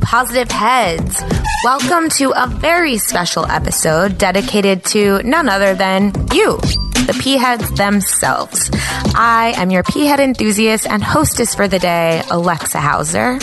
positive 0.00 0.50
heads. 0.50 1.22
Welcome 1.64 2.08
to 2.10 2.32
a 2.36 2.46
very 2.46 2.98
special 2.98 3.44
episode 3.46 4.18
dedicated 4.18 4.84
to 4.86 5.22
none 5.22 5.48
other 5.48 5.74
than 5.74 6.12
you, 6.32 6.56
the 7.06 7.18
P 7.20 7.36
heads 7.36 7.70
themselves. 7.72 8.70
I 9.14 9.54
am 9.56 9.70
your 9.70 9.82
P 9.82 10.06
head 10.06 10.20
enthusiast 10.20 10.86
and 10.86 11.02
hostess 11.02 11.54
for 11.54 11.68
the 11.68 11.78
day, 11.78 12.22
Alexa 12.30 12.80
Hauser. 12.80 13.38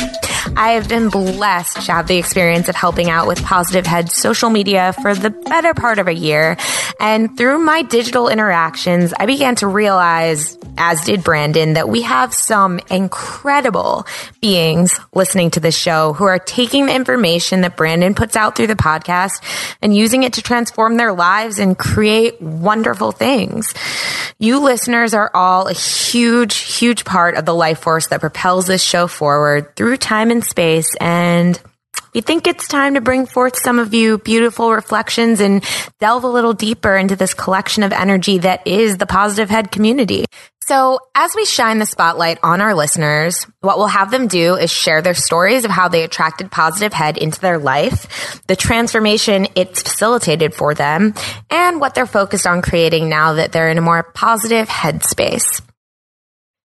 I 0.58 0.72
have 0.72 0.88
been 0.88 1.10
blessed 1.10 1.86
to 1.86 1.92
have 1.92 2.08
the 2.08 2.16
experience 2.16 2.70
of 2.70 2.76
helping 2.76 3.10
out 3.10 3.28
with 3.28 3.44
Positive 3.44 3.86
Head 3.86 4.10
social 4.10 4.50
media 4.50 4.94
for 5.02 5.14
the 5.14 5.30
better 5.30 5.74
part 5.74 6.00
of 6.00 6.08
a 6.08 6.14
year. 6.14 6.56
And 6.98 7.36
through 7.36 7.58
my 7.60 7.82
digital 7.82 8.30
interactions, 8.30 9.14
I 9.20 9.26
began 9.26 9.56
to 9.56 9.68
realize, 9.68 10.58
as 10.78 11.04
did 11.04 11.26
Brandon, 11.26 11.74
that 11.74 11.90
we 11.90 12.04
have 12.04 12.34
some 12.34 12.80
incredible 12.90 14.08
beings 14.40 14.98
listening 15.14 15.52
to 15.52 15.60
this 15.60 15.78
show 15.78 16.14
who 16.14 16.24
are 16.24 16.40
taking 16.40 16.86
the 16.86 16.96
information 16.96 17.62
that 17.62 17.76
Brandon 17.76 18.16
puts 18.16 18.38
out 18.38 18.56
through 18.56 18.68
the 18.68 18.76
podcast 18.76 19.42
and 19.82 19.94
using 19.94 20.24
it 20.24 20.34
to 20.34 20.42
transform 20.42 20.96
their 20.96 21.12
lives 21.12 21.60
and 21.60 21.78
create 21.78 22.42
wonderful 22.42 23.12
things. 23.12 23.74
You 24.40 24.60
listeners 24.60 25.14
are 25.14 25.32
all 25.34 25.68
a 25.68 25.74
huge, 25.74 26.56
huge 26.56 27.04
part 27.04 27.36
of 27.36 27.44
the 27.44 27.54
life 27.54 27.80
force 27.80 28.08
that 28.08 28.22
propels 28.22 28.68
this 28.68 28.84
show 28.84 29.08
forward 29.08 29.76
through 29.76 29.98
time 29.98 30.32
and 30.32 30.45
space. 30.48 30.96
And 31.00 31.60
we 32.14 32.22
think 32.22 32.48
it's 32.48 32.68
time 32.68 32.94
to 32.94 33.02
bring 33.02 33.26
forth 33.26 33.58
some 33.58 33.78
of 33.78 33.94
you 33.94 34.18
beautiful 34.18 34.72
reflections 34.72 35.42
and 35.42 35.64
delve 36.00 36.24
a 36.24 36.30
little 36.30 36.54
deeper 36.54 36.96
into 36.96 37.16
this 37.18 37.34
collection 37.34 37.84
of 37.84 37.92
energy 37.92 38.38
that 38.38 38.66
is 38.66 38.98
the 38.98 39.06
positive 39.06 39.50
head 39.50 39.70
community. 39.70 40.26
So 40.62 41.00
as 41.14 41.36
we 41.36 41.46
shine 41.46 41.78
the 41.78 41.86
spotlight 41.86 42.40
on 42.42 42.60
our 42.60 42.74
listeners, 42.74 43.46
what 43.60 43.78
we'll 43.78 43.86
have 43.86 44.10
them 44.10 44.28
do 44.28 44.56
is 44.56 44.72
share 44.72 45.04
their 45.04 45.14
stories 45.14 45.64
of 45.64 45.70
how 45.70 45.90
they 45.90 46.04
attracted 46.04 46.50
positive 46.50 46.92
head 46.92 47.20
into 47.20 47.40
their 47.40 47.60
life, 47.60 48.42
the 48.48 48.56
transformation 48.56 49.48
it's 49.54 49.84
facilitated 49.84 50.56
for 50.56 50.74
them, 50.74 51.14
and 51.52 51.80
what 51.80 51.94
they're 51.94 52.08
focused 52.08 52.48
on 52.48 52.64
creating 52.64 53.10
now 53.10 53.34
that 53.34 53.52
they're 53.52 53.70
in 53.70 53.78
a 53.78 53.82
more 53.82 54.02
positive 54.02 54.68
headspace. 54.68 55.62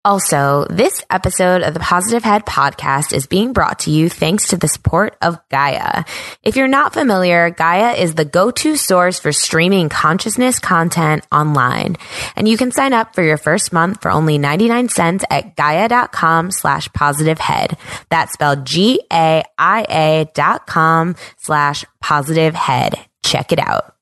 Also, 0.05 0.65
this 0.71 1.05
episode 1.11 1.63
of 1.63 1.75
the 1.75 1.81
Positive 1.81 2.23
Head 2.23 2.47
podcast 2.47 3.13
is 3.13 3.27
being 3.27 3.53
brought 3.53 3.81
to 3.81 3.91
you 3.91 4.09
thanks 4.09 4.49
to 4.49 4.57
the 4.57 4.69
support 4.69 5.17
of 5.21 5.39
Gaia. 5.51 6.05
If 6.43 6.57
you're 6.57 6.69
not 6.69 6.95
familiar, 6.95 7.51
Gaia 7.51 7.95
is 7.95 8.15
the 8.15 8.25
go-to 8.25 8.77
source 8.77 9.19
for 9.19 9.33
streaming 9.33 9.89
consciousness 9.89 10.61
content 10.61 11.27
online. 11.33 11.97
And 12.37 12.49
you 12.49 12.57
can 12.57 12.71
sign 12.71 12.93
up 12.93 13.15
for 13.15 13.23
your 13.23 13.37
first 13.37 13.73
month 13.73 14.01
for 14.01 14.11
only 14.11 14.39
99 14.39 14.89
cents 14.89 15.25
at 15.31 15.57
gaia.com 15.57 16.53
slash 16.53 16.91
positive 16.93 17.39
head. 17.39 17.77
That's 18.09 18.33
spelled 18.33 18.65
G-A-I-A 18.65 20.31
dot 20.33 20.67
com 20.67 21.17
slash 21.39 21.85
positive 22.01 22.55
head. 22.55 22.95
Check 23.25 23.53
it 23.53 23.59
out. 23.59 23.98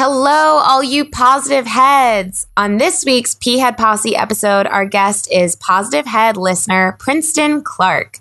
Hello, 0.00 0.60
all 0.62 0.80
you 0.80 1.06
positive 1.06 1.66
heads. 1.66 2.46
On 2.56 2.76
this 2.76 3.04
week's 3.04 3.34
P 3.34 3.58
Head 3.58 3.76
Posse 3.76 4.14
episode, 4.14 4.68
our 4.68 4.86
guest 4.86 5.26
is 5.28 5.56
positive 5.56 6.06
head 6.06 6.36
listener 6.36 6.94
Princeton 7.00 7.62
Clark. 7.62 8.20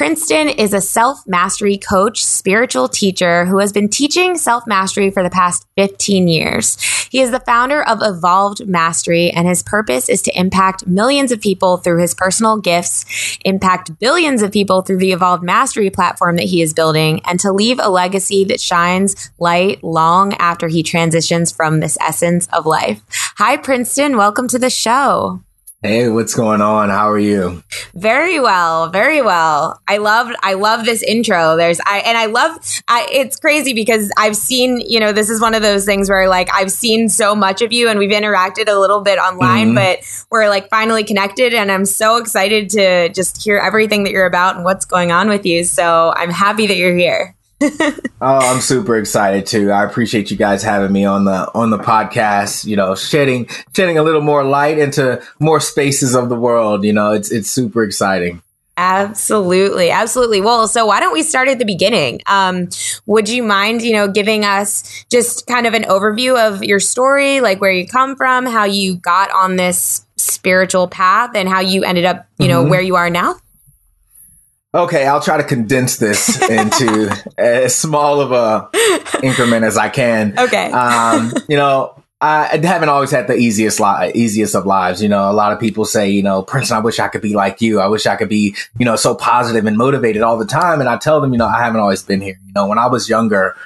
Princeton 0.00 0.48
is 0.48 0.72
a 0.72 0.80
self 0.80 1.26
mastery 1.26 1.76
coach, 1.76 2.24
spiritual 2.24 2.88
teacher 2.88 3.44
who 3.44 3.58
has 3.58 3.70
been 3.70 3.90
teaching 3.90 4.38
self 4.38 4.66
mastery 4.66 5.10
for 5.10 5.22
the 5.22 5.28
past 5.28 5.66
15 5.76 6.26
years. 6.26 6.80
He 7.10 7.20
is 7.20 7.32
the 7.32 7.40
founder 7.40 7.86
of 7.86 7.98
Evolved 8.00 8.66
Mastery, 8.66 9.30
and 9.30 9.46
his 9.46 9.62
purpose 9.62 10.08
is 10.08 10.22
to 10.22 10.40
impact 10.40 10.86
millions 10.86 11.32
of 11.32 11.42
people 11.42 11.76
through 11.76 12.00
his 12.00 12.14
personal 12.14 12.56
gifts, 12.56 13.04
impact 13.44 13.98
billions 13.98 14.40
of 14.40 14.52
people 14.52 14.80
through 14.80 15.00
the 15.00 15.12
Evolved 15.12 15.42
Mastery 15.42 15.90
platform 15.90 16.36
that 16.36 16.46
he 16.46 16.62
is 16.62 16.72
building, 16.72 17.20
and 17.26 17.38
to 17.38 17.52
leave 17.52 17.78
a 17.78 17.90
legacy 17.90 18.42
that 18.44 18.58
shines 18.58 19.30
light 19.38 19.84
long 19.84 20.32
after 20.38 20.68
he 20.68 20.82
transitions 20.82 21.52
from 21.52 21.80
this 21.80 21.98
essence 22.00 22.48
of 22.54 22.64
life. 22.64 23.02
Hi, 23.36 23.58
Princeton. 23.58 24.16
Welcome 24.16 24.48
to 24.48 24.58
the 24.58 24.70
show. 24.70 25.42
Hey, 25.82 26.10
what's 26.10 26.34
going 26.34 26.60
on? 26.60 26.90
How 26.90 27.10
are 27.10 27.18
you? 27.18 27.62
Very 27.94 28.38
well, 28.38 28.90
very 28.90 29.22
well. 29.22 29.80
I 29.88 29.96
love 29.96 30.28
I 30.42 30.52
love 30.52 30.84
this 30.84 31.02
intro. 31.02 31.56
There's 31.56 31.80
I 31.86 32.00
and 32.00 32.18
I 32.18 32.26
love 32.26 32.58
I 32.86 33.08
it's 33.10 33.40
crazy 33.40 33.72
because 33.72 34.10
I've 34.18 34.36
seen, 34.36 34.80
you 34.80 35.00
know, 35.00 35.12
this 35.12 35.30
is 35.30 35.40
one 35.40 35.54
of 35.54 35.62
those 35.62 35.86
things 35.86 36.10
where 36.10 36.28
like 36.28 36.50
I've 36.52 36.70
seen 36.70 37.08
so 37.08 37.34
much 37.34 37.62
of 37.62 37.72
you 37.72 37.88
and 37.88 37.98
we've 37.98 38.10
interacted 38.10 38.68
a 38.68 38.78
little 38.78 39.00
bit 39.00 39.18
online, 39.18 39.68
mm-hmm. 39.68 39.76
but 39.76 40.26
we're 40.30 40.50
like 40.50 40.68
finally 40.68 41.02
connected 41.02 41.54
and 41.54 41.72
I'm 41.72 41.86
so 41.86 42.18
excited 42.18 42.68
to 42.70 43.08
just 43.08 43.42
hear 43.42 43.56
everything 43.56 44.02
that 44.04 44.10
you're 44.10 44.26
about 44.26 44.56
and 44.56 44.66
what's 44.66 44.84
going 44.84 45.12
on 45.12 45.30
with 45.30 45.46
you. 45.46 45.64
So, 45.64 46.12
I'm 46.14 46.30
happy 46.30 46.66
that 46.66 46.76
you're 46.76 46.94
here. 46.94 47.34
Oh, 47.62 48.08
I'm 48.20 48.60
super 48.60 48.96
excited 48.96 49.46
too. 49.46 49.70
I 49.70 49.84
appreciate 49.84 50.30
you 50.30 50.36
guys 50.36 50.62
having 50.62 50.92
me 50.92 51.04
on 51.04 51.24
the 51.24 51.50
on 51.54 51.70
the 51.70 51.78
podcast. 51.78 52.64
You 52.64 52.76
know, 52.76 52.94
shedding 52.94 53.48
shedding 53.74 53.98
a 53.98 54.02
little 54.02 54.22
more 54.22 54.44
light 54.44 54.78
into 54.78 55.22
more 55.38 55.60
spaces 55.60 56.14
of 56.14 56.28
the 56.28 56.36
world. 56.36 56.84
You 56.84 56.92
know, 56.92 57.12
it's 57.12 57.30
it's 57.30 57.50
super 57.50 57.82
exciting. 57.82 58.42
Absolutely, 58.76 59.90
absolutely. 59.90 60.40
Well, 60.40 60.66
so 60.66 60.86
why 60.86 61.00
don't 61.00 61.12
we 61.12 61.22
start 61.22 61.48
at 61.48 61.58
the 61.58 61.66
beginning? 61.66 62.22
Um, 62.26 62.70
would 63.04 63.28
you 63.28 63.42
mind, 63.42 63.82
you 63.82 63.92
know, 63.92 64.08
giving 64.08 64.46
us 64.46 65.04
just 65.10 65.46
kind 65.46 65.66
of 65.66 65.74
an 65.74 65.82
overview 65.82 66.38
of 66.38 66.64
your 66.64 66.80
story, 66.80 67.42
like 67.42 67.60
where 67.60 67.72
you 67.72 67.86
come 67.86 68.16
from, 68.16 68.46
how 68.46 68.64
you 68.64 68.96
got 68.96 69.30
on 69.32 69.56
this 69.56 70.06
spiritual 70.16 70.88
path, 70.88 71.32
and 71.34 71.46
how 71.46 71.60
you 71.60 71.84
ended 71.84 72.06
up, 72.06 72.26
you 72.38 72.48
know, 72.48 72.62
mm-hmm. 72.62 72.70
where 72.70 72.80
you 72.80 72.96
are 72.96 73.10
now? 73.10 73.36
Okay, 74.72 75.04
I'll 75.04 75.20
try 75.20 75.36
to 75.36 75.44
condense 75.44 75.96
this 75.96 76.40
into 76.48 77.10
as 77.38 77.74
small 77.74 78.20
of 78.20 78.30
a 78.30 78.70
increment 79.22 79.64
as 79.64 79.76
I 79.76 79.88
can. 79.88 80.38
Okay. 80.38 80.70
Um, 80.70 81.32
you 81.48 81.56
know, 81.56 82.00
I 82.20 82.60
haven't 82.62 82.90
always 82.90 83.10
had 83.10 83.26
the 83.26 83.34
easiest 83.34 83.80
li- 83.80 84.12
easiest 84.14 84.54
of 84.54 84.66
lives. 84.66 85.02
You 85.02 85.08
know, 85.08 85.28
a 85.28 85.32
lot 85.32 85.52
of 85.52 85.58
people 85.58 85.86
say, 85.86 86.10
you 86.10 86.22
know, 86.22 86.42
Prince, 86.42 86.70
I 86.70 86.78
wish 86.78 87.00
I 87.00 87.08
could 87.08 87.22
be 87.22 87.34
like 87.34 87.60
you. 87.60 87.80
I 87.80 87.88
wish 87.88 88.06
I 88.06 88.14
could 88.14 88.28
be, 88.28 88.54
you 88.78 88.84
know, 88.84 88.94
so 88.94 89.14
positive 89.14 89.64
and 89.64 89.76
motivated 89.76 90.22
all 90.22 90.38
the 90.38 90.44
time. 90.44 90.80
And 90.80 90.88
I 90.88 90.98
tell 90.98 91.20
them, 91.20 91.32
you 91.32 91.38
know, 91.38 91.46
I 91.46 91.58
haven't 91.58 91.80
always 91.80 92.02
been 92.02 92.20
here. 92.20 92.38
You 92.46 92.52
know, 92.54 92.66
when 92.66 92.78
I 92.78 92.86
was 92.86 93.08
younger, 93.08 93.56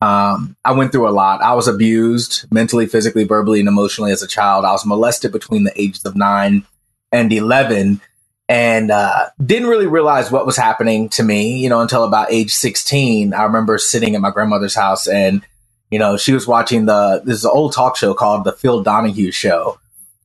um, 0.00 0.56
I 0.64 0.72
went 0.72 0.92
through 0.92 1.08
a 1.08 1.10
lot. 1.10 1.42
I 1.42 1.54
was 1.54 1.68
abused 1.68 2.46
mentally, 2.50 2.86
physically, 2.86 3.24
verbally, 3.24 3.58
and 3.58 3.68
emotionally 3.68 4.12
as 4.12 4.22
a 4.22 4.28
child. 4.28 4.64
I 4.64 4.72
was 4.72 4.86
molested 4.86 5.32
between 5.32 5.64
the 5.64 5.72
ages 5.80 6.04
of 6.04 6.16
nine 6.16 6.64
and 7.12 7.32
11 7.32 8.00
and 8.48 8.90
uh, 8.90 9.28
didn't 9.44 9.68
really 9.68 9.86
realize 9.86 10.30
what 10.30 10.46
was 10.46 10.56
happening 10.56 11.08
to 11.10 11.22
me, 11.22 11.58
you 11.58 11.68
know, 11.68 11.80
until 11.80 12.04
about 12.04 12.30
age 12.30 12.54
16. 12.54 13.34
I 13.34 13.42
remember 13.42 13.78
sitting 13.78 14.14
at 14.14 14.20
my 14.20 14.30
grandmother's 14.30 14.74
house 14.74 15.08
and, 15.08 15.44
you 15.90 15.98
know, 15.98 16.16
she 16.16 16.32
was 16.32 16.46
watching 16.46 16.86
the, 16.86 17.22
this 17.24 17.38
is 17.38 17.44
an 17.44 17.50
old 17.52 17.72
talk 17.72 17.96
show 17.96 18.14
called 18.14 18.44
The 18.44 18.52
Phil 18.52 18.82
Donahue 18.82 19.32
Show. 19.32 19.78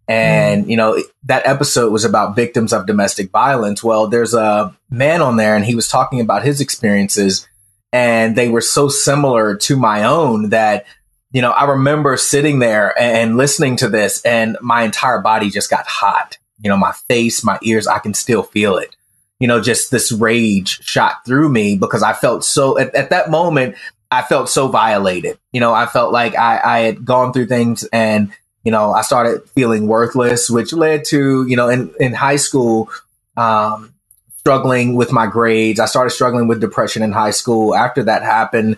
And, 0.07 0.65
mm. 0.65 0.69
you 0.69 0.77
know, 0.77 1.01
that 1.23 1.47
episode 1.47 1.91
was 1.91 2.05
about 2.05 2.35
victims 2.35 2.73
of 2.73 2.85
domestic 2.85 3.31
violence. 3.31 3.83
Well, 3.83 4.07
there's 4.07 4.35
a 4.35 4.75
man 4.89 5.21
on 5.21 5.37
there 5.37 5.55
and 5.55 5.65
he 5.65 5.75
was 5.75 5.87
talking 5.87 6.19
about 6.19 6.43
his 6.43 6.61
experiences 6.61 7.47
and 7.91 8.35
they 8.35 8.49
were 8.49 8.61
so 8.61 8.87
similar 8.87 9.55
to 9.55 9.75
my 9.75 10.03
own 10.03 10.49
that, 10.49 10.85
you 11.31 11.41
know, 11.41 11.51
I 11.51 11.65
remember 11.65 12.17
sitting 12.17 12.59
there 12.59 12.97
and 12.99 13.35
listening 13.35 13.77
to 13.77 13.89
this 13.89 14.21
and 14.23 14.57
my 14.61 14.83
entire 14.83 15.19
body 15.19 15.49
just 15.49 15.69
got 15.69 15.87
hot 15.87 16.37
you 16.63 16.69
know, 16.69 16.77
my 16.77 16.91
face, 17.07 17.43
my 17.43 17.57
ears, 17.63 17.87
I 17.87 17.99
can 17.99 18.13
still 18.13 18.43
feel 18.43 18.77
it. 18.77 18.95
You 19.39 19.47
know, 19.47 19.59
just 19.59 19.89
this 19.89 20.11
rage 20.11 20.83
shot 20.83 21.25
through 21.25 21.49
me 21.49 21.75
because 21.75 22.03
I 22.03 22.13
felt 22.13 22.43
so, 22.43 22.77
at, 22.77 22.93
at 22.93 23.09
that 23.09 23.31
moment, 23.31 23.75
I 24.11 24.21
felt 24.21 24.49
so 24.49 24.67
violated. 24.67 25.39
You 25.51 25.61
know, 25.61 25.73
I 25.73 25.85
felt 25.85 26.11
like 26.11 26.37
I, 26.37 26.61
I 26.63 26.79
had 26.79 27.05
gone 27.05 27.33
through 27.33 27.47
things 27.47 27.83
and, 27.91 28.31
you 28.63 28.71
know, 28.71 28.91
I 28.91 29.01
started 29.01 29.49
feeling 29.49 29.87
worthless, 29.87 30.49
which 30.49 30.73
led 30.73 31.05
to, 31.05 31.45
you 31.47 31.55
know, 31.55 31.69
in, 31.69 31.91
in 31.99 32.13
high 32.13 32.35
school, 32.35 32.89
um, 33.35 33.93
struggling 34.37 34.95
with 34.95 35.11
my 35.11 35.27
grades. 35.27 35.79
I 35.79 35.85
started 35.85 36.11
struggling 36.11 36.47
with 36.47 36.61
depression 36.61 37.03
in 37.03 37.11
high 37.11 37.31
school. 37.31 37.73
After 37.73 38.03
that 38.03 38.21
happened, 38.21 38.77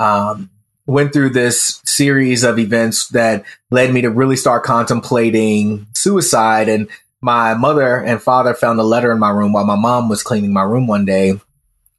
um, 0.00 0.50
went 0.86 1.12
through 1.12 1.30
this 1.30 1.80
series 1.84 2.44
of 2.44 2.58
events 2.58 3.08
that 3.08 3.44
led 3.70 3.92
me 3.94 4.00
to 4.02 4.10
really 4.10 4.36
start 4.36 4.64
contemplating 4.64 5.86
suicide. 5.94 6.68
And 6.68 6.88
my 7.22 7.54
mother 7.54 7.96
and 7.96 8.20
father 8.20 8.52
found 8.52 8.80
a 8.80 8.82
letter 8.82 9.12
in 9.12 9.20
my 9.20 9.30
room 9.30 9.52
while 9.52 9.64
my 9.64 9.76
mom 9.76 10.08
was 10.08 10.24
cleaning 10.24 10.52
my 10.52 10.64
room 10.64 10.88
one 10.88 11.04
day 11.04 11.40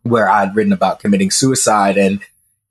where 0.03 0.29
I'd 0.29 0.53
written 0.53 0.73
about 0.73 0.99
committing 0.99 1.31
suicide. 1.31 1.97
And, 1.97 2.19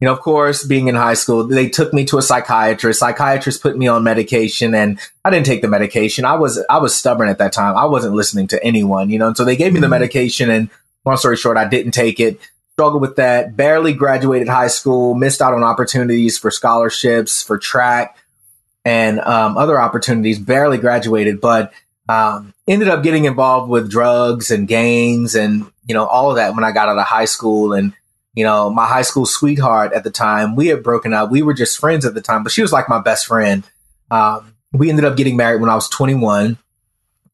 you 0.01 0.07
know, 0.07 0.13
of 0.13 0.21
course, 0.21 0.63
being 0.63 0.87
in 0.87 0.95
high 0.95 1.15
school, 1.15 1.45
they 1.45 1.71
took 1.71 1.95
me 1.95 2.05
to 2.05 2.19
a 2.19 2.23
psychiatrist. 2.23 3.01
Psychiatrist 3.01 3.63
put 3.63 3.79
me 3.79 3.89
on 3.89 4.05
medication 4.05 4.75
and 4.75 5.01
I 5.25 5.31
didn't 5.31 5.47
take 5.47 5.63
the 5.63 5.69
medication. 5.69 6.27
I 6.27 6.37
was, 6.37 6.63
I 6.69 6.77
was 6.77 6.95
stubborn 6.95 7.31
at 7.31 7.39
that 7.39 7.55
time. 7.55 7.75
I 7.75 7.87
wasn't 7.87 8.15
listening 8.15 8.49
to 8.49 8.63
anyone, 8.63 9.09
you 9.09 9.19
know, 9.19 9.29
and 9.29 9.37
so 9.37 9.47
they 9.47 9.57
gave 9.57 9.73
me 9.73 9.81
the 9.81 9.87
mm-hmm. 9.87 9.93
medication 9.93 10.51
and 10.51 10.69
long 11.07 11.17
story 11.17 11.39
short, 11.39 11.57
I 11.57 11.67
didn't 11.67 11.93
take 11.93 12.21
it. 12.21 12.39
Struggled 12.73 13.03
with 13.03 13.17
that, 13.17 13.57
barely 13.57 13.93
graduated 13.93 14.49
high 14.49 14.69
school, 14.69 15.15
missed 15.15 15.43
out 15.43 15.55
on 15.55 15.63
opportunities 15.63 16.39
for 16.39 16.51
scholarships, 16.51 17.43
for 17.43 17.59
track 17.59 18.17
and 18.85 19.21
um, 19.21 19.57
other 19.57 19.81
opportunities, 19.81 20.39
barely 20.39 20.79
graduated. 20.79 21.41
But 21.41 21.73
um, 22.09 22.55
ended 22.67 22.89
up 22.89 23.03
getting 23.03 23.25
involved 23.25 23.71
with 23.71 23.91
drugs 23.91 24.51
and 24.51 24.67
gangs 24.67 25.35
and, 25.35 25.71
you 25.87 25.95
know, 25.95 26.07
all 26.07 26.31
of 26.31 26.37
that 26.37 26.55
when 26.55 26.65
I 26.65 26.73
got 26.73 26.89
out 26.89 26.99
of 26.99 27.07
high 27.07 27.27
school. 27.27 27.73
And, 27.73 27.93
you 28.35 28.45
know, 28.45 28.71
my 28.71 28.87
high 28.87 29.03
school 29.03 29.27
sweetheart 29.27 29.93
at 29.93 30.05
the 30.05 30.11
time, 30.11 30.57
we 30.57 30.69
had 30.69 30.83
broken 30.83 31.13
up. 31.13 31.31
We 31.31 31.43
were 31.43 31.55
just 31.55 31.79
friends 31.79 32.05
at 32.05 32.15
the 32.15 32.21
time, 32.21 32.43
but 32.43 32.53
she 32.53 32.63
was 32.63 32.73
like 32.73 32.89
my 32.89 33.01
best 33.01 33.27
friend. 33.27 33.65
Um, 34.11 34.55
we 34.73 34.89
ended 34.91 35.05
up 35.05 35.17
getting 35.17 35.37
married 35.37 35.61
when 35.61 35.71
I 35.71 35.75
was 35.75 35.89
21 35.89 36.59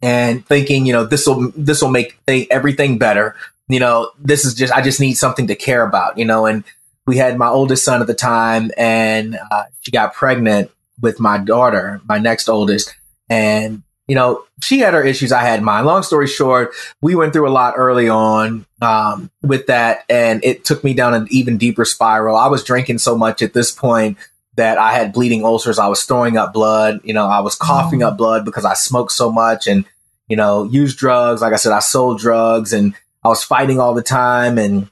and 0.02 0.46
thinking, 0.46 0.86
you 0.86 0.92
know, 0.92 1.04
this 1.04 1.26
will, 1.26 1.50
this 1.56 1.82
will 1.82 1.90
make 1.90 2.18
th- 2.26 2.48
everything 2.50 2.98
better. 2.98 3.36
You 3.68 3.80
know, 3.80 4.10
this 4.18 4.44
is 4.44 4.54
just, 4.54 4.72
I 4.72 4.82
just 4.82 5.00
need 5.00 5.14
something 5.14 5.48
to 5.48 5.54
care 5.54 5.82
about, 5.82 6.18
you 6.18 6.24
know, 6.24 6.46
and 6.46 6.64
we 7.06 7.16
had 7.16 7.38
my 7.38 7.48
oldest 7.48 7.84
son 7.84 8.00
at 8.00 8.06
the 8.06 8.14
time 8.14 8.70
and 8.76 9.38
uh, 9.50 9.64
she 9.80 9.90
got 9.90 10.14
pregnant 10.14 10.70
with 11.00 11.20
my 11.20 11.38
daughter, 11.38 12.00
my 12.06 12.18
next 12.18 12.48
oldest. 12.48 12.94
And 13.30 13.82
you 14.08 14.14
know, 14.14 14.44
she 14.62 14.78
had 14.78 14.94
her 14.94 15.04
issues. 15.04 15.30
I 15.32 15.42
had 15.42 15.62
mine. 15.62 15.84
Long 15.84 16.02
story 16.02 16.26
short, 16.26 16.72
we 17.00 17.14
went 17.14 17.32
through 17.34 17.48
a 17.48 17.52
lot 17.52 17.74
early 17.76 18.08
on 18.08 18.66
um, 18.80 19.30
with 19.42 19.66
that, 19.66 20.04
and 20.08 20.42
it 20.44 20.64
took 20.64 20.82
me 20.82 20.94
down 20.94 21.14
an 21.14 21.28
even 21.30 21.58
deeper 21.58 21.84
spiral. 21.84 22.36
I 22.36 22.48
was 22.48 22.64
drinking 22.64 22.98
so 22.98 23.16
much 23.16 23.42
at 23.42 23.52
this 23.52 23.70
point 23.70 24.16
that 24.58 24.76
I 24.76 24.92
had 24.92 25.12
bleeding 25.12 25.44
ulcers. 25.44 25.78
I 25.78 25.86
was 25.86 26.02
throwing 26.04 26.36
up 26.36 26.52
blood. 26.52 27.00
You 27.04 27.14
know, 27.14 27.26
I 27.26 27.40
was 27.40 27.54
coughing 27.54 28.02
up 28.02 28.18
blood 28.18 28.44
because 28.44 28.64
I 28.64 28.74
smoked 28.74 29.12
so 29.12 29.30
much 29.30 29.68
and, 29.68 29.84
you 30.26 30.36
know, 30.36 30.64
used 30.64 30.98
drugs. 30.98 31.40
Like 31.40 31.52
I 31.52 31.56
said, 31.56 31.72
I 31.72 31.78
sold 31.78 32.18
drugs 32.18 32.72
and 32.72 32.92
I 33.24 33.28
was 33.28 33.44
fighting 33.44 33.78
all 33.78 33.94
the 33.94 34.02
time. 34.02 34.58
And 34.58 34.90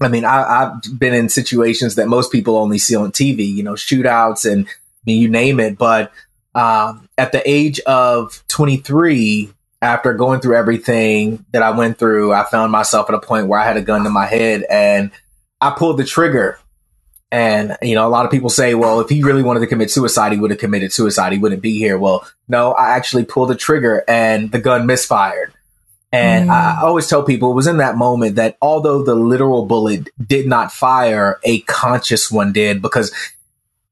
I 0.00 0.06
mean, 0.06 0.24
I, 0.24 0.60
have 0.60 0.98
been 0.98 1.14
in 1.14 1.28
situations 1.28 1.96
that 1.96 2.06
most 2.06 2.30
people 2.30 2.56
only 2.56 2.78
see 2.78 2.94
on 2.94 3.10
TV, 3.10 3.44
you 3.44 3.64
know, 3.64 3.72
shootouts 3.72 4.50
and 4.50 4.68
I 4.68 4.70
mean, 5.04 5.20
you 5.20 5.28
name 5.28 5.58
it. 5.58 5.76
But 5.76 6.12
um, 6.54 7.08
at 7.22 7.30
the 7.30 7.48
age 7.48 7.78
of 7.80 8.42
23, 8.48 9.48
after 9.80 10.12
going 10.12 10.40
through 10.40 10.56
everything 10.56 11.44
that 11.52 11.62
I 11.62 11.70
went 11.70 11.96
through, 11.96 12.32
I 12.32 12.44
found 12.44 12.72
myself 12.72 13.08
at 13.08 13.14
a 13.14 13.20
point 13.20 13.46
where 13.46 13.60
I 13.60 13.64
had 13.64 13.76
a 13.76 13.80
gun 13.80 14.02
to 14.02 14.10
my 14.10 14.26
head 14.26 14.64
and 14.68 15.12
I 15.60 15.70
pulled 15.70 15.98
the 15.98 16.04
trigger. 16.04 16.58
And, 17.30 17.76
you 17.80 17.94
know, 17.94 18.08
a 18.08 18.10
lot 18.10 18.24
of 18.24 18.32
people 18.32 18.50
say, 18.50 18.74
well, 18.74 18.98
if 18.98 19.08
he 19.08 19.22
really 19.22 19.44
wanted 19.44 19.60
to 19.60 19.68
commit 19.68 19.92
suicide, 19.92 20.32
he 20.32 20.38
would 20.38 20.50
have 20.50 20.58
committed 20.58 20.92
suicide. 20.92 21.32
He 21.32 21.38
wouldn't 21.38 21.62
be 21.62 21.78
here. 21.78 21.96
Well, 21.96 22.26
no, 22.48 22.72
I 22.72 22.90
actually 22.96 23.24
pulled 23.24 23.50
the 23.50 23.54
trigger 23.54 24.02
and 24.08 24.50
the 24.50 24.58
gun 24.58 24.84
misfired. 24.84 25.52
And 26.10 26.48
mm. 26.48 26.52
I 26.52 26.82
always 26.82 27.06
tell 27.06 27.22
people 27.22 27.52
it 27.52 27.54
was 27.54 27.68
in 27.68 27.76
that 27.76 27.96
moment 27.96 28.34
that 28.34 28.58
although 28.60 29.04
the 29.04 29.14
literal 29.14 29.64
bullet 29.66 30.08
did 30.26 30.48
not 30.48 30.72
fire, 30.72 31.38
a 31.44 31.60
conscious 31.60 32.32
one 32.32 32.52
did 32.52 32.82
because 32.82 33.14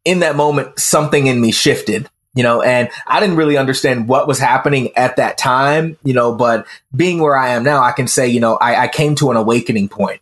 in 0.05 0.19
that 0.19 0.35
moment, 0.35 0.81
something 0.81 1.29
in 1.29 1.41
me 1.41 1.53
shifted 1.53 2.11
you 2.35 2.43
know, 2.43 2.63
and 2.63 2.89
I 3.07 3.21
didn't 3.21 3.37
really 3.37 3.57
understand 3.57 4.09
what 4.09 4.29
was 4.29 4.39
happening 4.39 4.97
at 4.97 5.17
that 5.17 5.37
time, 5.37 5.97
you 6.05 6.15
know, 6.15 6.35
but 6.35 6.67
being 6.95 7.19
where 7.19 7.37
I 7.37 7.51
am 7.51 7.65
now, 7.65 7.83
I 7.83 7.93
can 7.93 8.07
say, 8.07 8.29
you 8.29 8.41
know, 8.41 8.57
I, 8.57 8.85
I 8.85 8.89
came 8.89 9.17
to 9.17 9.31
an 9.31 9.37
awakening 9.37 9.89
point, 9.89 10.21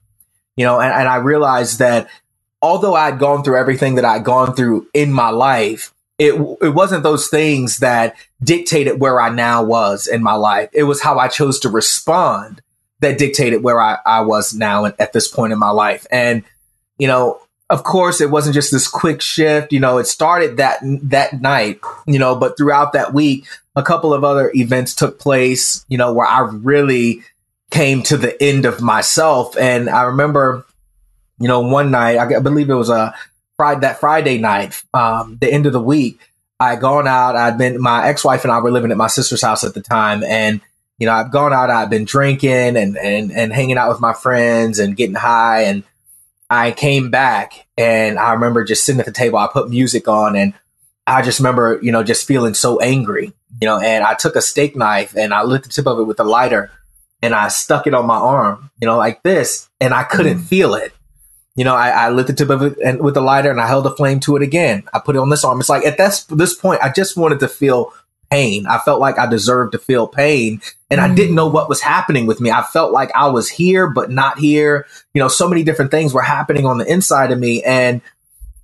you 0.57 0.65
know, 0.65 0.81
and, 0.81 0.93
and 0.93 1.09
I 1.09 1.17
realized 1.17 1.81
that 1.81 2.09
although 2.63 2.95
I'd 2.95 3.19
gone 3.19 3.45
through 3.45 3.59
everything 3.59 3.97
that 3.97 4.05
I'd 4.05 4.25
gone 4.25 4.55
through 4.55 4.89
in 4.95 5.13
my 5.13 5.31
life, 5.31 5.93
it, 6.19 6.35
it 6.63 6.71
wasn't 6.71 7.03
those 7.03 7.29
things 7.29 7.79
that 7.79 8.17
dictated 8.43 9.01
where 9.01 9.21
I 9.21 9.29
now 9.29 9.63
was 9.63 10.07
in 10.07 10.23
my 10.23 10.35
life. 10.35 10.71
It 10.73 10.85
was 10.85 11.03
how 11.03 11.19
I 11.19 11.29
chose 11.29 11.61
to 11.61 11.69
respond 11.69 12.63
that 13.01 13.19
dictated 13.19 13.63
where 13.63 13.81
I, 13.81 13.99
I 14.05 14.23
was 14.23 14.55
now 14.55 14.85
and 14.85 14.95
at 14.99 15.13
this 15.13 15.29
point 15.29 15.53
in 15.53 15.59
my 15.59 15.71
life. 15.71 16.07
And, 16.11 16.43
you 16.99 17.07
know, 17.07 17.41
of 17.71 17.85
course, 17.85 18.21
it 18.21 18.31
wasn't 18.31 18.55
just 18.55 18.73
this 18.73 18.89
quick 18.89 19.21
shift. 19.21 19.73
You 19.73 19.81
know, 19.81 19.99
it 19.99 20.07
started 20.07 20.57
that 20.57 20.81
that 20.83 21.41
night. 21.41 21.81
You 22.07 22.19
know, 22.19 22.35
but 22.35 22.57
throughout 22.57 22.93
that 22.95 23.13
week, 23.13 23.47
a 23.77 23.83
couple 23.83 24.15
of 24.15 24.25
other 24.25 24.51
events 24.55 24.95
took 24.95 25.19
place. 25.19 25.85
You 25.89 25.99
know, 25.99 26.13
where 26.13 26.27
I 26.27 26.41
really 26.41 27.23
came 27.71 28.03
to 28.05 28.17
the 28.17 28.43
end 28.43 28.65
of 28.65 28.81
myself. 28.81 29.57
And 29.59 29.91
I 29.91 30.05
remember, 30.05 30.65
you 31.39 31.49
know, 31.49 31.61
one 31.61 31.91
night 31.91 32.19
I 32.19 32.41
believe 32.41 32.71
it 32.71 32.75
was 32.75 32.91
a 32.91 33.15
Friday 33.57 33.81
that 33.81 34.01
Friday 34.01 34.39
night, 34.39 34.83
um, 34.95 35.37
the 35.41 35.53
end 35.53 35.67
of 35.67 35.73
the 35.73 35.81
week. 35.81 36.21
I 36.61 36.71
had 36.71 36.81
gone 36.81 37.07
out. 37.07 37.37
I'd 37.37 37.57
been 37.57 37.81
my 37.81 38.09
ex 38.09 38.25
wife 38.25 38.43
and 38.45 38.51
I 38.51 38.59
were 38.59 38.73
living 38.73 38.91
at 38.91 38.97
my 38.97 39.07
sister's 39.07 39.43
house 39.43 39.63
at 39.63 39.75
the 39.75 39.81
time, 39.81 40.25
and 40.25 40.61
you 40.99 41.07
know, 41.07 41.13
I've 41.13 41.31
gone 41.31 41.53
out. 41.53 41.71
I've 41.71 41.91
been 41.91 42.05
drinking 42.05 42.77
and 42.77 42.97
and 42.99 43.31
and 43.31 43.53
hanging 43.53 43.79
out 43.79 43.91
with 43.91 44.01
my 44.01 44.13
friends 44.13 44.81
and 44.81 44.97
getting 44.97 45.15
high 45.15 45.63
and 45.63 45.85
I 46.51 46.73
came 46.73 47.11
back 47.11 47.67
and 47.77 48.19
I 48.19 48.33
remember 48.33 48.65
just 48.65 48.85
sitting 48.85 49.01
at 49.01 49.07
the 49.07 49.13
table. 49.13 49.39
I 49.39 49.49
put 49.53 49.69
music 49.69 50.09
on 50.09 50.35
and 50.35 50.55
I 51.07 51.23
just 51.23 51.41
remember, 51.41 51.79
you 51.83 51.93
know, 51.93 52.03
just 52.03 52.27
feeling 52.27 52.55
so 52.55 52.81
angry, 52.81 53.33
you 53.61 53.67
know, 53.67 53.79
and 53.79 54.05
I 54.05 54.15
took 54.15 54.37
a 54.37 54.43
steak 54.43 54.77
knife 54.77 55.17
and 55.17 55.33
I 55.35 55.43
lit 55.43 55.63
the 55.63 55.69
tip 55.69 55.87
of 55.87 55.99
it 55.99 56.05
with 56.05 56.21
a 56.21 56.25
lighter 56.25 56.71
and 57.23 57.35
I 57.35 57.49
stuck 57.49 57.87
it 57.87 57.95
on 57.95 58.07
my 58.07 58.17
arm, 58.17 58.71
you 58.81 58.87
know, 58.87 58.97
like 58.97 59.23
this, 59.23 59.69
and 59.81 59.93
I 59.93 60.05
couldn't 60.05 60.39
mm. 60.39 60.45
feel 60.45 60.75
it. 60.75 60.93
You 61.57 61.65
know, 61.65 61.75
I, 61.75 61.89
I 61.89 62.11
lit 62.11 62.29
the 62.29 62.35
tip 62.35 62.51
of 62.51 62.63
it 62.63 62.79
and 62.85 63.01
with 63.01 63.15
the 63.15 63.21
lighter 63.21 63.51
and 63.51 63.61
I 63.61 63.67
held 63.67 63.85
the 63.85 63.91
flame 63.91 64.21
to 64.21 64.37
it 64.37 64.43
again. 64.43 64.85
I 64.93 65.01
put 65.01 65.17
it 65.17 65.19
on 65.19 65.29
this 65.29 65.45
arm. 65.45 65.59
It's 65.59 65.69
like 65.69 65.85
at 65.85 65.99
this, 65.99 66.23
this 66.25 66.55
point, 66.55 66.81
I 66.83 66.93
just 66.93 67.17
wanted 67.17 67.41
to 67.41 67.49
feel 67.49 67.93
pain. 68.31 68.67
I 68.67 68.79
felt 68.79 69.01
like 69.01 69.19
I 69.19 69.27
deserved 69.27 69.73
to 69.73 69.79
feel 69.79 70.07
pain 70.07 70.61
and 70.91 71.01
mm. 71.01 71.05
I 71.05 71.15
didn't 71.15 71.35
know 71.35 71.49
what 71.49 71.69
was 71.69 71.81
happening 71.81 72.27
with 72.27 72.41
me. 72.41 72.51
I 72.51 72.63
felt 72.63 72.93
like 72.93 73.11
I 73.15 73.29
was 73.29 73.49
here, 73.49 73.89
but 73.89 74.11
not 74.11 74.39
here. 74.39 74.87
You 75.15 75.21
know, 75.21 75.29
so 75.29 75.49
many 75.49 75.63
different 75.63 75.91
things 75.91 76.15
were 76.15 76.23
happening 76.23 76.67
on 76.67 76.79
the 76.79 76.91
inside 76.91 77.33
of 77.33 77.39
me. 77.39 77.63
And 77.63 78.01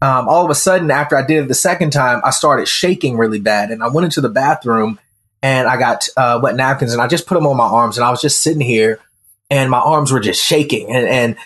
um, 0.03 0.29
all 0.29 0.45
of 0.45 0.51
a 0.51 0.55
sudden, 0.55 0.91
after 0.91 1.17
I 1.17 1.27
did 1.27 1.45
it 1.45 1.49
the 1.49 1.55
second 1.55 1.91
time, 1.91 2.21
I 2.25 2.31
started 2.31 2.69
shaking 2.69 3.17
really 3.17 3.41
bad. 3.41 3.71
And 3.71 3.83
I 3.83 3.89
went 3.89 4.05
into 4.05 4.21
the 4.21 4.29
bathroom 4.29 4.99
and 5.43 5.69
I 5.69 5.77
got 5.77 6.09
uh, 6.17 6.41
wet 6.43 6.57
napkins 6.57 6.93
and 6.93 7.01
I 7.01 7.07
just 7.07 7.27
put 7.27 7.35
them 7.35 7.47
on 7.47 7.57
my 7.57 7.65
arms 7.65 7.97
and 7.97 8.05
I 8.05 8.11
was 8.11 8.21
just 8.21 8.43
sitting 8.43 8.61
here 8.61 8.99
and 9.51 9.71
my 9.71 9.81
arms 9.81 10.13
were 10.13 10.21
just 10.21 10.43
shaking. 10.43 10.91
And, 10.91 11.07
and 11.07 11.37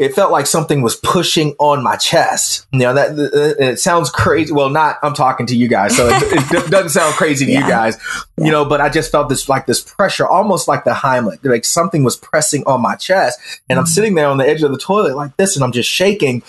it 0.00 0.14
felt 0.14 0.32
like 0.32 0.46
something 0.46 0.80
was 0.80 0.96
pushing 0.96 1.54
on 1.58 1.82
my 1.82 1.94
chest. 1.94 2.66
You 2.72 2.78
know, 2.78 2.94
that 2.94 3.56
it 3.60 3.78
sounds 3.78 4.08
crazy. 4.08 4.50
Well, 4.50 4.70
not, 4.70 4.96
I'm 5.02 5.12
talking 5.12 5.44
to 5.48 5.54
you 5.54 5.68
guys, 5.68 5.94
so 5.94 6.08
it, 6.08 6.22
it 6.50 6.70
doesn't 6.70 6.88
sound 6.88 7.14
crazy 7.16 7.44
to 7.44 7.52
yeah. 7.52 7.60
you 7.60 7.68
guys, 7.68 7.98
yeah. 8.38 8.46
you 8.46 8.50
know, 8.50 8.64
but 8.64 8.80
I 8.80 8.88
just 8.88 9.12
felt 9.12 9.28
this, 9.28 9.46
like 9.46 9.66
this 9.66 9.82
pressure, 9.82 10.26
almost 10.26 10.68
like 10.68 10.84
the 10.84 10.92
Heimlich, 10.92 11.44
like 11.44 11.66
something 11.66 12.02
was 12.02 12.16
pressing 12.16 12.64
on 12.64 12.80
my 12.80 12.96
chest. 12.96 13.38
And 13.68 13.76
mm 13.76 13.80
I'm 13.80 13.86
sitting 13.86 14.14
there 14.14 14.28
on 14.28 14.36
the 14.36 14.46
edge 14.46 14.62
of 14.62 14.72
the 14.72 14.78
toilet 14.78 15.16
like 15.16 15.36
this, 15.38 15.56
and 15.56 15.64
I'm 15.64 15.72
just 15.72 15.88
shaking. 15.88 16.42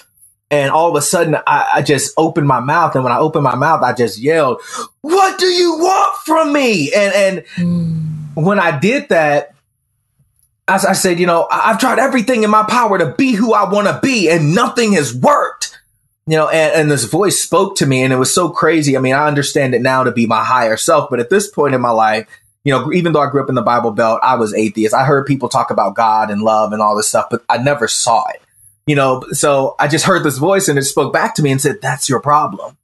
And 0.50 0.70
all 0.70 0.90
of 0.90 0.96
a 0.96 1.02
sudden, 1.02 1.36
I, 1.48 1.70
I 1.76 1.82
just 1.82 2.14
opened 2.18 2.48
my 2.48 2.60
mouth. 2.60 2.94
And 2.96 3.06
when 3.06 3.14
I 3.14 3.20
opened 3.20 3.46
my 3.46 3.56
mouth, 3.56 3.84
I 3.84 3.94
just 3.94 4.20
yelled, 4.20 4.62
What 5.00 5.40
do 5.40 5.46
you 5.46 5.78
want 5.78 6.18
from 6.26 6.52
me? 6.52 6.92
And, 6.94 7.14
and 7.14 7.46
mm. 7.56 8.36
when 8.36 8.60
I 8.60 8.78
did 8.78 9.08
that, 9.10 9.51
as 10.68 10.86
I 10.86 10.94
said, 10.94 11.20
you 11.20 11.26
know, 11.26 11.48
I've 11.52 11.80
tried 11.80 12.00
everything 12.00 12.44
in 12.44 12.50
my 12.50 12.64
power 12.64 12.98
to 12.98 13.14
be 13.18 13.34
who 13.34 13.54
I 13.54 13.70
want 13.70 13.88
to 13.88 14.00
be 14.02 14.30
and 14.30 14.56
nothing 14.56 14.94
has 14.94 15.14
worked. 15.14 15.78
You 16.28 16.38
know, 16.38 16.50
and, 16.50 16.74
and 16.74 16.92
this 16.92 17.06
voice 17.06 17.42
spoke 17.42 17.76
to 17.78 17.86
me 17.86 18.04
and 18.04 18.14
it 18.14 18.18
was 18.18 18.34
so 18.34 18.50
crazy. 18.50 18.96
I 18.96 19.00
mean, 19.00 19.16
I 19.16 19.28
understand 19.28 19.74
it 19.74 19.82
now 19.82 20.04
to 20.04 20.12
be 20.12 20.28
my 20.28 20.44
higher 20.44 20.78
self, 20.78 21.10
but 21.10 21.20
at 21.20 21.30
this 21.30 21.50
point 21.50 21.74
in 21.74 21.82
my 21.82 21.90
life, 21.90 22.28
you 22.64 22.72
know, 22.72 22.94
even 22.94 23.12
though 23.12 23.22
I 23.22 23.30
grew 23.30 23.42
up 23.42 23.50
in 23.50 23.56
the 23.56 23.62
Bible 23.62 23.92
Belt, 23.92 24.20
I 24.22 24.36
was 24.36 24.54
atheist. 24.54 24.94
I 24.94 25.04
heard 25.04 25.26
people 25.26 25.50
talk 25.50 25.72
about 25.72 25.96
God 25.96 26.30
and 26.30 26.42
love 26.42 26.74
and 26.74 26.82
all 26.82 26.96
this 26.96 27.08
stuff, 27.08 27.28
but 27.32 27.44
I 27.50 27.58
never 27.58 27.88
saw 27.88 28.24
it. 28.30 28.42
You 28.86 28.96
know, 28.96 29.24
so 29.32 29.76
I 29.80 29.88
just 29.88 30.06
heard 30.06 30.24
this 30.24 30.38
voice 30.38 30.68
and 30.68 30.78
it 30.78 30.84
spoke 30.84 31.12
back 31.12 31.36
to 31.36 31.42
me 31.42 31.52
and 31.52 31.62
said, 31.62 31.82
That's 31.82 32.10
your 32.10 32.20
problem. 32.20 32.78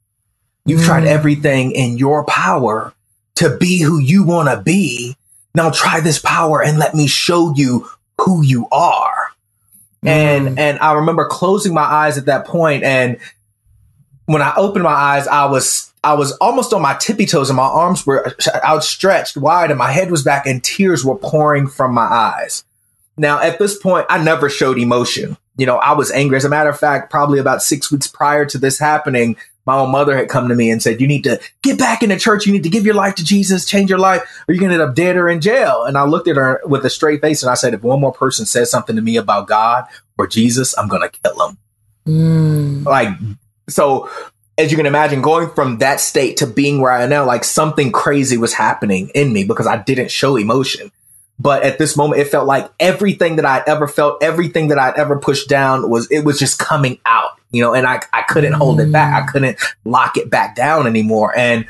You've 0.64 0.80
mm. 0.80 0.86
tried 0.86 1.06
everything 1.06 1.72
in 1.72 1.96
your 1.96 2.24
power 2.24 2.92
to 3.36 3.56
be 3.56 3.80
who 3.80 3.98
you 3.98 4.24
want 4.24 4.48
to 4.48 4.62
be 4.62 5.16
now 5.54 5.70
try 5.70 6.00
this 6.00 6.18
power 6.18 6.62
and 6.62 6.78
let 6.78 6.94
me 6.94 7.06
show 7.06 7.54
you 7.54 7.88
who 8.20 8.42
you 8.42 8.68
are. 8.70 9.30
Mm. 10.04 10.08
And 10.08 10.58
and 10.58 10.78
I 10.78 10.94
remember 10.94 11.26
closing 11.26 11.74
my 11.74 11.82
eyes 11.82 12.18
at 12.18 12.26
that 12.26 12.46
point 12.46 12.84
and 12.84 13.18
when 14.26 14.42
I 14.42 14.54
opened 14.56 14.84
my 14.84 14.90
eyes 14.90 15.26
I 15.26 15.46
was 15.46 15.92
I 16.04 16.14
was 16.14 16.32
almost 16.32 16.72
on 16.72 16.82
my 16.82 16.94
tippy 16.94 17.26
toes 17.26 17.50
and 17.50 17.56
my 17.56 17.64
arms 17.64 18.06
were 18.06 18.34
outstretched 18.64 19.36
wide 19.36 19.70
and 19.70 19.78
my 19.78 19.90
head 19.90 20.10
was 20.10 20.22
back 20.22 20.46
and 20.46 20.62
tears 20.62 21.04
were 21.04 21.16
pouring 21.16 21.66
from 21.66 21.92
my 21.92 22.06
eyes. 22.06 22.64
Now 23.16 23.40
at 23.40 23.58
this 23.58 23.76
point 23.78 24.06
I 24.08 24.22
never 24.22 24.48
showed 24.48 24.78
emotion. 24.78 25.36
You 25.56 25.66
know, 25.66 25.78
I 25.78 25.94
was 25.94 26.12
angry. 26.12 26.36
As 26.36 26.44
a 26.44 26.48
matter 26.48 26.70
of 26.70 26.78
fact, 26.78 27.10
probably 27.10 27.40
about 27.40 27.64
6 27.64 27.90
weeks 27.90 28.06
prior 28.06 28.46
to 28.46 28.58
this 28.58 28.78
happening, 28.78 29.36
my 29.68 29.76
own 29.76 29.90
mother 29.90 30.16
had 30.16 30.30
come 30.30 30.48
to 30.48 30.54
me 30.54 30.70
and 30.70 30.82
said, 30.82 30.98
you 30.98 31.06
need 31.06 31.24
to 31.24 31.38
get 31.60 31.78
back 31.78 32.02
in 32.02 32.08
the 32.08 32.18
church. 32.18 32.46
You 32.46 32.54
need 32.54 32.62
to 32.62 32.70
give 32.70 32.86
your 32.86 32.94
life 32.94 33.14
to 33.16 33.24
Jesus, 33.24 33.66
change 33.66 33.90
your 33.90 33.98
life, 33.98 34.22
or 34.48 34.54
you're 34.54 34.60
going 34.60 34.70
to 34.70 34.82
end 34.82 34.90
up 34.90 34.96
dead 34.96 35.14
or 35.14 35.28
in 35.28 35.42
jail. 35.42 35.84
And 35.84 35.98
I 35.98 36.04
looked 36.04 36.26
at 36.26 36.36
her 36.36 36.62
with 36.64 36.86
a 36.86 36.90
straight 36.90 37.20
face 37.20 37.42
and 37.42 37.50
I 37.50 37.54
said, 37.54 37.74
if 37.74 37.82
one 37.82 38.00
more 38.00 38.10
person 38.10 38.46
says 38.46 38.70
something 38.70 38.96
to 38.96 39.02
me 39.02 39.18
about 39.18 39.46
God 39.46 39.84
or 40.16 40.26
Jesus, 40.26 40.76
I'm 40.78 40.88
going 40.88 41.02
to 41.02 41.10
kill 41.10 41.48
him. 41.48 41.58
Mm. 42.06 42.86
Like, 42.86 43.10
so 43.68 44.08
as 44.56 44.70
you 44.70 44.78
can 44.78 44.86
imagine, 44.86 45.20
going 45.20 45.50
from 45.50 45.78
that 45.78 46.00
state 46.00 46.38
to 46.38 46.46
being 46.46 46.80
where 46.80 46.90
I 46.90 47.02
am 47.02 47.10
now, 47.10 47.26
like 47.26 47.44
something 47.44 47.92
crazy 47.92 48.38
was 48.38 48.54
happening 48.54 49.10
in 49.14 49.34
me 49.34 49.44
because 49.44 49.66
I 49.66 49.76
didn't 49.76 50.10
show 50.10 50.36
emotion. 50.36 50.90
But 51.38 51.62
at 51.62 51.78
this 51.78 51.94
moment, 51.94 52.22
it 52.22 52.28
felt 52.28 52.46
like 52.46 52.70
everything 52.80 53.36
that 53.36 53.44
I'd 53.44 53.68
ever 53.68 53.86
felt, 53.86 54.22
everything 54.22 54.68
that 54.68 54.78
I'd 54.78 54.96
ever 54.96 55.18
pushed 55.18 55.48
down 55.48 55.90
was, 55.90 56.10
it 56.10 56.24
was 56.24 56.38
just 56.38 56.58
coming 56.58 56.98
out 57.04 57.37
you 57.50 57.62
know, 57.62 57.74
and 57.74 57.86
I, 57.86 58.00
I 58.12 58.22
couldn't 58.22 58.52
hold 58.52 58.80
it 58.80 58.92
back. 58.92 59.22
I 59.22 59.26
mm. 59.26 59.32
couldn't 59.32 59.58
lock 59.84 60.16
it 60.16 60.30
back 60.30 60.54
down 60.54 60.86
anymore. 60.86 61.36
And 61.36 61.66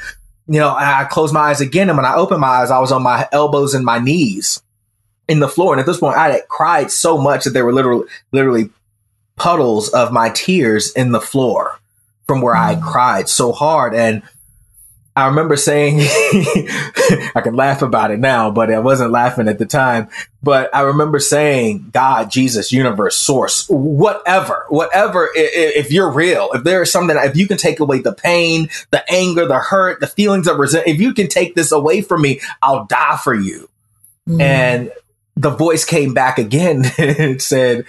you 0.48 0.58
know, 0.58 0.74
I 0.74 1.04
closed 1.04 1.34
my 1.34 1.40
eyes 1.40 1.60
again. 1.60 1.90
And 1.90 1.98
when 1.98 2.06
I 2.06 2.14
opened 2.14 2.40
my 2.40 2.48
eyes, 2.48 2.70
I 2.70 2.78
was 2.78 2.90
on 2.90 3.02
my 3.02 3.28
elbows 3.32 3.74
and 3.74 3.84
my 3.84 3.98
knees 3.98 4.62
in 5.28 5.40
the 5.40 5.48
floor. 5.48 5.74
And 5.74 5.80
at 5.80 5.86
this 5.86 5.98
point, 5.98 6.16
I 6.16 6.30
had 6.30 6.48
cried 6.48 6.90
so 6.90 7.18
much 7.18 7.44
that 7.44 7.50
there 7.50 7.66
were 7.66 7.72
literally, 7.72 8.06
literally 8.32 8.70
puddles 9.36 9.90
of 9.90 10.10
my 10.10 10.30
tears 10.30 10.90
in 10.92 11.12
the 11.12 11.20
floor 11.20 11.78
from 12.26 12.40
where 12.40 12.56
I 12.56 12.76
mm. 12.76 12.82
cried 12.82 13.28
so 13.28 13.52
hard. 13.52 13.94
And 13.94 14.22
I 15.18 15.26
remember 15.26 15.56
saying, 15.56 15.96
I 17.34 17.40
can 17.42 17.54
laugh 17.54 17.82
about 17.82 18.12
it 18.12 18.20
now, 18.20 18.52
but 18.52 18.72
I 18.72 18.78
wasn't 18.78 19.10
laughing 19.10 19.48
at 19.48 19.58
the 19.58 19.66
time. 19.66 20.10
But 20.44 20.72
I 20.72 20.82
remember 20.82 21.18
saying, 21.18 21.90
God, 21.90 22.30
Jesus, 22.30 22.70
universe, 22.70 23.16
source, 23.16 23.66
whatever, 23.68 24.64
whatever, 24.68 25.28
if 25.34 25.90
you're 25.90 26.12
real, 26.12 26.50
if 26.52 26.62
there 26.62 26.82
is 26.82 26.92
something, 26.92 27.16
if 27.16 27.36
you 27.36 27.48
can 27.48 27.56
take 27.56 27.80
away 27.80 28.00
the 28.00 28.12
pain, 28.12 28.68
the 28.92 29.02
anger, 29.12 29.44
the 29.44 29.58
hurt, 29.58 29.98
the 29.98 30.06
feelings 30.06 30.46
of 30.46 30.56
resentment, 30.56 30.94
if 30.94 31.02
you 31.02 31.12
can 31.12 31.26
take 31.26 31.56
this 31.56 31.72
away 31.72 32.00
from 32.00 32.22
me, 32.22 32.40
I'll 32.62 32.84
die 32.84 33.16
for 33.16 33.34
you. 33.34 33.68
Mm. 34.28 34.40
And 34.40 34.92
the 35.34 35.50
voice 35.50 35.84
came 35.84 36.14
back 36.14 36.38
again. 36.38 36.82
it 36.96 37.42
said, 37.42 37.86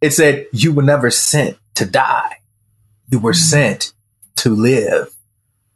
it 0.00 0.12
said, 0.12 0.46
you 0.52 0.72
were 0.72 0.84
never 0.84 1.10
sent 1.10 1.58
to 1.74 1.84
die. 1.84 2.36
You 3.10 3.18
were 3.18 3.32
mm. 3.32 3.50
sent 3.50 3.92
to 4.36 4.50
live. 4.50 5.15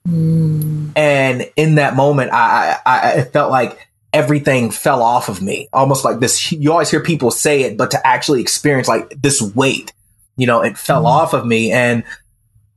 Mm. 0.09 0.93
And 0.97 1.51
in 1.57 1.77
that 1.77 1.97
moment, 1.97 2.33
I, 2.33 2.79
I, 2.85 3.13
I 3.13 3.25
felt 3.25 3.51
like 3.51 3.89
everything 4.13 4.71
fell 4.71 5.03
off 5.03 5.29
of 5.29 5.41
me, 5.43 5.69
almost 5.73 6.05
like 6.05 6.21
this. 6.21 6.53
You 6.53 6.73
always 6.73 6.91
hear 6.91 7.01
people 7.01 7.31
say 7.31 7.63
it, 7.63 7.77
but 7.77 7.91
to 7.93 8.07
actually 8.07 8.41
experience 8.41 8.89
like 8.89 9.11
this 9.21 9.41
weight, 9.41 9.93
you 10.37 10.47
know, 10.47 10.63
it 10.63 10.79
fell 10.79 11.05
mm. 11.05 11.09
off 11.09 11.33
of 11.33 11.47
me. 11.47 11.71
And 11.73 12.05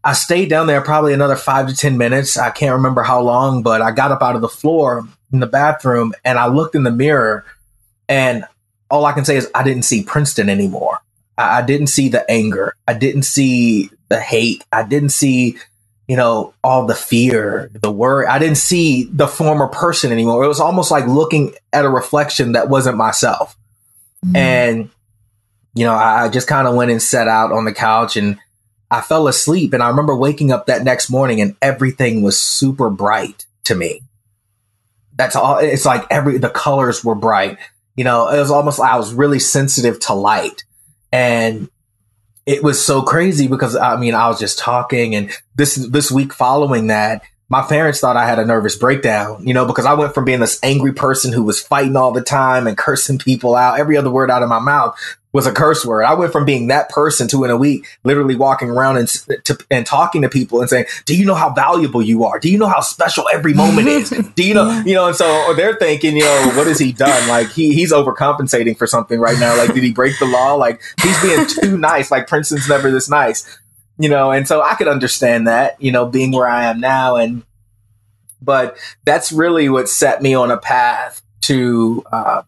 I 0.03 0.13
stayed 0.13 0.49
down 0.49 0.67
there 0.67 0.81
probably 0.81 1.13
another 1.13 1.35
five 1.35 1.67
to 1.67 1.75
10 1.75 1.97
minutes. 1.97 2.37
I 2.37 2.49
can't 2.49 2.73
remember 2.75 3.03
how 3.03 3.21
long, 3.21 3.63
but 3.63 3.81
I 3.81 3.91
got 3.91 4.11
up 4.11 4.21
out 4.21 4.35
of 4.35 4.41
the 4.41 4.49
floor 4.49 5.07
in 5.31 5.39
the 5.39 5.47
bathroom 5.47 6.13
and 6.23 6.37
I 6.37 6.47
looked 6.47 6.75
in 6.75 6.83
the 6.83 6.91
mirror 6.91 7.45
and 8.09 8.45
all 8.89 9.05
I 9.05 9.13
can 9.13 9.25
say 9.25 9.37
is 9.37 9.49
I 9.55 9.63
didn't 9.63 9.83
see 9.83 10.03
Princeton 10.03 10.49
anymore. 10.49 10.99
I, 11.37 11.59
I 11.59 11.61
didn't 11.61 11.87
see 11.87 12.09
the 12.09 12.29
anger. 12.29 12.75
I 12.87 12.93
didn't 12.93 13.23
see 13.23 13.89
the 14.09 14.19
hate. 14.19 14.63
I 14.71 14.83
didn't 14.83 15.09
see 15.09 15.57
you 16.07 16.17
know, 16.17 16.53
all 16.63 16.85
the 16.85 16.95
fear, 16.95 17.71
the 17.73 17.91
worry. 17.91 18.27
I 18.27 18.39
didn't 18.39 18.57
see 18.57 19.05
the 19.05 19.27
former 19.27 19.67
person 19.67 20.11
anymore. 20.11 20.43
It 20.43 20.49
was 20.49 20.59
almost 20.59 20.91
like 20.91 21.07
looking 21.07 21.53
at 21.71 21.85
a 21.85 21.89
reflection 21.89 22.53
that 22.53 22.69
wasn't 22.69 22.97
myself. 22.97 23.57
Mm. 24.25 24.37
And, 24.37 24.89
you 25.73 25.85
know, 25.85 25.93
I 25.93 26.29
just 26.29 26.47
kind 26.47 26.67
of 26.67 26.75
went 26.75 26.91
and 26.91 27.01
sat 27.01 27.27
out 27.27 27.51
on 27.51 27.65
the 27.65 27.73
couch 27.73 28.17
and 28.17 28.37
I 28.91 29.01
fell 29.01 29.27
asleep. 29.27 29.73
And 29.73 29.81
I 29.81 29.89
remember 29.89 30.15
waking 30.15 30.51
up 30.51 30.65
that 30.65 30.83
next 30.83 31.09
morning 31.09 31.39
and 31.39 31.55
everything 31.61 32.21
was 32.21 32.39
super 32.39 32.89
bright 32.89 33.45
to 33.65 33.75
me. 33.75 34.01
That's 35.15 35.35
all. 35.35 35.59
It's 35.59 35.85
like 35.85 36.05
every, 36.09 36.37
the 36.37 36.49
colors 36.49 37.03
were 37.03 37.15
bright. 37.15 37.57
You 37.95 38.03
know, 38.03 38.27
it 38.27 38.39
was 38.39 38.51
almost 38.51 38.79
like 38.79 38.91
I 38.91 38.97
was 38.97 39.13
really 39.13 39.39
sensitive 39.39 39.99
to 40.01 40.13
light. 40.13 40.63
And 41.11 41.69
it 42.45 42.63
was 42.63 42.83
so 42.83 43.01
crazy 43.01 43.47
because 43.47 43.75
I 43.75 43.97
mean, 43.97 44.15
I 44.15 44.27
was 44.27 44.39
just 44.39 44.59
talking 44.59 45.15
and 45.15 45.31
this, 45.55 45.75
this 45.75 46.11
week 46.11 46.33
following 46.33 46.87
that, 46.87 47.23
my 47.49 47.61
parents 47.61 47.99
thought 47.99 48.17
I 48.17 48.25
had 48.25 48.39
a 48.39 48.45
nervous 48.45 48.75
breakdown, 48.75 49.45
you 49.45 49.53
know, 49.53 49.65
because 49.65 49.85
I 49.85 49.93
went 49.93 50.15
from 50.15 50.25
being 50.25 50.39
this 50.39 50.59
angry 50.63 50.93
person 50.93 51.31
who 51.31 51.43
was 51.43 51.61
fighting 51.61 51.95
all 51.95 52.11
the 52.11 52.21
time 52.21 52.65
and 52.65 52.75
cursing 52.75 53.19
people 53.19 53.55
out. 53.55 53.79
Every 53.79 53.95
other 53.95 54.09
word 54.09 54.31
out 54.31 54.41
of 54.41 54.49
my 54.49 54.59
mouth 54.59 54.97
was 55.33 55.47
a 55.47 55.51
curse 55.51 55.83
word. 55.83 56.03
I 56.03 56.13
went 56.13 56.31
from 56.31 56.45
being 56.45 56.67
that 56.67 56.89
person 56.89 57.27
to 57.29 57.43
in 57.43 57.49
a 57.49 57.57
week, 57.57 57.87
literally 58.03 58.35
walking 58.35 58.69
around 58.69 58.97
and 58.97 59.07
to, 59.45 59.57
and 59.71 59.85
talking 59.85 60.21
to 60.21 60.29
people 60.29 60.61
and 60.61 60.69
saying, 60.69 60.85
"Do 61.05 61.17
you 61.17 61.25
know 61.25 61.33
how 61.33 61.51
valuable 61.51 62.03
you 62.03 62.23
are? 62.23 62.39
Do 62.39 62.49
you 62.49 62.59
know 62.59 62.67
how 62.67 62.81
special 62.81 63.25
every 63.33 63.53
moment 63.53 63.87
is? 63.87 64.09
Do 64.35 64.47
you 64.47 64.53
know, 64.53 64.69
yeah. 64.69 64.83
you 64.85 64.93
know?" 64.93 65.07
And 65.07 65.15
so 65.15 65.53
they're 65.55 65.75
thinking, 65.75 66.15
you 66.15 66.23
know, 66.23 66.51
what 66.55 66.67
has 66.67 66.77
he 66.77 66.91
done? 66.91 67.27
Like 67.27 67.49
he 67.49 67.73
he's 67.73 67.91
overcompensating 67.91 68.77
for 68.77 68.85
something 68.85 69.19
right 69.19 69.39
now. 69.39 69.57
Like 69.57 69.73
did 69.73 69.83
he 69.83 69.91
break 69.91 70.17
the 70.19 70.25
law? 70.25 70.53
Like 70.53 70.81
he's 71.01 71.19
being 71.21 71.47
too 71.47 71.77
nice. 71.77 72.11
Like 72.11 72.27
Princeton's 72.27 72.69
never 72.69 72.91
this 72.91 73.09
nice, 73.09 73.59
you 73.97 74.09
know. 74.09 74.31
And 74.31 74.47
so 74.47 74.61
I 74.61 74.75
could 74.75 74.87
understand 74.87 75.47
that, 75.47 75.81
you 75.81 75.91
know, 75.91 76.05
being 76.05 76.31
where 76.31 76.47
I 76.47 76.65
am 76.65 76.79
now, 76.79 77.15
and 77.15 77.43
but 78.39 78.77
that's 79.03 79.31
really 79.31 79.67
what 79.67 79.89
set 79.89 80.21
me 80.21 80.35
on 80.35 80.51
a 80.51 80.57
path 80.57 81.23
to 81.41 82.03
uh, 82.11 82.43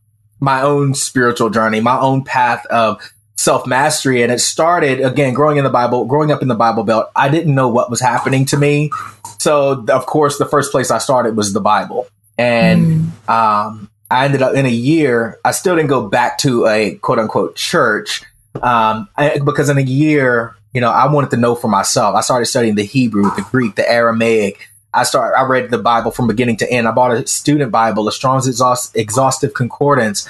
my 0.46 0.62
own 0.62 0.94
spiritual 0.94 1.50
journey, 1.50 1.82
my 1.82 2.00
own 2.00 2.24
path 2.24 2.66
of 2.68 3.02
self 3.36 3.68
mastery. 3.68 4.24
And 4.24 4.32
it 4.32 4.40
started 4.40 5.02
again, 5.02 5.34
growing 5.34 5.58
in 5.58 5.66
the 5.66 5.70
Bible, 5.70 6.06
growing 6.06 6.32
up 6.32 6.42
in 6.42 6.48
the 6.48 6.56
Bible 6.56 6.84
Belt. 6.84 7.10
I 7.16 7.28
didn't 7.28 7.54
know 7.54 7.68
what 7.68 7.90
was 7.90 8.00
happening 8.00 8.46
to 8.46 8.58
me. 8.58 8.92
So, 9.40 9.86
of 9.90 10.06
course, 10.06 10.38
the 10.38 10.46
first 10.46 10.72
place 10.72 10.92
I 10.92 11.00
started 11.00 11.36
was 11.36 11.52
the 11.52 11.60
Bible. 11.60 12.08
And 12.38 13.12
mm. 13.28 13.30
um, 13.30 13.90
I 14.10 14.26
ended 14.26 14.42
up 14.42 14.56
in 14.56 14.66
a 14.66 14.70
year, 14.70 15.40
I 15.44 15.52
still 15.52 15.76
didn't 15.76 15.90
go 15.90 16.08
back 16.08 16.38
to 16.40 16.68
a 16.68 16.96
quote 16.96 17.20
unquote 17.20 17.56
church 17.56 18.24
um, 18.62 19.10
I, 19.18 19.40
because 19.40 19.70
in 19.70 19.78
a 19.78 19.82
year, 19.82 20.56
you 20.74 20.82
know, 20.82 20.90
I 20.90 21.12
wanted 21.12 21.32
to 21.32 21.38
know 21.38 21.56
for 21.56 21.68
myself. 21.68 22.16
I 22.16 22.22
started 22.22 22.46
studying 22.46 22.76
the 22.76 22.84
Hebrew, 22.84 23.24
the 23.36 23.46
Greek, 23.50 23.76
the 23.76 23.90
Aramaic. 23.90 24.70
I 24.96 25.04
start. 25.04 25.36
I 25.38 25.44
read 25.44 25.70
the 25.70 25.78
Bible 25.78 26.12
from 26.12 26.28
beginning 26.28 26.58
to 26.58 26.72
end. 26.72 26.88
I 26.88 26.92
bought 26.92 27.12
a 27.12 27.28
student 27.28 27.72
Bible, 27.72 28.08
a 28.08 28.12
Strong's 28.12 28.48
exhaust, 28.48 28.96
exhaustive 28.96 29.54
concordance, 29.54 30.30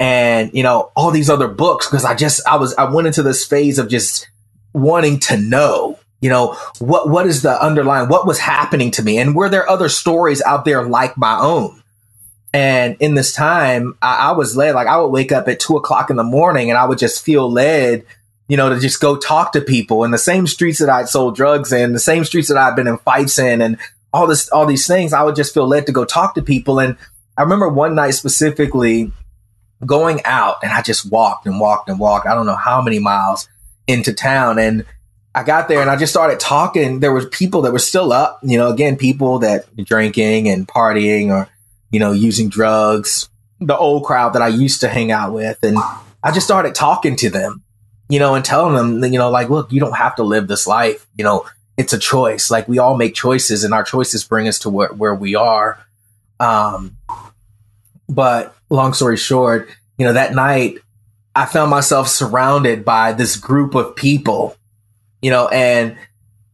and 0.00 0.50
you 0.52 0.62
know 0.62 0.90
all 0.96 1.10
these 1.10 1.30
other 1.30 1.48
books 1.48 1.88
because 1.88 2.04
I 2.04 2.14
just 2.14 2.46
I 2.46 2.56
was 2.56 2.74
I 2.74 2.90
went 2.90 3.06
into 3.06 3.22
this 3.22 3.46
phase 3.46 3.78
of 3.78 3.88
just 3.88 4.28
wanting 4.72 5.20
to 5.20 5.36
know 5.36 5.98
you 6.22 6.30
know 6.30 6.54
what 6.78 7.10
what 7.10 7.26
is 7.26 7.42
the 7.42 7.62
underlying 7.62 8.08
what 8.08 8.26
was 8.26 8.38
happening 8.38 8.90
to 8.92 9.02
me 9.02 9.18
and 9.18 9.34
were 9.34 9.50
there 9.50 9.68
other 9.68 9.90
stories 9.90 10.40
out 10.42 10.64
there 10.64 10.82
like 10.84 11.18
my 11.18 11.38
own 11.38 11.82
and 12.54 12.96
in 13.00 13.14
this 13.14 13.34
time 13.34 13.98
I, 14.00 14.28
I 14.28 14.32
was 14.32 14.56
led 14.56 14.74
like 14.74 14.86
i 14.86 14.96
would 14.96 15.08
wake 15.08 15.32
up 15.32 15.48
at 15.48 15.60
two 15.60 15.76
o'clock 15.76 16.08
in 16.08 16.16
the 16.16 16.24
morning 16.24 16.70
and 16.70 16.78
i 16.78 16.86
would 16.86 16.98
just 16.98 17.22
feel 17.22 17.50
led 17.50 18.06
you 18.48 18.56
know, 18.56 18.68
to 18.68 18.78
just 18.78 19.00
go 19.00 19.16
talk 19.16 19.52
to 19.52 19.60
people 19.60 20.04
in 20.04 20.10
the 20.10 20.18
same 20.18 20.46
streets 20.46 20.78
that 20.78 20.90
I'd 20.90 21.08
sold 21.08 21.36
drugs 21.36 21.72
in, 21.72 21.92
the 21.92 21.98
same 21.98 22.24
streets 22.24 22.48
that 22.48 22.56
I've 22.56 22.76
been 22.76 22.88
in 22.88 22.98
fights 22.98 23.38
in 23.38 23.62
and 23.62 23.78
all 24.12 24.26
this, 24.26 24.48
all 24.50 24.66
these 24.66 24.86
things. 24.86 25.12
I 25.12 25.22
would 25.22 25.36
just 25.36 25.54
feel 25.54 25.66
led 25.66 25.86
to 25.86 25.92
go 25.92 26.04
talk 26.04 26.34
to 26.34 26.42
people. 26.42 26.78
And 26.78 26.96
I 27.36 27.42
remember 27.42 27.68
one 27.68 27.94
night 27.94 28.10
specifically 28.10 29.12
going 29.84 30.20
out 30.24 30.56
and 30.62 30.72
I 30.72 30.82
just 30.82 31.10
walked 31.10 31.46
and 31.46 31.58
walked 31.58 31.88
and 31.88 31.98
walked. 31.98 32.26
I 32.26 32.34
don't 32.34 32.46
know 32.46 32.56
how 32.56 32.82
many 32.82 32.98
miles 32.98 33.48
into 33.86 34.12
town. 34.12 34.58
And 34.58 34.84
I 35.34 35.44
got 35.44 35.68
there 35.68 35.80
and 35.80 35.90
I 35.90 35.96
just 35.96 36.12
started 36.12 36.38
talking. 36.38 37.00
There 37.00 37.12
was 37.12 37.26
people 37.26 37.62
that 37.62 37.72
were 37.72 37.78
still 37.78 38.12
up, 38.12 38.38
you 38.42 38.58
know, 38.58 38.68
again, 38.68 38.96
people 38.96 39.38
that 39.40 39.64
drinking 39.76 40.48
and 40.48 40.68
partying 40.68 41.30
or, 41.30 41.48
you 41.90 42.00
know, 42.00 42.12
using 42.12 42.48
drugs, 42.48 43.28
the 43.60 43.76
old 43.76 44.04
crowd 44.04 44.34
that 44.34 44.42
I 44.42 44.48
used 44.48 44.80
to 44.80 44.88
hang 44.88 45.10
out 45.10 45.32
with. 45.32 45.58
And 45.62 45.78
I 46.22 46.32
just 46.32 46.46
started 46.46 46.74
talking 46.74 47.16
to 47.16 47.30
them 47.30 47.62
you 48.08 48.18
know, 48.18 48.34
and 48.34 48.44
telling 48.44 48.74
them, 48.74 49.12
you 49.12 49.18
know, 49.18 49.30
like, 49.30 49.48
look, 49.48 49.72
you 49.72 49.80
don't 49.80 49.96
have 49.96 50.16
to 50.16 50.22
live 50.22 50.48
this 50.48 50.66
life. 50.66 51.06
You 51.16 51.24
know, 51.24 51.46
it's 51.76 51.92
a 51.92 51.98
choice. 51.98 52.50
Like 52.50 52.68
we 52.68 52.78
all 52.78 52.96
make 52.96 53.14
choices 53.14 53.64
and 53.64 53.72
our 53.72 53.84
choices 53.84 54.24
bring 54.24 54.48
us 54.48 54.58
to 54.60 54.70
where, 54.70 54.92
where 54.92 55.14
we 55.14 55.34
are. 55.34 55.78
Um, 56.38 56.96
but 58.08 58.54
long 58.68 58.92
story 58.92 59.16
short, 59.16 59.68
you 59.96 60.06
know, 60.06 60.12
that 60.12 60.34
night 60.34 60.78
I 61.34 61.46
found 61.46 61.70
myself 61.70 62.08
surrounded 62.08 62.84
by 62.84 63.12
this 63.12 63.36
group 63.36 63.74
of 63.74 63.96
people, 63.96 64.56
you 65.22 65.30
know, 65.30 65.48
and 65.48 65.96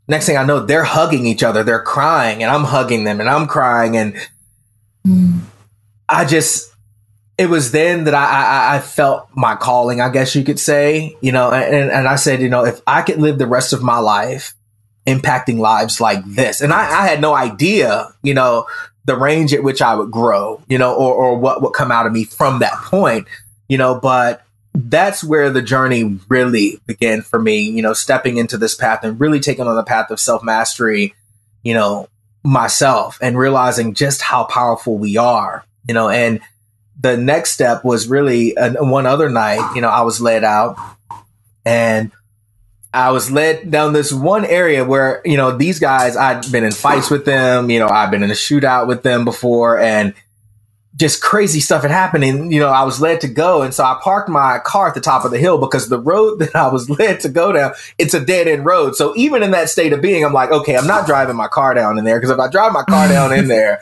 next 0.07 0.26
thing 0.26 0.37
I 0.37 0.45
know, 0.45 0.64
they're 0.64 0.85
hugging 0.85 1.26
each 1.26 1.43
other, 1.43 1.64
they're 1.64 1.83
crying, 1.83 2.43
and 2.43 2.50
I'm 2.50 2.64
hugging 2.64 3.05
them 3.05 3.21
and 3.21 3.28
I'm 3.28 3.47
crying. 3.47 3.97
And 3.97 4.14
mm. 5.07 5.40
I 6.09 6.25
just, 6.25 6.73
it 7.38 7.49
was 7.49 7.71
then 7.71 8.04
that 8.04 8.14
I, 8.14 8.25
I, 8.25 8.76
I, 8.76 8.80
felt 8.80 9.28
my 9.35 9.54
calling, 9.54 10.00
I 10.00 10.09
guess 10.09 10.35
you 10.35 10.42
could 10.42 10.59
say, 10.59 11.16
you 11.21 11.30
know, 11.30 11.52
and, 11.52 11.90
and 11.90 12.09
I 12.09 12.16
said, 12.16 12.42
you 12.42 12.49
know, 12.49 12.64
if 12.64 12.80
I 12.85 13.02
could 13.02 13.18
live 13.18 13.38
the 13.38 13.47
rest 13.47 13.73
of 13.73 13.80
my 13.80 13.99
life 13.99 14.54
impacting 15.07 15.59
lives 15.59 16.00
like 16.00 16.25
this, 16.26 16.61
and 16.61 16.73
I, 16.73 16.80
I 16.80 17.07
had 17.07 17.21
no 17.21 17.35
idea, 17.35 18.12
you 18.25 18.35
know, 18.35 18.66
the 19.04 19.16
range 19.16 19.54
at 19.54 19.62
which 19.62 19.80
I 19.80 19.95
would 19.95 20.11
grow, 20.11 20.61
you 20.68 20.78
know, 20.78 20.95
or, 20.95 21.14
or 21.14 21.38
what 21.38 21.62
would 21.62 21.73
come 21.73 21.92
out 21.92 22.07
of 22.07 22.12
me 22.12 22.25
from 22.25 22.59
that 22.59 22.75
point, 22.75 23.28
you 23.68 23.78
know, 23.78 23.99
but 24.00 24.42
that's 24.75 25.23
where 25.23 25.49
the 25.49 25.62
journey 25.62 26.18
really 26.28 26.80
began 26.87 27.23
for 27.23 27.40
me, 27.40 27.61
you 27.61 27.83
know, 27.83 27.92
stepping 27.92 28.37
into 28.37 28.59
this 28.59 28.75
path 28.75 29.04
and 29.04 29.18
really 29.21 29.38
taking 29.38 29.66
on 29.66 29.76
the 29.76 29.85
path 29.85 30.11
of 30.11 30.18
self 30.18 30.42
mastery, 30.42 31.14
you 31.62 31.73
know, 31.73 32.09
myself 32.42 33.18
and 33.23 33.38
realizing 33.38 33.95
just 33.95 34.23
how 34.23 34.45
powerful 34.45 34.99
we 34.99 35.16
are, 35.16 35.64
you 35.87 35.95
know, 35.95 36.09
and 36.09 36.40
the 37.00 37.17
next 37.17 37.52
step 37.52 37.85
was 37.85 38.09
really 38.09 38.57
uh, 38.57 38.85
one 38.85 39.07
other 39.07 39.28
night, 39.28 39.75
you 39.75 39.81
know, 39.81 39.88
I 39.88 40.02
was 40.02 40.21
led 40.21 40.45
out 40.45 40.76
and 41.64 42.11
I 42.93 43.11
was 43.11 43.31
led 43.31 43.71
down 43.71 43.93
this 43.93 44.12
one 44.12 44.45
area 44.45 44.85
where, 44.85 45.21
you 45.25 45.37
know, 45.37 45.57
these 45.57 45.78
guys, 45.78 46.17
I'd 46.17 46.50
been 46.50 46.64
in 46.64 46.73
fights 46.73 47.11
with 47.11 47.25
them, 47.25 47.71
you 47.71 47.78
know, 47.78 47.88
I've 47.88 48.11
been 48.11 48.23
in 48.23 48.31
a 48.31 48.35
shootout 48.35 48.88
with 48.88 49.02
them 49.02 49.25
before 49.25 49.78
and 49.78 50.14
just 50.99 51.23
crazy 51.23 51.61
stuff 51.61 51.83
had 51.83 51.93
happened 51.93 52.25
and 52.25 52.52
you 52.52 52.59
know 52.59 52.69
i 52.69 52.83
was 52.83 53.00
led 53.00 53.21
to 53.21 53.28
go. 53.28 53.62
And 53.62 53.73
so 53.73 53.85
i 53.85 53.99
parked 54.02 54.28
my 54.28 54.59
car 54.59 54.88
at 54.88 54.95
the 54.95 55.00
top 55.00 55.25
of 55.25 55.31
the 55.31 55.38
hill 55.38 55.59
because 55.59 55.88
the 55.88 56.00
road 56.00 56.38
that 56.40 56.57
i 56.57 56.69
was 56.69 56.90
led 56.90 57.21
to 57.21 57.28
go 57.28 57.52
down 57.52 57.73
it's 57.99 58.14
a 58.14 58.25
dead 58.25 58.49
end 58.49 58.64
road. 58.64 58.97
So 58.97 59.14
even 59.17 59.43
in 59.43 59.52
that 59.52 59.71
state 59.71 59.93
of 59.93 60.02
being 60.02 60.25
i'm 60.25 60.33
like 60.33 60.50
okay 60.50 60.76
i'm 60.76 60.87
not 60.87 61.07
driving 61.07 61.37
my 61.37 61.49
car 61.49 61.73
down 61.75 61.99
in 61.99 62.05
there 62.05 62.19
because 62.19 62.31
if 62.31 62.40
i 62.40 62.49
drive 62.49 62.73
my 62.73 62.83
car 62.83 63.09
down 63.09 63.33
in 63.33 63.47
there 63.49 63.81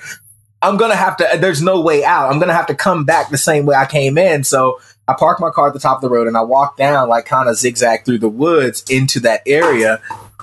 i'm 0.66 0.76
gonna 0.76 0.96
have 0.96 1.16
to 1.16 1.28
there's 1.38 1.62
no 1.62 1.80
way 1.80 2.04
out. 2.04 2.30
I'm 2.32 2.38
gonna 2.38 2.52
have 2.52 2.66
to 2.66 2.74
come 2.74 3.04
back 3.04 3.30
the 3.30 3.38
same 3.38 3.66
way 3.66 3.76
i 3.76 3.86
came 3.86 4.18
in. 4.18 4.44
So 4.44 4.80
i 5.08 5.14
parked 5.14 5.40
my 5.40 5.50
car 5.50 5.68
at 5.68 5.74
the 5.74 5.80
top 5.80 5.98
of 5.98 6.02
the 6.02 6.10
road 6.10 6.26
and 6.26 6.36
i 6.36 6.42
walked 6.42 6.78
down 6.78 7.08
like 7.08 7.26
kind 7.26 7.48
of 7.48 7.56
zigzag 7.56 8.04
through 8.04 8.18
the 8.18 8.28
woods 8.28 8.84
into 8.90 9.20
that 9.20 9.42
area. 9.46 10.00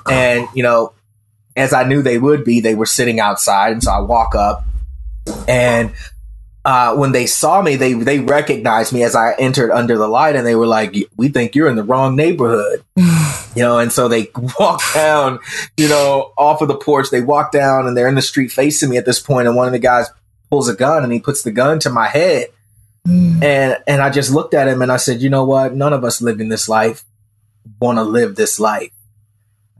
And 0.09 0.47
you 0.53 0.63
know 0.63 0.93
as 1.55 1.73
i 1.73 1.83
knew 1.83 2.01
they 2.01 2.17
would 2.17 2.43
be 2.43 2.59
they 2.59 2.75
were 2.75 2.85
sitting 2.85 3.19
outside. 3.19 3.73
And 3.73 3.83
so 3.83 3.91
i 3.91 3.99
walk 3.99 4.35
up 4.35 4.65
and 5.47 5.93
uh, 6.65 6.95
when 6.95 7.11
they 7.11 7.25
saw 7.25 7.61
me, 7.61 7.75
they 7.75 7.93
they 7.93 8.19
recognized 8.19 8.93
me 8.93 9.03
as 9.03 9.15
I 9.15 9.33
entered 9.33 9.71
under 9.71 9.97
the 9.97 10.07
light, 10.07 10.35
and 10.35 10.47
they 10.47 10.55
were 10.55 10.67
like, 10.67 10.95
"We 11.17 11.27
think 11.27 11.55
you're 11.55 11.67
in 11.67 11.75
the 11.75 11.83
wrong 11.83 12.15
neighborhood," 12.15 12.83
you 12.95 13.61
know. 13.61 13.79
And 13.79 13.91
so 13.91 14.07
they 14.07 14.31
walk 14.59 14.81
down, 14.93 15.39
you 15.75 15.89
know, 15.89 16.31
off 16.37 16.61
of 16.61 16.69
the 16.69 16.77
porch. 16.77 17.09
They 17.09 17.21
walk 17.21 17.51
down, 17.51 17.85
and 17.85 17.97
they're 17.97 18.07
in 18.07 18.15
the 18.15 18.21
street 18.21 18.51
facing 18.51 18.89
me 18.89 18.97
at 18.97 19.05
this 19.05 19.19
point. 19.19 19.47
And 19.47 19.57
one 19.57 19.67
of 19.67 19.73
the 19.73 19.79
guys 19.79 20.09
pulls 20.49 20.69
a 20.69 20.75
gun, 20.75 21.03
and 21.03 21.11
he 21.11 21.19
puts 21.19 21.43
the 21.43 21.51
gun 21.51 21.79
to 21.79 21.89
my 21.89 22.07
head, 22.07 22.47
mm. 23.05 23.43
and 23.43 23.77
and 23.85 24.01
I 24.01 24.09
just 24.09 24.31
looked 24.31 24.53
at 24.53 24.69
him, 24.69 24.81
and 24.81 24.91
I 24.91 24.97
said, 24.97 25.21
"You 25.21 25.29
know 25.29 25.43
what? 25.43 25.75
None 25.75 25.91
of 25.91 26.05
us 26.05 26.21
living 26.21 26.47
this 26.47 26.69
life 26.69 27.03
want 27.81 27.97
to 27.97 28.03
live 28.03 28.35
this 28.37 28.57
life." 28.57 28.91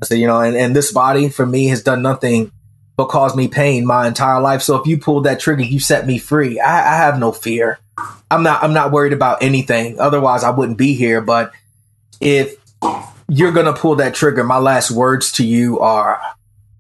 I 0.02 0.06
said, 0.06 0.20
"You 0.20 0.28
know, 0.28 0.42
and, 0.42 0.58
and 0.58 0.76
this 0.76 0.92
body 0.92 1.30
for 1.30 1.46
me 1.46 1.68
has 1.68 1.82
done 1.82 2.02
nothing." 2.02 2.52
But 2.96 3.10
caused 3.10 3.36
me 3.36 3.48
pain 3.48 3.86
my 3.86 4.08
entire 4.08 4.42
life. 4.42 4.62
So 4.62 4.76
if 4.76 4.88
you 4.88 4.98
pulled 4.98 5.26
that 5.26 5.40
trigger, 5.40 5.64
you 5.64 5.80
set 5.80 6.06
me 6.06 6.18
free. 6.18 6.60
I, 6.60 6.94
I 6.94 6.98
have 6.98 7.20
no 7.20 7.32
fear. 7.32 7.80
I'm 8.30 8.44
not 8.44 8.64
I'm 8.64 8.74
not 8.74 8.92
worried 8.92 9.14
about 9.14 9.44
anything. 9.44 10.00
Otherwise 10.00 10.44
I 10.44 10.50
wouldn't 10.50 10.78
be 10.78 10.94
here. 10.94 11.22
But 11.22 11.54
if 12.20 12.56
you're 13.28 13.52
gonna 13.52 13.74
pull 13.74 13.96
that 13.96 14.14
trigger, 14.14 14.44
my 14.44 14.58
last 14.58 14.92
words 14.92 15.32
to 15.34 15.46
you 15.46 15.80
are 15.80 16.22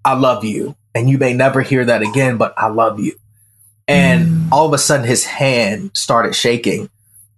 I 0.03 0.13
love 0.13 0.43
you. 0.43 0.75
And 0.96 1.10
you 1.10 1.17
may 1.17 1.34
never 1.34 1.62
hear 1.62 1.86
that 1.86 2.03
again, 2.03 2.38
but 2.38 2.53
I 2.58 2.67
love 2.67 3.00
you. 3.00 3.13
And 3.88 4.27
mm. 4.27 4.51
all 4.51 4.67
of 4.67 4.74
a 4.74 4.77
sudden 4.77 5.08
his 5.08 5.25
hand 5.25 5.91
started 5.93 6.36
shaking. 6.36 6.89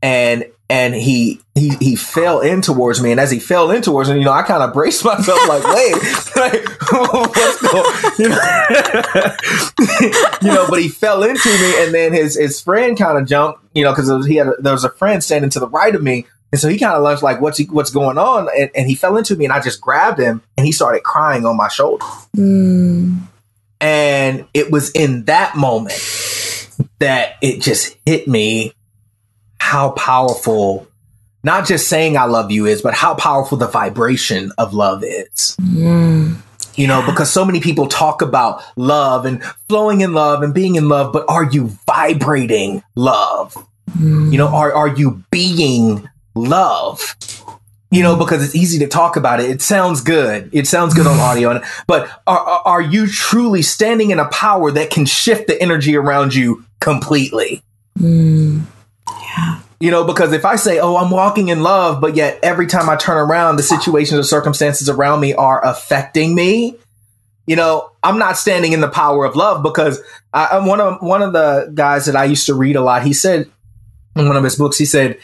And 0.01 0.45
and 0.69 0.95
he 0.95 1.39
he 1.53 1.69
he 1.79 1.95
fell 1.95 2.41
in 2.41 2.61
towards 2.61 3.01
me, 3.01 3.11
and 3.11 3.19
as 3.19 3.29
he 3.29 3.39
fell 3.39 3.69
in 3.71 3.81
towards 3.81 4.09
me, 4.09 4.19
you 4.19 4.25
know, 4.25 4.31
I 4.31 4.41
kind 4.43 4.63
of 4.63 4.73
braced 4.73 5.05
myself, 5.05 5.39
like, 5.47 5.63
wait, 5.75 5.93
like, 6.35 6.81
what's 6.91 7.61
going, 7.61 8.13
you 8.17 8.29
know, 8.29 8.39
you 10.41 10.55
know, 10.55 10.65
but 10.69 10.81
he 10.81 10.89
fell 10.89 11.23
into 11.23 11.49
me, 11.49 11.83
and 11.83 11.93
then 11.93 12.13
his 12.13 12.35
his 12.35 12.59
friend 12.59 12.97
kind 12.97 13.17
of 13.17 13.27
jumped, 13.27 13.59
you 13.73 13.83
know, 13.83 13.93
because 13.93 14.25
he 14.25 14.35
had 14.35 14.47
a, 14.47 14.53
there 14.59 14.73
was 14.73 14.83
a 14.83 14.89
friend 14.89 15.23
standing 15.23 15.51
to 15.51 15.59
the 15.59 15.69
right 15.69 15.93
of 15.93 16.01
me, 16.01 16.25
and 16.51 16.59
so 16.59 16.67
he 16.67 16.79
kind 16.79 16.95
of 16.95 17.03
left, 17.03 17.21
like, 17.21 17.41
what's 17.41 17.59
he, 17.59 17.65
what's 17.65 17.91
going 17.91 18.17
on, 18.17 18.49
and, 18.57 18.71
and, 18.75 18.87
he 18.87 18.95
fell 18.95 19.17
into 19.17 19.35
me, 19.35 19.45
and 19.45 19.53
I 19.53 19.61
just 19.61 19.79
grabbed 19.79 20.19
him, 20.19 20.41
and 20.57 20.65
he 20.65 20.71
started 20.71 21.03
crying 21.03 21.45
on 21.45 21.55
my 21.55 21.67
shoulder, 21.67 22.05
mm. 22.35 23.19
and 23.79 24.47
it 24.55 24.71
was 24.71 24.89
in 24.91 25.25
that 25.25 25.55
moment 25.55 26.01
that 26.99 27.35
it 27.41 27.61
just 27.61 27.95
hit 28.05 28.27
me 28.27 28.73
how 29.65 29.89
powerful 29.93 30.87
not 31.43 31.65
just 31.65 31.87
saying 31.87 32.17
I 32.17 32.25
love 32.25 32.51
you 32.51 32.67
is, 32.67 32.83
but 32.83 32.93
how 32.93 33.15
powerful 33.15 33.57
the 33.57 33.67
vibration 33.67 34.51
of 34.59 34.75
love 34.75 35.03
is. 35.03 35.57
Mm. 35.59 36.37
You 36.75 36.85
know, 36.85 37.03
because 37.03 37.31
so 37.31 37.43
many 37.43 37.59
people 37.59 37.87
talk 37.87 38.21
about 38.21 38.61
love 38.75 39.25
and 39.25 39.43
flowing 39.67 40.01
in 40.01 40.13
love 40.13 40.43
and 40.43 40.53
being 40.53 40.75
in 40.75 40.87
love, 40.87 41.11
but 41.11 41.25
are 41.27 41.45
you 41.45 41.75
vibrating 41.87 42.83
love? 42.93 43.57
Mm. 43.97 44.31
You 44.31 44.37
know, 44.37 44.49
are, 44.49 44.71
are 44.71 44.87
you 44.87 45.23
being 45.31 46.07
love? 46.35 47.15
You 47.89 48.03
know, 48.03 48.15
because 48.15 48.43
it's 48.43 48.55
easy 48.55 48.77
to 48.79 48.87
talk 48.87 49.15
about 49.15 49.39
it. 49.39 49.49
It 49.49 49.63
sounds 49.63 50.01
good. 50.01 50.49
It 50.53 50.67
sounds 50.67 50.93
good 50.93 51.07
on 51.07 51.19
audio. 51.19 51.59
But 51.87 52.07
are, 52.27 52.61
are 52.65 52.81
you 52.81 53.07
truly 53.07 53.63
standing 53.63 54.11
in 54.11 54.19
a 54.19 54.29
power 54.29 54.69
that 54.71 54.91
can 54.91 55.07
shift 55.07 55.47
the 55.47 55.59
energy 55.59 55.95
around 55.95 56.35
you 56.35 56.65
completely? 56.79 57.63
Mm. 57.97 58.65
Yeah. 59.35 59.59
You 59.79 59.91
know, 59.91 60.05
because 60.05 60.31
if 60.31 60.45
I 60.45 60.55
say, 60.55 60.79
oh, 60.79 60.95
I'm 60.95 61.11
walking 61.11 61.49
in 61.49 61.61
love, 61.61 61.99
but 61.99 62.15
yet 62.15 62.39
every 62.41 62.65
time 62.67 62.89
I 62.89 62.95
turn 62.95 63.17
around, 63.17 63.57
the 63.57 63.63
situations 63.63 64.19
or 64.19 64.23
circumstances 64.23 64.89
around 64.89 65.19
me 65.19 65.33
are 65.33 65.63
affecting 65.63 66.33
me, 66.33 66.77
you 67.45 67.55
know, 67.55 67.91
I'm 68.01 68.17
not 68.17 68.37
standing 68.37 68.73
in 68.73 68.81
the 68.81 68.87
power 68.87 69.25
of 69.25 69.35
love 69.35 69.61
because 69.63 70.01
I, 70.33 70.57
am 70.57 70.65
one 70.65 70.79
of 70.79 71.01
one 71.01 71.21
of 71.21 71.33
the 71.33 71.71
guys 71.73 72.05
that 72.05 72.15
I 72.15 72.25
used 72.25 72.47
to 72.47 72.55
read 72.55 72.75
a 72.75 72.81
lot. 72.81 73.03
He 73.03 73.13
said 73.13 73.51
in 74.15 74.27
one 74.27 74.37
of 74.37 74.43
his 74.43 74.55
books, 74.55 74.77
he 74.77 74.85
said, 74.85 75.19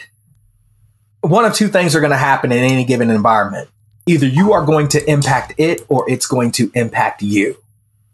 one 1.22 1.46
of 1.46 1.54
two 1.54 1.68
things 1.68 1.96
are 1.96 2.00
going 2.00 2.12
to 2.12 2.18
happen 2.18 2.52
in 2.52 2.60
any 2.60 2.84
given 2.84 3.10
environment. 3.10 3.70
Either 4.06 4.26
you 4.26 4.54
are 4.54 4.66
going 4.66 4.88
to 4.90 5.10
impact 5.10 5.54
it 5.58 5.86
or 5.88 6.10
it's 6.10 6.28
going 6.28 6.52
to 6.52 6.72
impact 6.74 7.22
you. 7.22 7.56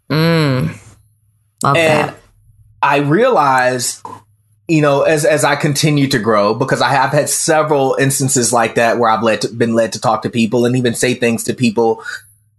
Mm, 0.10 0.78
love 1.64 1.78
and 1.78 2.10
that. 2.10 2.16
I 2.82 2.98
realized 2.98 4.06
you 4.68 4.82
know, 4.82 5.04
as 5.04 5.24
as 5.24 5.44
I 5.46 5.56
continue 5.56 6.08
to 6.08 6.20
grow, 6.20 6.54
because 6.54 6.82
I 6.82 6.90
have 6.90 7.12
had 7.12 7.30
several 7.30 7.96
instances 8.00 8.52
like 8.52 8.76
that 8.76 8.98
where 9.00 9.10
I've 9.10 9.24
led 9.24 9.42
to, 9.42 9.50
been 9.50 9.76
led 9.76 9.94
to 9.94 10.02
talk 10.02 10.24
to 10.24 10.30
people 10.30 10.66
and 10.66 10.76
even 10.76 10.94
say 10.94 11.14
things 11.14 11.46
to 11.46 11.54
people 11.54 12.04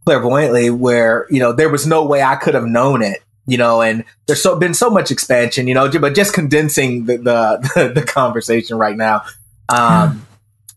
clairvoyantly, 0.04 0.70
where 0.70 1.26
you 1.28 1.38
know 1.38 1.52
there 1.52 1.68
was 1.68 1.86
no 1.86 2.06
way 2.06 2.22
I 2.22 2.36
could 2.36 2.54
have 2.54 2.64
known 2.64 3.02
it, 3.02 3.22
you 3.46 3.58
know, 3.58 3.82
and 3.82 4.04
there's 4.26 4.42
so 4.42 4.58
been 4.58 4.72
so 4.72 4.88
much 4.88 5.10
expansion, 5.10 5.68
you 5.68 5.74
know, 5.74 5.90
but 5.90 6.14
just 6.14 6.32
condensing 6.32 7.04
the 7.04 7.18
the, 7.18 7.92
the 7.94 8.02
conversation 8.02 8.78
right 8.78 8.96
now. 8.96 9.22
Um, 9.68 10.26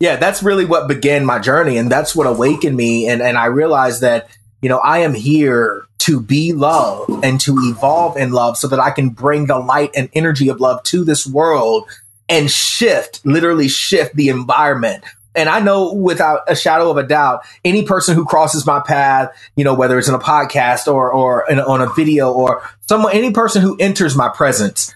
yeah, 0.02 0.18
that's 0.18 0.44
really 0.44 0.66
what 0.66 0.90
began 0.90 1.24
my 1.24 1.40
journey, 1.40 1.78
and 1.78 1.90
that's 1.90 2.14
what 2.14 2.28
awakened 2.28 2.76
me, 2.76 3.08
and 3.08 3.22
and 3.22 3.38
I 3.38 3.46
realized 3.46 4.02
that 4.02 4.28
you 4.62 4.70
know 4.70 4.78
I 4.80 5.00
am 5.00 5.14
here 5.14 5.86
to 6.00 6.20
be 6.20 6.52
love 6.52 7.08
and 7.24 7.40
to 7.42 7.56
evolve 7.60 8.18
in 8.18 8.32
love 8.32 8.58
so 8.58 8.68
that 8.68 8.80
I 8.80 8.90
can 8.90 9.10
bring 9.10 9.46
the 9.46 9.60
light 9.60 9.92
and 9.96 10.10
energy 10.14 10.50
of 10.50 10.60
love 10.60 10.82
to 10.84 11.04
this 11.04 11.28
world 11.28 11.88
and 12.28 12.50
shift, 12.50 13.24
literally 13.24 13.68
shift 13.68 14.16
the 14.16 14.30
environment. 14.30 15.04
And 15.36 15.48
I 15.48 15.60
know 15.60 15.94
without 15.94 16.42
a 16.48 16.56
shadow 16.56 16.90
of 16.90 16.98
a 16.98 17.04
doubt, 17.04 17.44
any 17.64 17.84
person 17.84 18.16
who 18.16 18.26
crosses 18.26 18.66
my 18.66 18.82
path, 18.82 19.32
you 19.56 19.64
know, 19.64 19.76
whether 19.76 19.98
it's 19.98 20.08
in 20.08 20.16
a 20.16 20.20
podcast 20.20 20.92
or, 20.92 21.12
or 21.12 21.46
in, 21.50 21.60
on 21.60 21.82
a 21.82 21.94
video 21.94 22.32
or 22.32 22.64
someone, 22.88 23.14
any 23.14 23.32
person 23.32 23.62
who 23.62 23.78
enters 23.80 24.16
my 24.16 24.28
presence, 24.28 24.94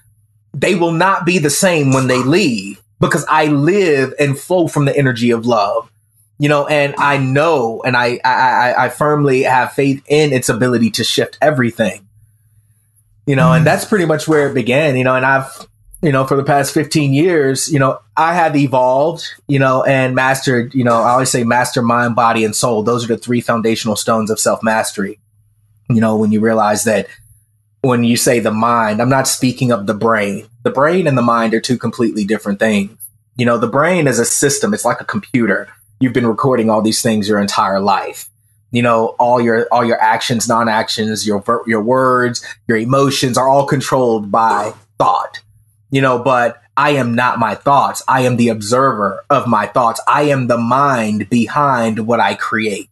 they 0.53 0.75
will 0.75 0.91
not 0.91 1.25
be 1.25 1.37
the 1.37 1.49
same 1.49 1.93
when 1.93 2.07
they 2.07 2.21
leave 2.21 2.81
because 2.99 3.25
I 3.29 3.45
live 3.47 4.13
and 4.19 4.37
flow 4.37 4.67
from 4.67 4.85
the 4.85 4.97
energy 4.97 5.31
of 5.31 5.45
love 5.45 5.89
you 6.37 6.49
know, 6.49 6.67
and 6.67 6.95
I 6.97 7.17
know, 7.17 7.81
and 7.85 7.95
I, 7.95 8.19
I, 8.23 8.85
I 8.85 8.89
firmly 8.89 9.43
have 9.43 9.73
faith 9.73 10.03
in 10.07 10.33
its 10.33 10.49
ability 10.49 10.91
to 10.91 11.03
shift 11.03 11.37
everything, 11.41 12.07
you 13.25 13.35
know, 13.35 13.49
mm. 13.49 13.57
and 13.57 13.65
that's 13.65 13.85
pretty 13.85 14.05
much 14.05 14.27
where 14.27 14.49
it 14.49 14.53
began, 14.53 14.97
you 14.97 15.03
know, 15.03 15.15
and 15.15 15.25
I've, 15.25 15.67
you 16.01 16.11
know, 16.11 16.27
for 16.27 16.35
the 16.35 16.43
past 16.43 16.73
15 16.73 17.13
years, 17.13 17.71
you 17.71 17.79
know, 17.79 17.99
I 18.17 18.33
have 18.33 18.55
evolved, 18.55 19.23
you 19.47 19.59
know, 19.59 19.83
and 19.83 20.13
mastered, 20.13 20.75
you 20.75 20.83
know, 20.83 21.01
I 21.01 21.11
always 21.11 21.31
say 21.31 21.43
master 21.43 21.81
mind, 21.81 22.15
body, 22.15 22.43
and 22.43 22.55
soul. 22.55 22.83
Those 22.83 23.05
are 23.05 23.15
the 23.15 23.17
three 23.17 23.41
foundational 23.41 23.95
stones 23.95 24.29
of 24.29 24.39
self 24.39 24.61
mastery. 24.61 25.19
You 25.89 26.01
know, 26.01 26.17
when 26.17 26.31
you 26.31 26.41
realize 26.41 26.83
that 26.83 27.07
when 27.81 28.03
you 28.03 28.17
say 28.17 28.39
the 28.39 28.51
mind, 28.51 29.01
I'm 29.01 29.09
not 29.09 29.27
speaking 29.27 29.71
of 29.71 29.87
the 29.87 29.93
brain. 29.93 30.47
The 30.63 30.71
brain 30.71 31.07
and 31.07 31.17
the 31.17 31.21
mind 31.21 31.53
are 31.53 31.61
two 31.61 31.77
completely 31.77 32.25
different 32.25 32.59
things. 32.59 32.97
You 33.37 33.45
know, 33.45 33.57
the 33.57 33.67
brain 33.67 34.07
is 34.07 34.19
a 34.19 34.25
system. 34.25 34.73
It's 34.73 34.85
like 34.85 35.01
a 35.01 35.05
computer 35.05 35.69
you've 35.99 36.13
been 36.13 36.27
recording 36.27 36.69
all 36.69 36.81
these 36.81 37.01
things 37.01 37.27
your 37.27 37.39
entire 37.39 37.79
life. 37.79 38.29
You 38.71 38.81
know 38.81 39.15
all 39.19 39.39
your 39.39 39.67
all 39.71 39.85
your 39.85 39.99
actions 40.01 40.49
non-actions 40.49 41.25
your 41.25 41.43
your 41.65 41.81
words 41.81 42.45
your 42.67 42.77
emotions 42.77 43.37
are 43.37 43.47
all 43.47 43.65
controlled 43.65 44.31
by 44.31 44.73
thought. 44.97 45.39
You 45.91 46.01
know 46.01 46.19
but 46.19 46.61
i 46.75 46.91
am 46.91 47.15
not 47.15 47.39
my 47.39 47.55
thoughts. 47.55 48.03
I 48.07 48.21
am 48.21 48.35
the 48.35 48.49
observer 48.49 49.23
of 49.29 49.47
my 49.47 49.67
thoughts. 49.67 50.01
I 50.07 50.23
am 50.23 50.47
the 50.47 50.57
mind 50.57 51.29
behind 51.29 52.05
what 52.05 52.19
i 52.19 52.35
create. 52.35 52.89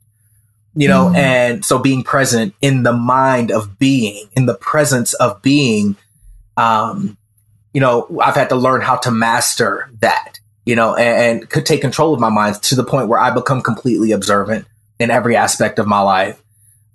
You 0.73 0.87
know 0.87 1.07
mm. 1.07 1.17
and 1.17 1.65
so 1.65 1.77
being 1.79 2.03
present 2.03 2.55
in 2.61 2.83
the 2.83 2.93
mind 2.93 3.51
of 3.51 3.77
being 3.77 4.29
in 4.37 4.45
the 4.45 4.55
presence 4.55 5.13
of 5.15 5.41
being 5.41 5.97
um 6.55 7.17
you 7.73 7.81
know 7.81 8.07
i've 8.23 8.35
had 8.35 8.49
to 8.49 8.55
learn 8.55 8.81
how 8.81 8.95
to 8.97 9.11
master 9.11 9.89
that 9.99 10.39
you 10.65 10.75
know, 10.75 10.95
and, 10.95 11.41
and, 11.41 11.49
could 11.49 11.65
take 11.65 11.81
control 11.81 12.13
of 12.13 12.19
my 12.19 12.29
mind 12.29 12.61
to 12.63 12.75
the 12.75 12.83
point 12.83 13.07
where 13.07 13.19
I 13.19 13.31
become 13.31 13.61
completely 13.61 14.11
observant 14.11 14.65
in 14.99 15.11
every 15.11 15.35
aspect 15.35 15.79
of 15.79 15.87
my 15.87 15.99
life. 16.01 16.41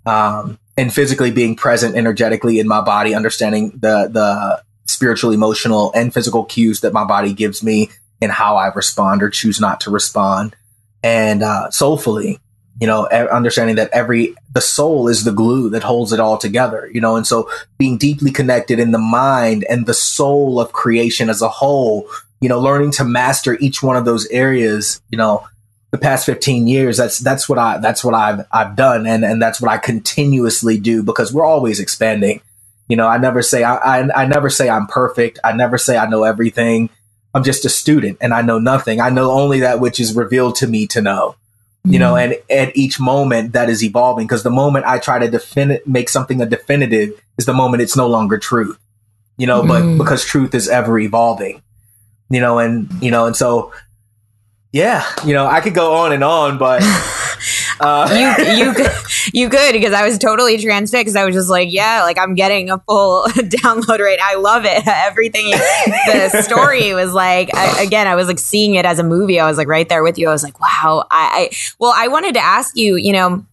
Um, 0.06 0.58
and 0.76 0.94
physically 0.94 1.32
being 1.32 1.56
present 1.56 1.96
energetically 1.96 2.60
in 2.60 2.68
my 2.68 2.80
body, 2.80 3.12
understanding 3.12 3.70
the, 3.70 4.08
the 4.10 4.62
spiritual, 4.86 5.32
emotional, 5.32 5.92
and 5.92 6.14
physical 6.14 6.44
cues 6.44 6.80
that 6.80 6.92
my 6.92 7.04
body 7.04 7.34
gives 7.34 7.62
me 7.62 7.90
and 8.22 8.30
how 8.30 8.56
I 8.56 8.72
respond 8.72 9.22
or 9.22 9.28
choose 9.28 9.60
not 9.60 9.80
to 9.82 9.90
respond. 9.90 10.54
And, 11.02 11.42
uh, 11.42 11.70
soulfully 11.70 12.40
you 12.80 12.86
know, 12.86 13.08
understanding 13.08 13.76
that 13.76 13.90
every, 13.92 14.34
the 14.52 14.60
soul 14.60 15.08
is 15.08 15.24
the 15.24 15.32
glue 15.32 15.70
that 15.70 15.82
holds 15.82 16.12
it 16.12 16.20
all 16.20 16.38
together, 16.38 16.88
you 16.92 17.00
know, 17.00 17.16
and 17.16 17.26
so 17.26 17.50
being 17.76 17.98
deeply 17.98 18.30
connected 18.30 18.78
in 18.78 18.92
the 18.92 18.98
mind 18.98 19.64
and 19.68 19.86
the 19.86 19.94
soul 19.94 20.60
of 20.60 20.72
creation 20.72 21.28
as 21.28 21.42
a 21.42 21.48
whole, 21.48 22.08
you 22.40 22.48
know, 22.48 22.60
learning 22.60 22.92
to 22.92 23.04
master 23.04 23.56
each 23.60 23.82
one 23.82 23.96
of 23.96 24.04
those 24.04 24.26
areas, 24.28 25.00
you 25.10 25.18
know, 25.18 25.46
the 25.90 25.98
past 25.98 26.26
15 26.26 26.66
years 26.66 26.98
that's 26.98 27.18
that's 27.18 27.48
what 27.48 27.58
i 27.58 27.78
that's 27.78 28.04
what 28.04 28.14
i've 28.14 28.44
i've 28.52 28.76
done 28.76 29.06
and 29.06 29.24
and 29.24 29.40
that's 29.40 29.58
what 29.58 29.70
i 29.70 29.78
continuously 29.78 30.78
do 30.78 31.02
because 31.02 31.32
we're 31.32 31.46
always 31.46 31.80
expanding. 31.80 32.42
You 32.88 32.96
know 32.96 33.08
i 33.08 33.16
never 33.16 33.40
say 33.40 33.62
I, 33.62 33.76
I 33.76 34.22
i 34.22 34.26
never 34.26 34.50
say 34.50 34.68
i'm 34.68 34.86
perfect. 34.86 35.38
I 35.42 35.52
never 35.52 35.78
say 35.78 35.96
i 35.96 36.06
know 36.06 36.24
everything. 36.24 36.90
I'm 37.34 37.42
just 37.42 37.64
a 37.64 37.70
student 37.70 38.18
and 38.20 38.34
i 38.34 38.42
know 38.42 38.58
nothing. 38.58 39.00
I 39.00 39.08
know 39.08 39.30
only 39.30 39.60
that 39.60 39.80
which 39.80 39.98
is 39.98 40.14
revealed 40.14 40.56
to 40.56 40.66
me 40.66 40.86
to 40.88 41.00
know 41.00 41.36
you 41.84 41.98
know 41.98 42.14
mm-hmm. 42.14 42.32
and 42.32 42.50
at 42.50 42.76
each 42.76 43.00
moment 43.00 43.52
that 43.52 43.70
is 43.70 43.82
evolving 43.82 44.26
because 44.26 44.42
the 44.42 44.50
moment 44.50 44.84
i 44.84 44.98
try 44.98 45.18
to 45.18 45.30
define 45.30 45.78
make 45.86 46.08
something 46.08 46.40
a 46.40 46.46
definitive 46.46 47.20
is 47.38 47.46
the 47.46 47.52
moment 47.52 47.82
it's 47.82 47.96
no 47.96 48.06
longer 48.06 48.38
truth 48.38 48.78
you 49.36 49.46
know 49.46 49.64
but 49.64 49.96
because 49.96 50.24
truth 50.24 50.54
is 50.54 50.68
ever 50.68 50.98
evolving 50.98 51.62
you 52.30 52.40
know 52.40 52.58
and 52.58 52.90
you 53.00 53.10
know 53.10 53.26
and 53.26 53.36
so 53.36 53.72
yeah, 54.72 55.06
you 55.24 55.32
know, 55.32 55.46
I 55.46 55.60
could 55.60 55.74
go 55.74 55.94
on 55.94 56.12
and 56.12 56.22
on, 56.22 56.58
but 56.58 56.82
uh, 57.80 58.34
you 58.38 58.44
you 58.54 58.74
you 59.32 59.48
could 59.48 59.72
because 59.72 59.94
I 59.94 60.06
was 60.06 60.18
totally 60.18 60.58
transfixed. 60.58 61.16
I 61.16 61.24
was 61.24 61.34
just 61.34 61.48
like, 61.48 61.72
yeah, 61.72 62.02
like 62.02 62.18
I'm 62.18 62.34
getting 62.34 62.70
a 62.70 62.78
full 62.78 63.24
download 63.28 64.00
rate. 64.00 64.20
I 64.22 64.34
love 64.36 64.64
it. 64.66 64.86
Everything 64.86 65.50
the 65.50 66.42
story 66.42 66.92
was 66.92 67.12
like 67.12 67.54
I, 67.54 67.82
again, 67.82 68.06
I 68.06 68.14
was 68.14 68.28
like 68.28 68.38
seeing 68.38 68.74
it 68.74 68.84
as 68.84 68.98
a 68.98 69.04
movie. 69.04 69.40
I 69.40 69.48
was 69.48 69.56
like 69.56 69.68
right 69.68 69.88
there 69.88 70.02
with 70.02 70.18
you. 70.18 70.28
I 70.28 70.32
was 70.32 70.42
like, 70.42 70.60
wow. 70.60 71.06
I, 71.10 71.48
I 71.50 71.56
well, 71.78 71.92
I 71.94 72.08
wanted 72.08 72.34
to 72.34 72.40
ask 72.40 72.76
you. 72.76 72.96
You 72.96 73.14
know, 73.14 73.46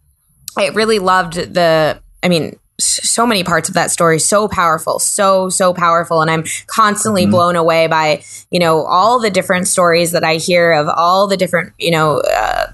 I 0.57 0.67
really 0.69 0.99
loved 0.99 1.33
the. 1.35 2.01
I 2.21 2.27
mean, 2.27 2.59
so 2.77 3.25
many 3.25 3.43
parts 3.43 3.69
of 3.69 3.75
that 3.75 3.89
story 3.89 4.19
so 4.19 4.47
powerful 4.47 4.99
so 4.99 5.49
so 5.49 5.73
powerful 5.73 6.21
and 6.21 6.29
i'm 6.29 6.43
constantly 6.67 7.23
mm-hmm. 7.23 7.31
blown 7.31 7.55
away 7.55 7.87
by 7.87 8.21
you 8.51 8.59
know 8.59 8.83
all 8.85 9.19
the 9.19 9.29
different 9.29 9.67
stories 9.67 10.11
that 10.11 10.23
i 10.23 10.35
hear 10.35 10.73
of 10.73 10.87
all 10.89 11.27
the 11.27 11.37
different 11.37 11.73
you 11.77 11.91
know 11.91 12.19
uh, 12.19 12.67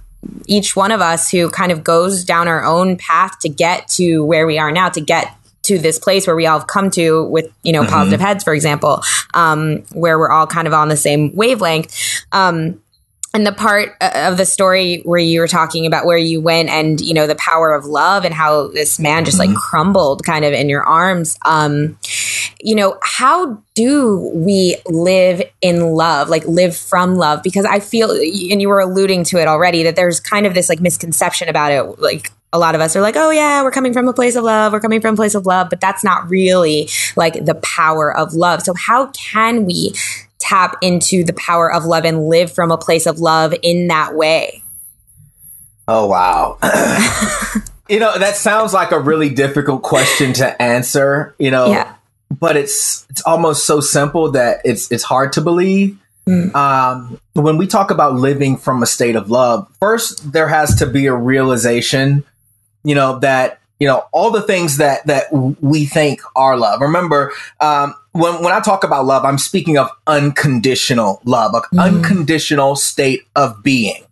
each 0.48 0.76
one 0.76 0.92
of 0.92 1.02
us 1.02 1.30
who 1.30 1.50
kind 1.50 1.72
of 1.72 1.84
goes 1.84 2.24
down 2.24 2.48
our 2.48 2.66
own 2.66 2.98
path 2.98 3.38
to 3.40 3.50
get 3.50 3.88
to 3.88 4.24
where 4.24 4.48
we 4.48 4.58
are 4.58 4.72
now 4.72 4.90
to 4.90 5.02
get 5.02 5.36
to 5.64 5.78
this 5.78 6.00
place 6.00 6.26
where 6.26 6.36
we 6.36 6.48
all 6.48 6.58
have 6.58 6.68
come 6.68 6.90
to 6.90 7.26
with 7.26 7.52
you 7.64 7.72
know 7.72 7.82
mm-hmm. 7.82 7.92
positive 7.92 8.20
heads 8.20 8.44
for 8.44 8.54
example 8.54 9.04
um, 9.36 9.84
where 9.94 10.18
we're 10.18 10.32
all 10.32 10.48
kind 10.48 10.68
of 10.68 10.74
on 10.74 10.88
the 10.88 10.98
same 10.98 11.36
wavelength 11.36 12.26
um, 12.32 12.82
and 13.34 13.48
the 13.48 13.52
part 13.52 13.96
uh, 14.02 14.12
of 14.28 14.38
the 14.38 14.46
story 14.46 15.02
where 15.04 15.20
you 15.20 15.39
were 15.39 15.48
talking 15.48 15.86
about 15.86 16.06
where 16.06 16.17
you 16.17 16.41
went 16.41 16.70
and 16.70 17.02
you 17.02 17.13
know 17.13 17.28
the 17.28 17.36
power 17.36 17.74
of 17.74 17.86
love 17.86 18.26
and 18.26 18.34
how 18.34 18.67
this 18.70 19.00
man 19.00 19.26
just 19.26 19.39
mm-hmm. 19.39 19.54
like 19.54 19.62
crumbled 19.62 20.24
kind 20.24 20.46
of 20.46 20.54
in 20.54 20.70
your 20.70 20.84
arms 20.84 21.38
um 21.46 21.98
you 22.62 22.76
know 22.76 22.98
how 23.02 23.62
do 23.74 24.32
we 24.34 24.76
live 24.88 25.41
in 25.62 25.94
love 25.94 26.30
like 26.30 26.46
live 26.46 26.76
from 26.76 27.15
love 27.15 27.41
because 27.44 27.65
i 27.65 27.80
feel 27.80 28.12
and 28.12 28.62
you 28.62 28.70
were 28.70 28.80
alluding 28.80 29.24
to 29.24 29.38
it 29.38 29.48
already 29.48 29.84
that 29.84 29.96
there's 29.96 30.20
kind 30.20 30.46
of 30.46 30.54
this 30.54 30.70
like 30.70 30.82
misconception 30.82 31.48
about 31.50 31.72
it 31.72 32.00
like 32.00 32.32
a 32.54 32.60
lot 32.60 32.76
of 32.76 32.82
us 32.82 32.98
are 32.98 33.02
like, 33.02 33.15
oh 33.15 33.30
yeah, 33.30 33.63
we're 33.63 33.72
coming 33.72 33.94
from 33.94 34.10
a 34.10 34.13
place 34.13 34.36
of 34.36 34.44
love, 34.44 34.74
we're 34.74 34.82
coming 34.82 35.00
from 35.00 35.13
a 35.13 35.15
place 35.15 35.36
of 35.36 35.46
love, 35.46 35.70
but 35.70 35.80
that's 35.80 36.04
not 36.04 36.30
really 36.30 36.89
like 37.15 37.46
the 37.46 37.56
power 37.56 38.13
of 38.15 38.34
love. 38.34 38.62
So 38.62 38.74
how 38.74 39.08
can 39.12 39.63
we 39.63 39.94
tap 40.42 40.78
into 40.82 41.24
the 41.24 41.34
power 41.34 41.72
of 41.72 41.86
love 41.86 42.06
and 42.06 42.28
live 42.28 42.52
from 42.52 42.72
a 42.72 42.78
place 42.78 43.06
of 43.06 43.20
love 43.20 43.54
in 43.62 43.88
that 43.88 44.16
way? 44.16 44.64
Oh, 45.88 46.08
wow. 46.08 46.58
you 47.90 48.00
know, 48.00 48.18
that 48.18 48.36
sounds 48.36 48.74
like 48.74 48.92
a 48.92 49.00
really 49.00 49.30
difficult 49.30 49.84
question 49.84 50.34
to 50.34 50.62
answer, 50.62 51.36
you 51.38 51.52
know, 51.52 51.68
yeah. 51.68 51.96
but 52.30 52.58
it's, 52.58 53.06
it's 53.10 53.22
almost 53.24 53.66
so 53.66 53.80
simple 53.80 54.32
that 54.32 54.62
it's, 54.64 54.92
it's 54.92 55.04
hard 55.04 55.34
to 55.34 55.42
believe. 55.42 55.98
Mm. 56.28 56.54
Um, 56.56 57.20
when 57.34 57.58
we 57.58 57.68
talk 57.68 57.92
about 57.92 58.16
living 58.16 58.58
from 58.58 58.84
a 58.84 58.86
state 58.86 59.16
of 59.16 59.30
love, 59.30 59.68
first 59.80 60.32
there 60.32 60.48
has 60.48 60.76
to 60.76 60.86
be 60.86 61.08
a 61.08 61.16
realization, 61.16 62.24
you 62.84 62.96
know, 62.96 63.20
that 63.20 63.60
you 63.80 63.88
know 63.88 64.06
all 64.12 64.30
the 64.30 64.44
things 64.44 64.78
that 64.78 65.08
that 65.08 65.34
we 65.34 65.86
think 65.86 66.22
are 66.36 66.56
love. 66.56 66.82
Remember, 66.82 67.34
um, 67.60 67.96
when 68.13 68.43
when 68.43 68.54
I 68.54 68.60
talk 68.60 68.84
about 68.84 69.06
love, 69.06 69.26
I'm 69.26 69.38
speaking 69.38 69.78
of 69.78 69.89
unconditional 70.08 71.21
love, 71.26 71.54
an 71.54 71.62
mm. 71.71 71.84
unconditional 71.84 72.76
state 72.76 73.21
of 73.36 73.63
being. 73.63 74.04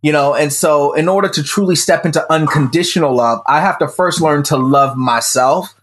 You 0.00 0.12
know, 0.12 0.34
and 0.34 0.52
so 0.52 0.92
in 0.92 1.08
order 1.08 1.28
to 1.28 1.42
truly 1.42 1.74
step 1.74 2.06
into 2.06 2.32
unconditional 2.32 3.14
love, 3.14 3.42
I 3.46 3.60
have 3.60 3.78
to 3.80 3.88
first 3.88 4.20
learn 4.20 4.44
to 4.44 4.56
love 4.56 4.96
myself, 4.96 5.74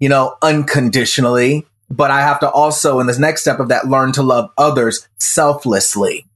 you 0.00 0.08
know, 0.08 0.36
unconditionally. 0.42 1.66
But 1.88 2.10
I 2.10 2.20
have 2.20 2.40
to 2.40 2.50
also, 2.50 3.00
in 3.00 3.06
this 3.06 3.18
next 3.18 3.42
step 3.42 3.58
of 3.58 3.68
that, 3.68 3.88
learn 3.88 4.12
to 4.12 4.22
love 4.22 4.50
others 4.56 5.08
selflessly 5.18 6.26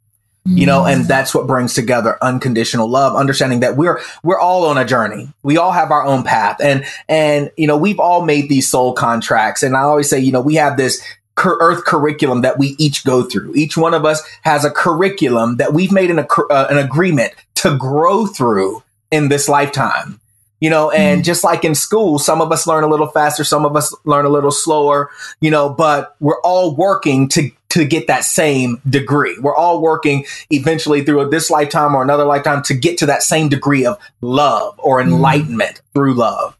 you 0.46 0.66
know 0.66 0.84
and 0.84 1.06
that's 1.06 1.34
what 1.34 1.46
brings 1.46 1.72
together 1.72 2.18
unconditional 2.20 2.86
love 2.86 3.16
understanding 3.16 3.60
that 3.60 3.76
we're 3.76 4.00
we're 4.22 4.38
all 4.38 4.66
on 4.66 4.76
a 4.76 4.84
journey. 4.84 5.28
We 5.42 5.56
all 5.56 5.72
have 5.72 5.90
our 5.90 6.04
own 6.04 6.22
path. 6.22 6.60
And 6.60 6.84
and 7.08 7.50
you 7.56 7.66
know 7.66 7.76
we've 7.76 7.98
all 7.98 8.24
made 8.24 8.48
these 8.48 8.68
soul 8.68 8.92
contracts. 8.92 9.62
And 9.62 9.76
i 9.76 9.80
always 9.80 10.08
say 10.08 10.18
you 10.18 10.32
know 10.32 10.42
we 10.42 10.56
have 10.56 10.76
this 10.76 11.02
earth 11.44 11.84
curriculum 11.84 12.42
that 12.42 12.58
we 12.58 12.76
each 12.78 13.04
go 13.04 13.22
through. 13.22 13.54
Each 13.54 13.76
one 13.76 13.94
of 13.94 14.04
us 14.04 14.22
has 14.42 14.64
a 14.64 14.70
curriculum 14.70 15.56
that 15.56 15.72
we've 15.72 15.92
made 15.92 16.10
an, 16.10 16.18
uh, 16.20 16.66
an 16.70 16.78
agreement 16.78 17.32
to 17.56 17.76
grow 17.76 18.26
through 18.26 18.82
in 19.10 19.28
this 19.28 19.48
lifetime 19.48 20.20
you 20.60 20.70
know 20.70 20.90
and 20.90 21.22
mm. 21.22 21.24
just 21.24 21.44
like 21.44 21.64
in 21.64 21.74
school 21.74 22.18
some 22.18 22.40
of 22.40 22.50
us 22.52 22.66
learn 22.66 22.84
a 22.84 22.88
little 22.88 23.08
faster 23.08 23.44
some 23.44 23.64
of 23.64 23.76
us 23.76 23.94
learn 24.04 24.24
a 24.24 24.30
little 24.30 24.50
slower 24.50 25.10
you 25.40 25.50
know 25.50 25.68
but 25.68 26.16
we're 26.20 26.40
all 26.40 26.74
working 26.74 27.28
to 27.28 27.50
to 27.74 27.84
get 27.84 28.06
that 28.06 28.24
same 28.24 28.80
degree. 28.88 29.36
We're 29.40 29.56
all 29.56 29.82
working 29.82 30.26
eventually 30.48 31.04
through 31.04 31.28
this 31.30 31.50
lifetime 31.50 31.96
or 31.96 32.04
another 32.04 32.24
lifetime 32.24 32.62
to 32.64 32.74
get 32.74 32.98
to 32.98 33.06
that 33.06 33.24
same 33.24 33.48
degree 33.48 33.84
of 33.84 33.98
love 34.20 34.78
or 34.78 35.00
mm-hmm. 35.00 35.12
enlightenment 35.12 35.76
mm. 35.76 35.92
through 35.92 36.14
love. 36.14 36.56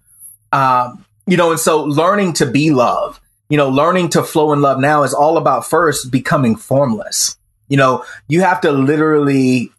Um, 0.51 1.05
you 1.29 1.37
know, 1.37 1.53
and 1.53 1.61
so 1.61 1.85
learning 1.85 2.33
to 2.35 2.47
be 2.47 2.73
love, 2.73 3.21
you 3.49 3.57
know, 3.57 3.69
learning 3.69 4.09
to 4.11 4.25
flow 4.25 4.53
in 4.53 4.61
love 4.61 4.81
now 4.81 5.05
is 5.05 5.15
all 5.15 5.39
about 5.39 5.65
first 5.65 6.11
becoming 6.11 6.57
formless. 6.57 7.37
You 7.69 7.77
know, 7.77 8.05
you 8.27 8.41
have 8.41 8.61
to 8.63 8.73
literally 8.73 9.71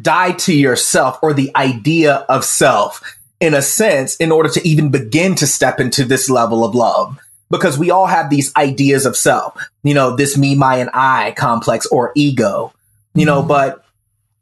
die 0.00 0.32
to 0.32 0.54
yourself 0.54 1.18
or 1.22 1.34
the 1.34 1.54
idea 1.54 2.14
of 2.30 2.46
self 2.46 3.18
in 3.42 3.54
a 3.54 3.60
sense 3.60 4.14
in 4.16 4.30
order 4.30 4.48
to 4.48 4.66
even 4.66 4.92
begin 4.92 5.34
to 5.34 5.48
step 5.48 5.80
into 5.80 6.04
this 6.04 6.30
level 6.30 6.64
of 6.64 6.76
love 6.76 7.18
because 7.50 7.76
we 7.76 7.90
all 7.90 8.06
have 8.06 8.30
these 8.30 8.54
ideas 8.56 9.04
of 9.04 9.16
self, 9.16 9.60
you 9.82 9.94
know, 9.94 10.14
this 10.14 10.38
me, 10.38 10.54
my, 10.54 10.76
and 10.76 10.88
I 10.94 11.32
complex 11.36 11.84
or 11.86 12.12
ego, 12.14 12.72
you 13.14 13.26
know, 13.26 13.40
mm-hmm. 13.40 13.48
but 13.48 13.84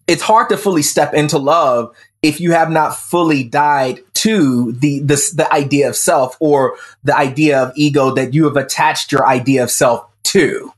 it's 0.06 0.20
hard 0.20 0.50
to 0.50 0.58
fully 0.58 0.82
step 0.82 1.14
into 1.14 1.38
love 1.38 1.96
if 2.22 2.42
you 2.42 2.52
have 2.52 2.70
not 2.70 2.94
fully 2.94 3.42
died 3.42 4.00
to 4.12 4.72
the 4.72 5.00
this 5.00 5.30
the 5.30 5.50
idea 5.50 5.88
of 5.88 5.96
self 5.96 6.36
or 6.38 6.76
the 7.02 7.16
idea 7.16 7.62
of 7.62 7.72
ego 7.76 8.10
that 8.10 8.34
you 8.34 8.44
have 8.44 8.56
attached 8.58 9.12
your 9.12 9.26
idea 9.26 9.62
of 9.62 9.70
self 9.70 10.06
to. 10.24 10.70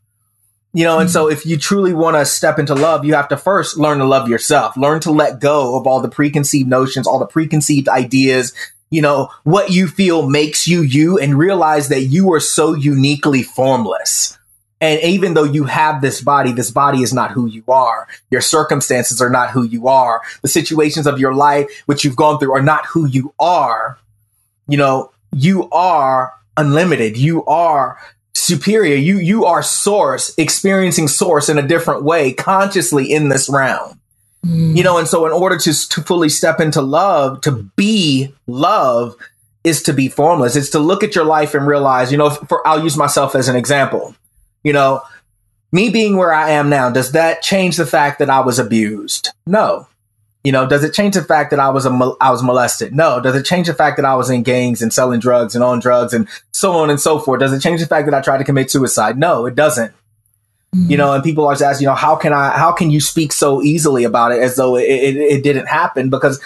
You 0.74 0.84
know, 0.84 1.00
and 1.00 1.10
so 1.10 1.24
mm-hmm. 1.24 1.32
if 1.32 1.44
you 1.44 1.58
truly 1.58 1.92
want 1.92 2.16
to 2.16 2.24
step 2.24 2.58
into 2.58 2.74
love, 2.74 3.04
you 3.04 3.14
have 3.14 3.28
to 3.28 3.36
first 3.36 3.76
learn 3.76 3.98
to 3.98 4.06
love 4.06 4.28
yourself, 4.28 4.76
learn 4.76 5.00
to 5.00 5.10
let 5.10 5.38
go 5.38 5.76
of 5.76 5.86
all 5.86 6.00
the 6.00 6.08
preconceived 6.08 6.68
notions, 6.68 7.06
all 7.06 7.18
the 7.18 7.26
preconceived 7.26 7.88
ideas, 7.88 8.54
you 8.92 9.00
know, 9.02 9.30
what 9.44 9.70
you 9.70 9.88
feel 9.88 10.28
makes 10.28 10.68
you 10.68 10.82
you 10.82 11.18
and 11.18 11.36
realize 11.36 11.88
that 11.88 12.02
you 12.02 12.32
are 12.32 12.40
so 12.40 12.74
uniquely 12.74 13.42
formless. 13.42 14.38
And 14.82 15.00
even 15.02 15.34
though 15.34 15.44
you 15.44 15.64
have 15.64 16.02
this 16.02 16.20
body, 16.20 16.52
this 16.52 16.70
body 16.70 17.02
is 17.02 17.12
not 17.12 17.30
who 17.30 17.46
you 17.46 17.64
are. 17.68 18.08
Your 18.30 18.40
circumstances 18.40 19.22
are 19.22 19.30
not 19.30 19.50
who 19.50 19.62
you 19.62 19.88
are. 19.88 20.20
The 20.42 20.48
situations 20.48 21.06
of 21.06 21.18
your 21.18 21.34
life, 21.34 21.70
which 21.86 22.04
you've 22.04 22.16
gone 22.16 22.38
through, 22.38 22.52
are 22.52 22.62
not 22.62 22.84
who 22.86 23.06
you 23.06 23.32
are. 23.38 23.98
You 24.68 24.76
know, 24.76 25.12
you 25.32 25.70
are 25.70 26.34
unlimited. 26.56 27.16
You 27.16 27.46
are 27.46 27.98
superior. 28.34 28.96
You, 28.96 29.18
you 29.18 29.44
are 29.44 29.62
source, 29.62 30.34
experiencing 30.38 31.08
source 31.08 31.48
in 31.48 31.58
a 31.58 31.66
different 31.66 32.02
way 32.02 32.32
consciously 32.32 33.12
in 33.12 33.28
this 33.28 33.48
round. 33.48 33.98
Mm. 34.44 34.76
You 34.76 34.82
know, 34.82 34.98
and 34.98 35.06
so 35.06 35.26
in 35.26 35.32
order 35.32 35.56
to, 35.58 35.88
to 35.88 36.02
fully 36.02 36.28
step 36.28 36.60
into 36.60 36.82
love, 36.82 37.40
to 37.42 37.52
be 37.76 38.34
love 38.46 39.14
is 39.64 39.82
to 39.84 39.92
be 39.92 40.08
formless. 40.08 40.56
It's 40.56 40.70
to 40.70 40.80
look 40.80 41.04
at 41.04 41.14
your 41.14 41.24
life 41.24 41.54
and 41.54 41.66
realize, 41.66 42.10
you 42.10 42.18
know, 42.18 42.30
for, 42.30 42.66
I'll 42.66 42.82
use 42.82 42.96
myself 42.96 43.34
as 43.34 43.48
an 43.48 43.56
example. 43.56 44.14
You 44.64 44.72
know, 44.72 45.02
me 45.70 45.90
being 45.90 46.16
where 46.16 46.32
I 46.32 46.50
am 46.50 46.68
now, 46.68 46.90
does 46.90 47.12
that 47.12 47.42
change 47.42 47.76
the 47.76 47.86
fact 47.86 48.18
that 48.18 48.30
I 48.30 48.40
was 48.40 48.58
abused? 48.58 49.30
No. 49.46 49.86
You 50.44 50.52
know, 50.52 50.68
does 50.68 50.82
it 50.82 50.92
change 50.92 51.14
the 51.14 51.22
fact 51.22 51.50
that 51.50 51.60
I 51.60 51.68
was 51.70 51.86
a, 51.86 51.90
I 52.20 52.30
was 52.30 52.42
molested? 52.42 52.94
No. 52.94 53.20
Does 53.20 53.36
it 53.36 53.44
change 53.44 53.68
the 53.68 53.74
fact 53.74 53.96
that 53.96 54.04
I 54.04 54.16
was 54.16 54.28
in 54.28 54.42
gangs 54.42 54.82
and 54.82 54.92
selling 54.92 55.20
drugs 55.20 55.54
and 55.54 55.62
on 55.62 55.78
drugs 55.78 56.12
and 56.12 56.28
so 56.52 56.72
on 56.72 56.90
and 56.90 57.00
so 57.00 57.18
forth? 57.18 57.40
Does 57.40 57.52
it 57.52 57.60
change 57.60 57.80
the 57.80 57.86
fact 57.86 58.06
that 58.06 58.14
I 58.14 58.20
tried 58.20 58.38
to 58.38 58.44
commit 58.44 58.70
suicide? 58.70 59.18
No, 59.18 59.46
it 59.46 59.54
doesn't 59.54 59.92
mm-hmm. 60.74 60.90
you 60.90 60.96
know, 60.96 61.12
and 61.12 61.22
people 61.22 61.44
always 61.44 61.62
ask, 61.62 61.80
you 61.80 61.86
know, 61.86 61.94
how 61.94 62.16
can 62.16 62.32
I, 62.32 62.50
how 62.56 62.72
can 62.72 62.90
you 62.90 63.00
speak 63.00 63.32
so 63.32 63.62
easily 63.62 64.04
about 64.04 64.32
it 64.32 64.42
as 64.42 64.56
though 64.56 64.76
it, 64.76 64.84
it, 64.84 65.16
it 65.16 65.42
didn't 65.42 65.66
happen? 65.66 66.10
Because 66.10 66.40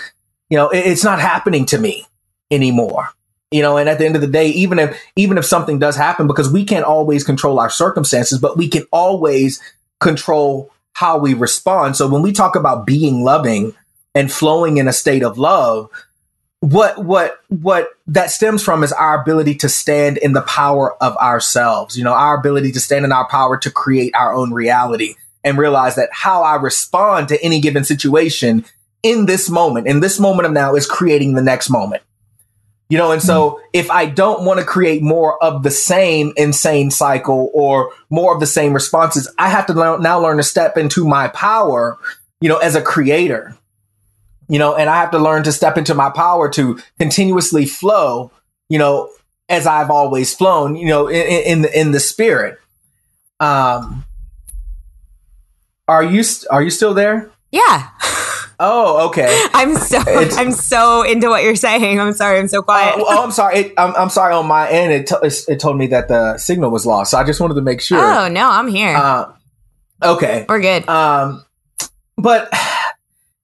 you 0.51 0.57
know, 0.57 0.69
it, 0.69 0.87
it's 0.87 1.05
not 1.05 1.21
happening 1.21 1.67
to 1.67 1.79
me 1.79 2.07
anymore. 2.51 3.11
You 3.51 3.63
know, 3.63 3.77
and 3.77 3.89
at 3.89 3.99
the 3.99 4.07
end 4.07 4.17
of 4.17 4.21
the 4.21 4.27
day, 4.27 4.49
even 4.49 4.79
if 4.79 5.01
even 5.15 5.39
if 5.39 5.45
something 5.45 5.79
does 5.79 5.97
happen, 5.97 6.27
because 6.27 6.51
we 6.51 6.65
can't 6.65 6.85
always 6.85 7.23
control 7.23 7.61
our 7.61 7.71
circumstances, 7.71 8.39
but 8.39 8.57
we 8.57 8.69
can 8.69 8.85
always 8.91 9.61
control 10.01 10.73
how 10.93 11.19
we 11.19 11.35
respond. 11.35 11.97
So 11.97 12.09
when 12.09 12.23
we 12.23 12.33
talk 12.33 12.57
about 12.57 12.87
being 12.87 13.23
loving 13.23 13.75
and 14.17 14.33
flowing 14.33 14.79
in 14.79 14.89
a 14.89 14.95
state 14.95 15.23
of 15.23 15.37
love, 15.37 15.91
what 16.61 17.05
what 17.05 17.39
what 17.49 17.91
that 18.07 18.31
stems 18.31 18.63
from 18.63 18.83
is 18.83 18.91
our 18.91 19.21
ability 19.21 19.55
to 19.57 19.69
stand 19.69 20.17
in 20.17 20.33
the 20.33 20.41
power 20.41 21.01
of 21.03 21.15
ourselves. 21.19 21.99
You 21.99 22.03
know, 22.03 22.15
our 22.15 22.37
ability 22.37 22.73
to 22.73 22.81
stand 22.81 23.05
in 23.05 23.13
our 23.13 23.29
power 23.29 23.59
to 23.59 23.71
create 23.71 24.17
our 24.17 24.35
own 24.35 24.53
reality 24.53 25.17
and 25.45 25.59
realize 25.59 25.97
that 25.97 26.09
how 26.13 26.43
I 26.43 26.57
respond 26.57 27.29
to 27.29 27.41
any 27.45 27.61
given 27.61 27.85
situation 27.85 28.65
in 29.03 29.27
this 29.27 29.51
moment, 29.51 29.87
in 29.87 30.01
this 30.01 30.19
moment 30.19 30.47
of 30.47 30.53
now, 30.53 30.75
is 30.75 30.87
creating 30.87 31.35
the 31.35 31.43
next 31.43 31.69
moment. 31.69 32.03
You 32.89 32.97
know, 32.97 33.13
and 33.13 33.21
so 33.21 33.51
mm-hmm. 33.51 33.65
if 33.75 33.91
I 33.91 34.07
don't 34.07 34.45
want 34.45 34.61
to 34.61 34.65
create 34.65 35.03
more 35.03 35.43
of 35.45 35.63
the 35.63 35.71
same 35.71 36.33
insane 36.39 36.91
cycle 36.91 37.51
or 37.53 37.93
more 38.09 38.33
of 38.33 38.41
the 38.41 38.47
same 38.47 38.73
responses, 38.73 39.29
I 39.39 39.51
have 39.51 39.67
to 39.67 39.75
now 39.75 40.21
learn 40.21 40.39
to 40.39 40.43
step 40.43 40.79
into 40.79 41.05
my 41.05 41.29
power, 41.29 41.99
you 42.41 42.49
know, 42.49 42.59
as 42.59 42.77
a 42.77 42.83
creator, 42.83 43.57
you 44.49 44.59
know, 44.59 44.75
and 44.75 44.89
I 44.89 44.97
have 44.97 45.11
to 45.13 45.19
learn 45.19 45.43
to 45.45 45.53
step 45.53 45.77
into 45.77 45.95
my 45.95 46.11
power 46.11 46.49
to 46.51 46.79
continuously 46.99 47.67
flow, 47.67 48.31
you 48.69 48.79
know, 48.79 49.11
as 49.49 49.67
I've 49.67 49.91
always 49.91 50.35
flown, 50.35 50.77
you 50.77 50.87
know, 50.87 51.09
in, 51.09 51.27
in 51.27 51.63
the, 51.63 51.81
in 51.81 51.91
the 51.93 52.01
spirit. 52.01 52.59
Um, 53.41 54.05
are 55.89 56.03
you, 56.03 56.25
are 56.51 56.63
you 56.63 56.71
still 56.71 56.95
there? 56.95 57.31
Yeah. 57.53 57.91
Oh, 58.59 59.09
okay. 59.09 59.47
I'm 59.55 59.77
so 59.77 60.03
it's, 60.07 60.37
I'm 60.37 60.53
so 60.53 61.03
into 61.03 61.29
what 61.29 61.43
you're 61.43 61.57
saying. 61.57 62.01
I'm 62.01 62.13
sorry. 62.15 62.39
I'm 62.39 62.49
so 62.49 62.63
quiet. 62.63 62.97
Uh, 62.97 63.05
oh, 63.07 63.25
I'm 63.25 63.31
sorry. 63.31 63.59
It, 63.59 63.75
I'm, 63.77 63.95
I'm, 63.97 64.09
sorry. 64.09 64.33
On 64.35 64.47
my 64.47 64.69
end, 64.71 64.93
it, 64.93 65.07
t- 65.07 65.53
it 65.53 65.61
told 65.61 65.77
me 65.77 65.89
that 65.89 66.09
the 66.09 66.39
signal 66.39 66.71
was 66.71 66.87
lost. 66.87 67.11
So 67.11 67.19
I 67.19 67.25
just 67.25 67.41
wanted 67.41 67.55
to 67.55 67.61
make 67.61 67.81
sure. 67.81 67.99
Oh 67.99 68.29
no, 68.29 68.49
I'm 68.49 68.69
here. 68.69 68.97
Uh, 68.97 69.33
okay, 70.03 70.47
we're 70.49 70.61
good. 70.61 70.89
Um, 70.89 71.45
but 72.17 72.49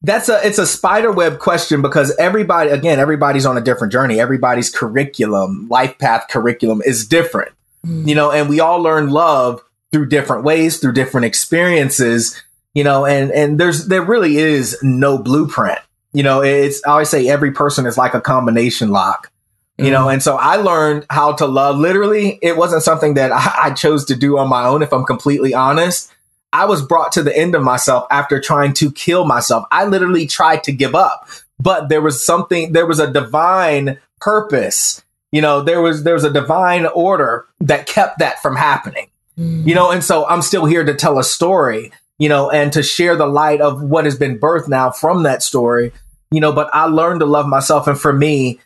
that's 0.02 0.28
a 0.28 0.44
it's 0.46 0.58
a 0.58 0.66
spider 0.66 1.12
web 1.12 1.38
question 1.38 1.82
because 1.82 2.14
everybody 2.16 2.70
again 2.70 2.98
everybody's 2.98 3.46
on 3.46 3.56
a 3.56 3.60
different 3.60 3.92
journey. 3.92 4.20
Everybody's 4.20 4.70
curriculum, 4.70 5.68
life 5.68 5.98
path 5.98 6.26
curriculum 6.28 6.82
is 6.84 7.06
different. 7.06 7.52
Mm. 7.86 8.08
You 8.08 8.14
know, 8.14 8.30
and 8.30 8.48
we 8.48 8.60
all 8.60 8.80
learn 8.80 9.10
love 9.10 9.62
through 9.92 10.06
different 10.06 10.44
ways, 10.44 10.78
through 10.78 10.92
different 10.92 11.26
experiences 11.26 12.42
you 12.74 12.84
know, 12.84 13.04
and, 13.04 13.30
and 13.30 13.60
there's, 13.60 13.86
there 13.86 14.02
really 14.02 14.38
is 14.38 14.78
no 14.82 15.18
blueprint. 15.18 15.78
You 16.12 16.22
know, 16.22 16.42
it's, 16.42 16.84
I 16.86 16.90
always 16.92 17.08
say 17.08 17.28
every 17.28 17.52
person 17.52 17.86
is 17.86 17.96
like 17.96 18.14
a 18.14 18.20
combination 18.20 18.90
lock, 18.90 19.30
you 19.78 19.90
know, 19.90 20.08
and 20.08 20.22
so 20.22 20.36
I 20.36 20.56
learned 20.56 21.06
how 21.10 21.32
to 21.32 21.46
love. 21.46 21.78
Literally, 21.78 22.38
it 22.42 22.56
wasn't 22.56 22.82
something 22.82 23.14
that 23.14 23.32
I, 23.32 23.52
I 23.64 23.70
chose 23.70 24.04
to 24.06 24.14
do 24.14 24.38
on 24.38 24.48
my 24.48 24.64
own, 24.66 24.82
if 24.82 24.92
I'm 24.92 25.04
completely 25.04 25.54
honest. 25.54 26.12
I 26.52 26.66
was 26.66 26.82
brought 26.82 27.12
to 27.12 27.22
the 27.22 27.36
end 27.36 27.54
of 27.54 27.62
myself 27.62 28.06
after 28.10 28.40
trying 28.40 28.74
to 28.74 28.92
kill 28.92 29.24
myself. 29.24 29.64
I 29.70 29.84
literally 29.84 30.26
tried 30.26 30.64
to 30.64 30.72
give 30.72 30.94
up, 30.94 31.28
but 31.58 31.88
there 31.88 32.02
was 32.02 32.24
something, 32.24 32.72
there 32.72 32.86
was 32.86 32.98
a 32.98 33.10
divine 33.10 33.98
purpose. 34.20 35.02
You 35.30 35.40
know, 35.40 35.62
there 35.62 35.80
was, 35.80 36.04
there 36.04 36.14
was 36.14 36.24
a 36.24 36.32
divine 36.32 36.86
order 36.86 37.46
that 37.60 37.86
kept 37.86 38.18
that 38.18 38.42
from 38.42 38.56
happening. 38.56 39.08
Mm. 39.38 39.66
You 39.66 39.74
know, 39.74 39.90
and 39.90 40.04
so 40.04 40.26
I'm 40.26 40.42
still 40.42 40.66
here 40.66 40.84
to 40.84 40.94
tell 40.94 41.18
a 41.18 41.24
story 41.24 41.90
you 42.22 42.28
know, 42.28 42.50
and 42.50 42.72
to 42.72 42.84
share 42.84 43.16
the 43.16 43.26
light 43.26 43.60
of 43.60 43.82
what 43.82 44.04
has 44.04 44.16
been 44.16 44.38
birthed 44.38 44.68
now 44.68 44.92
from 44.92 45.24
that 45.24 45.42
story, 45.42 45.92
you 46.30 46.40
know, 46.40 46.52
but 46.52 46.70
I 46.72 46.84
learned 46.84 47.18
to 47.18 47.26
love 47.26 47.48
myself. 47.48 47.88
And 47.88 47.98
for 47.98 48.12
me, 48.12 48.60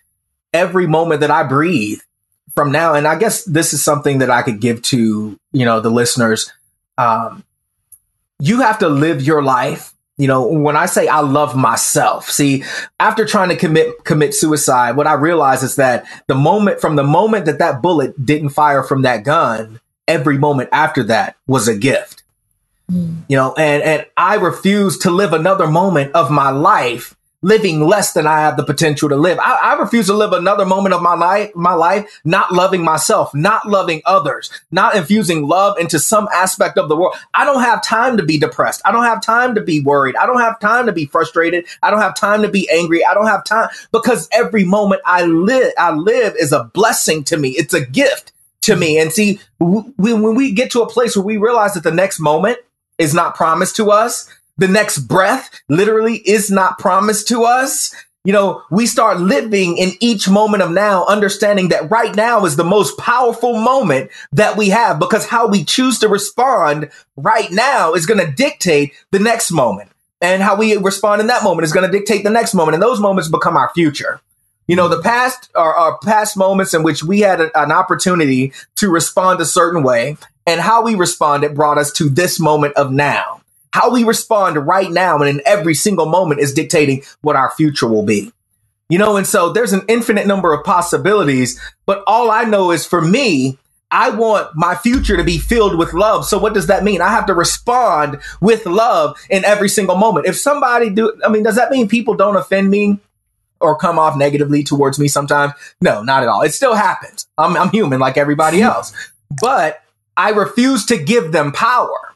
every 0.52 0.86
moment 0.86 1.22
that 1.22 1.30
I 1.30 1.42
breathe 1.42 2.00
from 2.54 2.70
now, 2.70 2.92
and 2.92 3.08
I 3.08 3.16
guess 3.18 3.44
this 3.44 3.72
is 3.72 3.82
something 3.82 4.18
that 4.18 4.28
I 4.28 4.42
could 4.42 4.60
give 4.60 4.82
to, 4.82 5.38
you 5.52 5.64
know, 5.64 5.80
the 5.80 5.88
listeners. 5.88 6.52
Um, 6.98 7.44
you 8.38 8.60
have 8.60 8.78
to 8.80 8.88
live 8.88 9.22
your 9.22 9.42
life. 9.42 9.92
You 10.18 10.28
know, 10.28 10.46
when 10.46 10.76
I 10.76 10.86
say 10.86 11.08
I 11.08 11.20
love 11.20 11.54
myself, 11.54 12.30
see, 12.30 12.64
after 12.98 13.26
trying 13.26 13.50
to 13.50 13.56
commit, 13.56 14.02
commit 14.04 14.34
suicide, 14.34 14.96
what 14.96 15.06
I 15.06 15.12
realized 15.12 15.62
is 15.62 15.76
that 15.76 16.06
the 16.26 16.34
moment 16.34 16.80
from 16.80 16.96
the 16.96 17.04
moment 17.04 17.44
that 17.44 17.58
that 17.58 17.82
bullet 17.82 18.24
didn't 18.24 18.50
fire 18.50 18.82
from 18.82 19.02
that 19.02 19.24
gun, 19.24 19.78
every 20.08 20.38
moment 20.38 20.70
after 20.72 21.02
that 21.04 21.36
was 21.46 21.68
a 21.68 21.76
gift. 21.76 22.22
Mm. 22.90 23.24
You 23.28 23.36
know, 23.36 23.54
and, 23.58 23.82
and 23.82 24.06
I 24.16 24.36
refuse 24.36 24.98
to 24.98 25.10
live 25.10 25.34
another 25.34 25.66
moment 25.66 26.12
of 26.14 26.30
my 26.30 26.50
life 26.50 27.14
living 27.46 27.86
less 27.86 28.12
than 28.12 28.26
I 28.26 28.40
have 28.40 28.56
the 28.56 28.64
potential 28.64 29.08
to 29.08 29.14
live. 29.14 29.38
I, 29.38 29.56
I, 29.62 29.74
refuse 29.74 30.06
to 30.06 30.14
live 30.14 30.32
another 30.32 30.66
moment 30.66 30.96
of 30.96 31.00
my 31.00 31.14
life, 31.14 31.54
my 31.54 31.74
life, 31.74 32.20
not 32.24 32.52
loving 32.52 32.82
myself, 32.82 33.32
not 33.34 33.68
loving 33.68 34.02
others, 34.04 34.50
not 34.72 34.96
infusing 34.96 35.46
love 35.46 35.78
into 35.78 36.00
some 36.00 36.28
aspect 36.34 36.76
of 36.76 36.88
the 36.88 36.96
world. 36.96 37.14
I 37.34 37.44
don't 37.44 37.62
have 37.62 37.84
time 37.84 38.16
to 38.16 38.24
be 38.24 38.36
depressed. 38.36 38.82
I 38.84 38.90
don't 38.90 39.04
have 39.04 39.22
time 39.22 39.54
to 39.54 39.60
be 39.60 39.78
worried. 39.78 40.16
I 40.16 40.26
don't 40.26 40.40
have 40.40 40.58
time 40.58 40.86
to 40.86 40.92
be 40.92 41.06
frustrated. 41.06 41.66
I 41.84 41.90
don't 41.90 42.00
have 42.00 42.16
time 42.16 42.42
to 42.42 42.48
be 42.48 42.68
angry. 42.68 43.06
I 43.06 43.14
don't 43.14 43.28
have 43.28 43.44
time 43.44 43.68
because 43.92 44.28
every 44.32 44.64
moment 44.64 45.02
I 45.04 45.24
live, 45.24 45.72
I 45.78 45.92
live 45.92 46.34
is 46.36 46.50
a 46.50 46.64
blessing 46.64 47.22
to 47.24 47.36
me. 47.36 47.50
It's 47.50 47.74
a 47.74 47.86
gift 47.86 48.32
to 48.62 48.74
me. 48.74 48.98
And 48.98 49.12
see, 49.12 49.38
when 49.60 50.34
we 50.34 50.50
get 50.50 50.72
to 50.72 50.82
a 50.82 50.88
place 50.90 51.14
where 51.14 51.24
we 51.24 51.36
realize 51.36 51.74
that 51.74 51.84
the 51.84 51.92
next 51.92 52.18
moment 52.18 52.58
is 52.98 53.14
not 53.14 53.36
promised 53.36 53.76
to 53.76 53.92
us. 53.92 54.28
The 54.58 54.68
next 54.68 54.98
breath 55.00 55.50
literally 55.68 56.16
is 56.16 56.50
not 56.50 56.78
promised 56.78 57.28
to 57.28 57.44
us. 57.44 57.94
You 58.24 58.32
know, 58.32 58.62
we 58.70 58.86
start 58.86 59.20
living 59.20 59.76
in 59.76 59.92
each 60.00 60.28
moment 60.28 60.62
of 60.62 60.72
now, 60.72 61.04
understanding 61.04 61.68
that 61.68 61.90
right 61.90 62.14
now 62.14 62.44
is 62.44 62.56
the 62.56 62.64
most 62.64 62.98
powerful 62.98 63.60
moment 63.60 64.10
that 64.32 64.56
we 64.56 64.70
have 64.70 64.98
because 64.98 65.26
how 65.26 65.46
we 65.46 65.62
choose 65.62 66.00
to 66.00 66.08
respond 66.08 66.90
right 67.16 67.50
now 67.52 67.94
is 67.94 68.06
going 68.06 68.24
to 68.24 68.32
dictate 68.32 68.94
the 69.12 69.20
next 69.20 69.52
moment. 69.52 69.90
And 70.20 70.42
how 70.42 70.56
we 70.56 70.76
respond 70.76 71.20
in 71.20 71.26
that 71.28 71.44
moment 71.44 71.66
is 71.66 71.72
going 71.72 71.90
to 71.90 71.98
dictate 71.98 72.24
the 72.24 72.30
next 72.30 72.54
moment. 72.54 72.74
And 72.74 72.82
those 72.82 72.98
moments 72.98 73.28
become 73.28 73.56
our 73.56 73.70
future. 73.74 74.20
You 74.66 74.74
know, 74.74 74.88
the 74.88 75.02
past 75.02 75.48
are, 75.54 75.98
past 75.98 76.36
moments 76.36 76.74
in 76.74 76.82
which 76.82 77.04
we 77.04 77.20
had 77.20 77.40
a, 77.40 77.60
an 77.60 77.70
opportunity 77.70 78.52
to 78.76 78.90
respond 78.90 79.40
a 79.40 79.44
certain 79.44 79.82
way 79.82 80.16
and 80.46 80.60
how 80.60 80.82
we 80.82 80.94
responded 80.94 81.54
brought 81.54 81.78
us 81.78 81.92
to 81.92 82.08
this 82.08 82.40
moment 82.40 82.74
of 82.74 82.90
now. 82.90 83.42
How 83.76 83.90
we 83.90 84.04
respond 84.04 84.56
right 84.66 84.90
now 84.90 85.18
and 85.18 85.28
in 85.28 85.42
every 85.44 85.74
single 85.74 86.06
moment 86.06 86.40
is 86.40 86.54
dictating 86.54 87.02
what 87.20 87.36
our 87.36 87.50
future 87.50 87.86
will 87.86 88.06
be. 88.06 88.32
You 88.88 88.96
know, 88.96 89.18
and 89.18 89.26
so 89.26 89.52
there's 89.52 89.74
an 89.74 89.82
infinite 89.86 90.26
number 90.26 90.54
of 90.54 90.64
possibilities, 90.64 91.60
but 91.84 92.02
all 92.06 92.30
I 92.30 92.44
know 92.44 92.70
is 92.70 92.86
for 92.86 93.02
me, 93.02 93.58
I 93.90 94.08
want 94.08 94.52
my 94.54 94.76
future 94.76 95.18
to 95.18 95.24
be 95.24 95.36
filled 95.36 95.76
with 95.76 95.92
love. 95.92 96.24
So 96.24 96.38
what 96.38 96.54
does 96.54 96.68
that 96.68 96.84
mean? 96.84 97.02
I 97.02 97.10
have 97.10 97.26
to 97.26 97.34
respond 97.34 98.22
with 98.40 98.64
love 98.64 99.18
in 99.28 99.44
every 99.44 99.68
single 99.68 99.96
moment. 99.96 100.24
If 100.24 100.38
somebody 100.38 100.88
do, 100.88 101.12
I 101.22 101.28
mean, 101.28 101.42
does 101.42 101.56
that 101.56 101.70
mean 101.70 101.86
people 101.86 102.14
don't 102.14 102.36
offend 102.36 102.70
me 102.70 102.98
or 103.60 103.76
come 103.76 103.98
off 103.98 104.16
negatively 104.16 104.62
towards 104.64 104.98
me 104.98 105.06
sometimes? 105.06 105.52
No, 105.82 106.02
not 106.02 106.22
at 106.22 106.30
all. 106.30 106.40
It 106.40 106.54
still 106.54 106.74
happens. 106.74 107.26
I'm, 107.36 107.54
I'm 107.58 107.68
human 107.68 108.00
like 108.00 108.16
everybody 108.16 108.62
else, 108.72 108.94
but 109.38 109.82
I 110.16 110.30
refuse 110.30 110.86
to 110.86 110.96
give 110.96 111.32
them 111.32 111.52
power. 111.52 112.15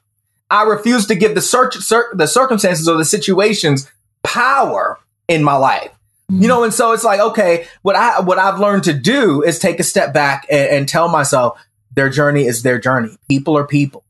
I 0.50 0.64
refuse 0.64 1.06
to 1.06 1.14
give 1.14 1.34
the 1.34 1.40
search, 1.40 1.76
cir- 1.76 2.12
the 2.14 2.26
circumstances 2.26 2.88
or 2.88 2.96
the 2.96 3.04
situations 3.04 3.90
power 4.22 4.98
in 5.28 5.44
my 5.44 5.54
life. 5.54 5.92
You 6.32 6.46
know, 6.46 6.62
and 6.62 6.72
so 6.72 6.92
it's 6.92 7.02
like, 7.02 7.18
okay, 7.18 7.66
what 7.82 7.96
I 7.96 8.20
what 8.20 8.38
I've 8.38 8.60
learned 8.60 8.84
to 8.84 8.92
do 8.92 9.42
is 9.42 9.58
take 9.58 9.80
a 9.80 9.82
step 9.82 10.14
back 10.14 10.46
and, 10.48 10.70
and 10.70 10.88
tell 10.88 11.08
myself 11.08 11.60
their 11.92 12.08
journey 12.08 12.44
is 12.44 12.62
their 12.62 12.78
journey. 12.78 13.16
People 13.28 13.58
are 13.58 13.66
people. 13.66 14.04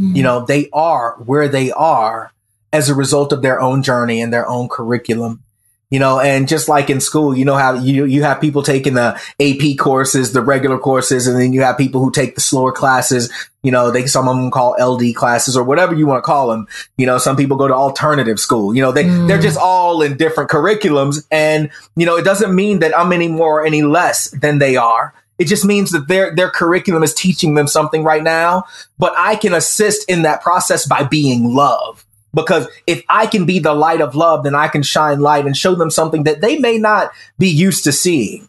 Mm-hmm. 0.00 0.16
You 0.16 0.22
know, 0.24 0.44
they 0.44 0.68
are 0.72 1.12
where 1.24 1.46
they 1.46 1.70
are 1.70 2.32
as 2.72 2.88
a 2.88 2.94
result 2.94 3.32
of 3.32 3.42
their 3.42 3.60
own 3.60 3.84
journey 3.84 4.20
and 4.20 4.32
their 4.32 4.48
own 4.48 4.68
curriculum 4.68 5.44
you 5.90 5.98
know, 5.98 6.20
and 6.20 6.46
just 6.48 6.68
like 6.68 6.90
in 6.90 7.00
school, 7.00 7.36
you 7.36 7.44
know 7.44 7.56
how 7.56 7.74
you 7.74 8.04
you 8.04 8.22
have 8.22 8.40
people 8.40 8.62
taking 8.62 8.94
the 8.94 9.18
AP 9.40 9.78
courses, 9.78 10.32
the 10.32 10.42
regular 10.42 10.78
courses, 10.78 11.26
and 11.26 11.40
then 11.40 11.52
you 11.52 11.62
have 11.62 11.78
people 11.78 12.02
who 12.02 12.10
take 12.10 12.34
the 12.34 12.42
slower 12.42 12.72
classes. 12.72 13.32
You 13.62 13.72
know, 13.72 13.90
they 13.90 14.06
some 14.06 14.28
of 14.28 14.36
them 14.36 14.50
call 14.50 14.76
LD 14.78 15.14
classes 15.14 15.56
or 15.56 15.64
whatever 15.64 15.94
you 15.94 16.06
want 16.06 16.18
to 16.22 16.26
call 16.26 16.48
them. 16.48 16.68
You 16.98 17.06
know, 17.06 17.16
some 17.16 17.36
people 17.36 17.56
go 17.56 17.68
to 17.68 17.74
alternative 17.74 18.38
school. 18.38 18.74
You 18.74 18.82
know, 18.82 18.92
they 18.92 19.04
mm. 19.04 19.28
they're 19.28 19.40
just 19.40 19.58
all 19.58 20.02
in 20.02 20.18
different 20.18 20.50
curriculums, 20.50 21.26
and 21.30 21.70
you 21.96 22.04
know, 22.04 22.16
it 22.16 22.24
doesn't 22.24 22.54
mean 22.54 22.80
that 22.80 22.96
I'm 22.96 23.12
any 23.12 23.28
more 23.28 23.62
or 23.62 23.66
any 23.66 23.82
less 23.82 24.30
than 24.30 24.58
they 24.58 24.76
are. 24.76 25.14
It 25.38 25.46
just 25.46 25.64
means 25.64 25.92
that 25.92 26.08
their 26.08 26.34
their 26.34 26.50
curriculum 26.50 27.02
is 27.02 27.14
teaching 27.14 27.54
them 27.54 27.66
something 27.66 28.04
right 28.04 28.22
now, 28.22 28.64
but 28.98 29.14
I 29.16 29.36
can 29.36 29.54
assist 29.54 30.08
in 30.10 30.22
that 30.22 30.42
process 30.42 30.86
by 30.86 31.04
being 31.04 31.54
love. 31.54 32.04
Because 32.34 32.68
if 32.86 33.02
I 33.08 33.26
can 33.26 33.46
be 33.46 33.58
the 33.58 33.74
light 33.74 34.00
of 34.00 34.14
love, 34.14 34.44
then 34.44 34.54
I 34.54 34.68
can 34.68 34.82
shine 34.82 35.20
light 35.20 35.46
and 35.46 35.56
show 35.56 35.74
them 35.74 35.90
something 35.90 36.24
that 36.24 36.40
they 36.40 36.58
may 36.58 36.78
not 36.78 37.10
be 37.38 37.48
used 37.48 37.84
to 37.84 37.92
seeing. 37.92 38.48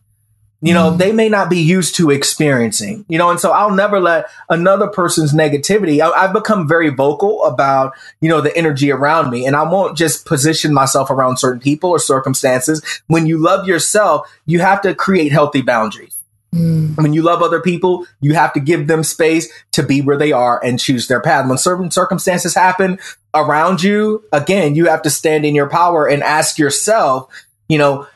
you 0.62 0.74
know, 0.74 0.90
mm-hmm. 0.90 0.98
they 0.98 1.14
may 1.14 1.30
not 1.30 1.50
be 1.50 1.60
used 1.60 1.96
to 1.96 2.10
experiencing, 2.10 3.06
you 3.08 3.18
know, 3.18 3.30
and 3.30 3.40
so 3.40 3.52
I'll 3.52 3.74
never 3.74 4.00
let 4.02 4.26
another 4.50 4.88
person's 4.88 5.34
negativity. 5.34 6.02
I, 6.02 6.24
have 6.24 6.34
become 6.34 6.68
very 6.68 6.90
vocal 6.90 7.46
about, 7.46 7.94
you 8.20 8.28
know, 8.28 8.42
the 8.42 8.56
energy 8.58 8.92
around 8.92 9.32
me 9.32 9.46
and 9.46 9.56
I 9.56 9.64
won't 9.64 9.98
just 9.98 10.26
position 10.26 10.74
myself 10.74 11.10
around 11.10 11.38
certain 11.38 11.62
people 11.62 11.92
or 11.92 12.00
circumstances. 12.00 12.84
When 13.08 13.26
you 13.26 13.38
love 13.38 13.68
yourself, 13.68 14.30
you 14.46 14.60
have 14.60 14.82
to 14.82 14.94
create 14.94 15.32
healthy 15.32 15.62
boundaries. 15.62 16.19
Mm. 16.54 16.98
When 16.98 17.14
you 17.14 17.22
love 17.22 17.42
other 17.42 17.62
people, 17.62 18.06
you 18.22 18.34
have 18.34 18.54
to 18.54 18.60
give 18.60 18.88
them 18.88 19.04
space 19.04 19.48
to 19.74 19.84
be 19.84 20.02
where 20.02 20.18
they 20.18 20.32
are 20.32 20.64
and 20.64 20.80
choose 20.80 21.08
their 21.08 21.22
path. 21.22 21.48
When 21.48 21.58
certain 21.58 21.92
circumstances 21.92 22.56
happen 22.56 23.00
around 23.34 23.84
you, 23.84 24.24
again, 24.32 24.76
you 24.76 24.86
have 24.88 25.04
to 25.04 25.10
stand 25.10 25.46
in 25.46 25.54
your 25.54 25.70
power 25.70 26.08
and 26.08 26.24
ask 26.24 26.58
yourself, 26.58 27.32
you 27.68 27.78
know, 27.78 28.08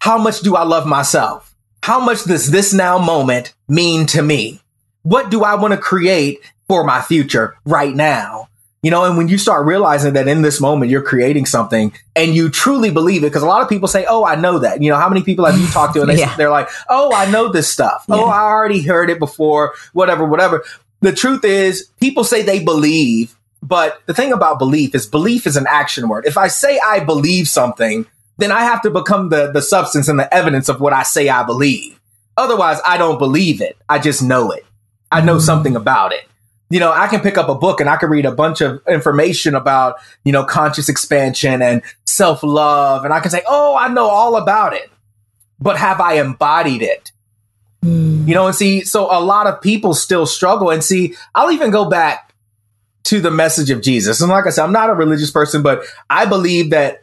how 0.00 0.18
much 0.18 0.40
do 0.40 0.56
I 0.56 0.64
love 0.64 0.86
myself? 0.86 1.50
how 1.82 1.98
much 2.00 2.24
does 2.24 2.50
this 2.50 2.72
now 2.72 2.98
moment 2.98 3.54
mean 3.68 4.06
to 4.06 4.22
me? 4.22 4.60
What 5.02 5.30
do 5.30 5.42
I 5.42 5.54
want 5.54 5.72
to 5.72 5.78
create 5.78 6.40
for 6.68 6.84
my 6.84 7.00
future 7.00 7.56
right 7.64 7.94
now? 7.94 8.49
You 8.82 8.90
know, 8.90 9.04
and 9.04 9.18
when 9.18 9.28
you 9.28 9.36
start 9.36 9.66
realizing 9.66 10.14
that 10.14 10.26
in 10.26 10.40
this 10.40 10.58
moment 10.58 10.90
you're 10.90 11.02
creating 11.02 11.44
something 11.44 11.92
and 12.16 12.34
you 12.34 12.48
truly 12.48 12.90
believe 12.90 13.22
it, 13.22 13.26
because 13.26 13.42
a 13.42 13.46
lot 13.46 13.60
of 13.60 13.68
people 13.68 13.88
say, 13.88 14.06
Oh, 14.08 14.24
I 14.24 14.36
know 14.36 14.58
that. 14.58 14.82
You 14.82 14.90
know, 14.90 14.96
how 14.96 15.08
many 15.08 15.22
people 15.22 15.44
have 15.44 15.58
you 15.58 15.66
talked 15.68 15.94
to 15.94 16.00
and 16.00 16.10
they, 16.10 16.18
yeah. 16.18 16.34
they're 16.36 16.50
like, 16.50 16.68
Oh, 16.88 17.12
I 17.14 17.30
know 17.30 17.52
this 17.52 17.70
stuff. 17.70 18.06
Yeah. 18.08 18.16
Oh, 18.16 18.24
I 18.26 18.40
already 18.40 18.82
heard 18.82 19.10
it 19.10 19.18
before, 19.18 19.74
whatever, 19.92 20.24
whatever. 20.24 20.64
The 21.00 21.12
truth 21.12 21.44
is, 21.44 21.90
people 22.00 22.24
say 22.24 22.42
they 22.42 22.62
believe, 22.62 23.36
but 23.62 24.00
the 24.06 24.14
thing 24.14 24.32
about 24.32 24.58
belief 24.58 24.94
is 24.94 25.06
belief 25.06 25.46
is 25.46 25.56
an 25.56 25.66
action 25.68 26.08
word. 26.08 26.26
If 26.26 26.38
I 26.38 26.48
say 26.48 26.78
I 26.78 27.00
believe 27.00 27.48
something, 27.48 28.06
then 28.38 28.50
I 28.50 28.64
have 28.64 28.80
to 28.82 28.90
become 28.90 29.28
the, 29.28 29.50
the 29.52 29.62
substance 29.62 30.08
and 30.08 30.18
the 30.18 30.32
evidence 30.34 30.70
of 30.70 30.80
what 30.80 30.94
I 30.94 31.02
say 31.02 31.28
I 31.28 31.42
believe. 31.42 32.00
Otherwise, 32.36 32.80
I 32.86 32.96
don't 32.96 33.18
believe 33.18 33.60
it. 33.60 33.76
I 33.88 33.98
just 33.98 34.22
know 34.22 34.50
it. 34.50 34.64
I 35.12 35.20
know 35.20 35.36
mm-hmm. 35.36 35.44
something 35.44 35.76
about 35.76 36.12
it. 36.12 36.26
You 36.70 36.80
know, 36.80 36.92
I 36.92 37.08
can 37.08 37.20
pick 37.20 37.36
up 37.36 37.48
a 37.48 37.54
book 37.54 37.80
and 37.80 37.90
I 37.90 37.96
can 37.96 38.10
read 38.10 38.24
a 38.24 38.32
bunch 38.32 38.60
of 38.60 38.80
information 38.88 39.54
about, 39.54 39.96
you 40.24 40.32
know, 40.32 40.44
conscious 40.44 40.88
expansion 40.88 41.62
and 41.62 41.82
self 42.06 42.42
love. 42.42 43.04
And 43.04 43.12
I 43.12 43.20
can 43.20 43.30
say, 43.30 43.42
oh, 43.46 43.76
I 43.76 43.88
know 43.88 44.06
all 44.06 44.36
about 44.36 44.72
it. 44.72 44.90
But 45.58 45.76
have 45.76 46.00
I 46.00 46.14
embodied 46.14 46.82
it? 46.82 47.12
Mm. 47.84 48.28
You 48.28 48.34
know, 48.34 48.46
and 48.46 48.54
see, 48.54 48.82
so 48.84 49.06
a 49.06 49.20
lot 49.20 49.46
of 49.46 49.60
people 49.60 49.94
still 49.94 50.26
struggle. 50.26 50.70
And 50.70 50.82
see, 50.82 51.14
I'll 51.34 51.50
even 51.50 51.70
go 51.70 51.88
back 51.88 52.34
to 53.04 53.20
the 53.20 53.30
message 53.30 53.70
of 53.70 53.82
Jesus. 53.82 54.20
And 54.20 54.30
like 54.30 54.46
I 54.46 54.50
said, 54.50 54.64
I'm 54.64 54.72
not 54.72 54.90
a 54.90 54.94
religious 54.94 55.30
person, 55.30 55.62
but 55.62 55.82
I 56.08 56.26
believe 56.26 56.70
that 56.70 57.02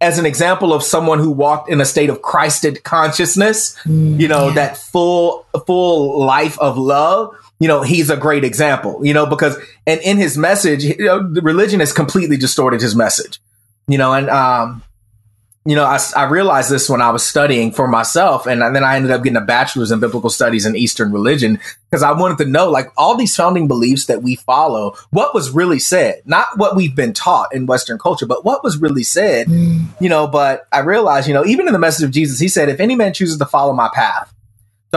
as 0.00 0.18
an 0.18 0.26
example 0.26 0.72
of 0.72 0.82
someone 0.82 1.18
who 1.18 1.30
walked 1.30 1.70
in 1.70 1.80
a 1.80 1.84
state 1.84 2.10
of 2.10 2.22
Christed 2.22 2.82
consciousness, 2.82 3.76
mm, 3.84 4.20
you 4.20 4.28
know, 4.28 4.48
yeah. 4.48 4.54
that 4.54 4.76
full, 4.76 5.46
full 5.66 6.24
life 6.24 6.58
of 6.58 6.76
love, 6.76 7.34
you 7.58 7.68
know, 7.68 7.82
he's 7.82 8.10
a 8.10 8.16
great 8.16 8.44
example, 8.44 9.04
you 9.04 9.14
know, 9.14 9.26
because, 9.26 9.56
and 9.86 10.00
in 10.02 10.18
his 10.18 10.36
message, 10.36 10.84
you 10.84 10.96
know, 10.98 11.20
religion 11.42 11.80
has 11.80 11.92
completely 11.92 12.36
distorted 12.36 12.80
his 12.80 12.94
message, 12.94 13.40
you 13.88 13.98
know, 13.98 14.12
and, 14.12 14.28
um, 14.28 14.82
you 15.64 15.74
know, 15.74 15.84
I, 15.84 15.98
I 16.16 16.24
realized 16.24 16.70
this 16.70 16.88
when 16.88 17.02
I 17.02 17.10
was 17.10 17.24
studying 17.24 17.72
for 17.72 17.88
myself, 17.88 18.46
and 18.46 18.62
then 18.62 18.84
I 18.84 18.94
ended 18.94 19.10
up 19.10 19.24
getting 19.24 19.36
a 19.36 19.44
bachelor's 19.44 19.90
in 19.90 19.98
biblical 19.98 20.30
studies 20.30 20.64
and 20.64 20.76
Eastern 20.76 21.10
religion 21.10 21.58
because 21.90 22.04
I 22.04 22.12
wanted 22.12 22.38
to 22.38 22.44
know, 22.44 22.70
like, 22.70 22.92
all 22.96 23.16
these 23.16 23.34
founding 23.34 23.66
beliefs 23.66 24.06
that 24.06 24.22
we 24.22 24.36
follow, 24.36 24.94
what 25.10 25.34
was 25.34 25.50
really 25.50 25.80
said, 25.80 26.22
not 26.24 26.46
what 26.56 26.76
we've 26.76 26.94
been 26.94 27.12
taught 27.12 27.52
in 27.52 27.66
Western 27.66 27.98
culture, 27.98 28.26
but 28.26 28.44
what 28.44 28.62
was 28.62 28.80
really 28.80 29.02
said, 29.02 29.48
mm. 29.48 29.86
you 30.00 30.08
know. 30.08 30.28
But 30.28 30.68
I 30.70 30.80
realized, 30.80 31.26
you 31.26 31.34
know, 31.34 31.44
even 31.44 31.66
in 31.66 31.72
the 31.72 31.80
message 31.80 32.04
of 32.04 32.12
Jesus, 32.12 32.38
he 32.38 32.46
said, 32.46 32.68
if 32.68 32.78
any 32.78 32.94
man 32.94 33.12
chooses 33.12 33.38
to 33.38 33.46
follow 33.46 33.72
my 33.72 33.90
path, 33.92 34.32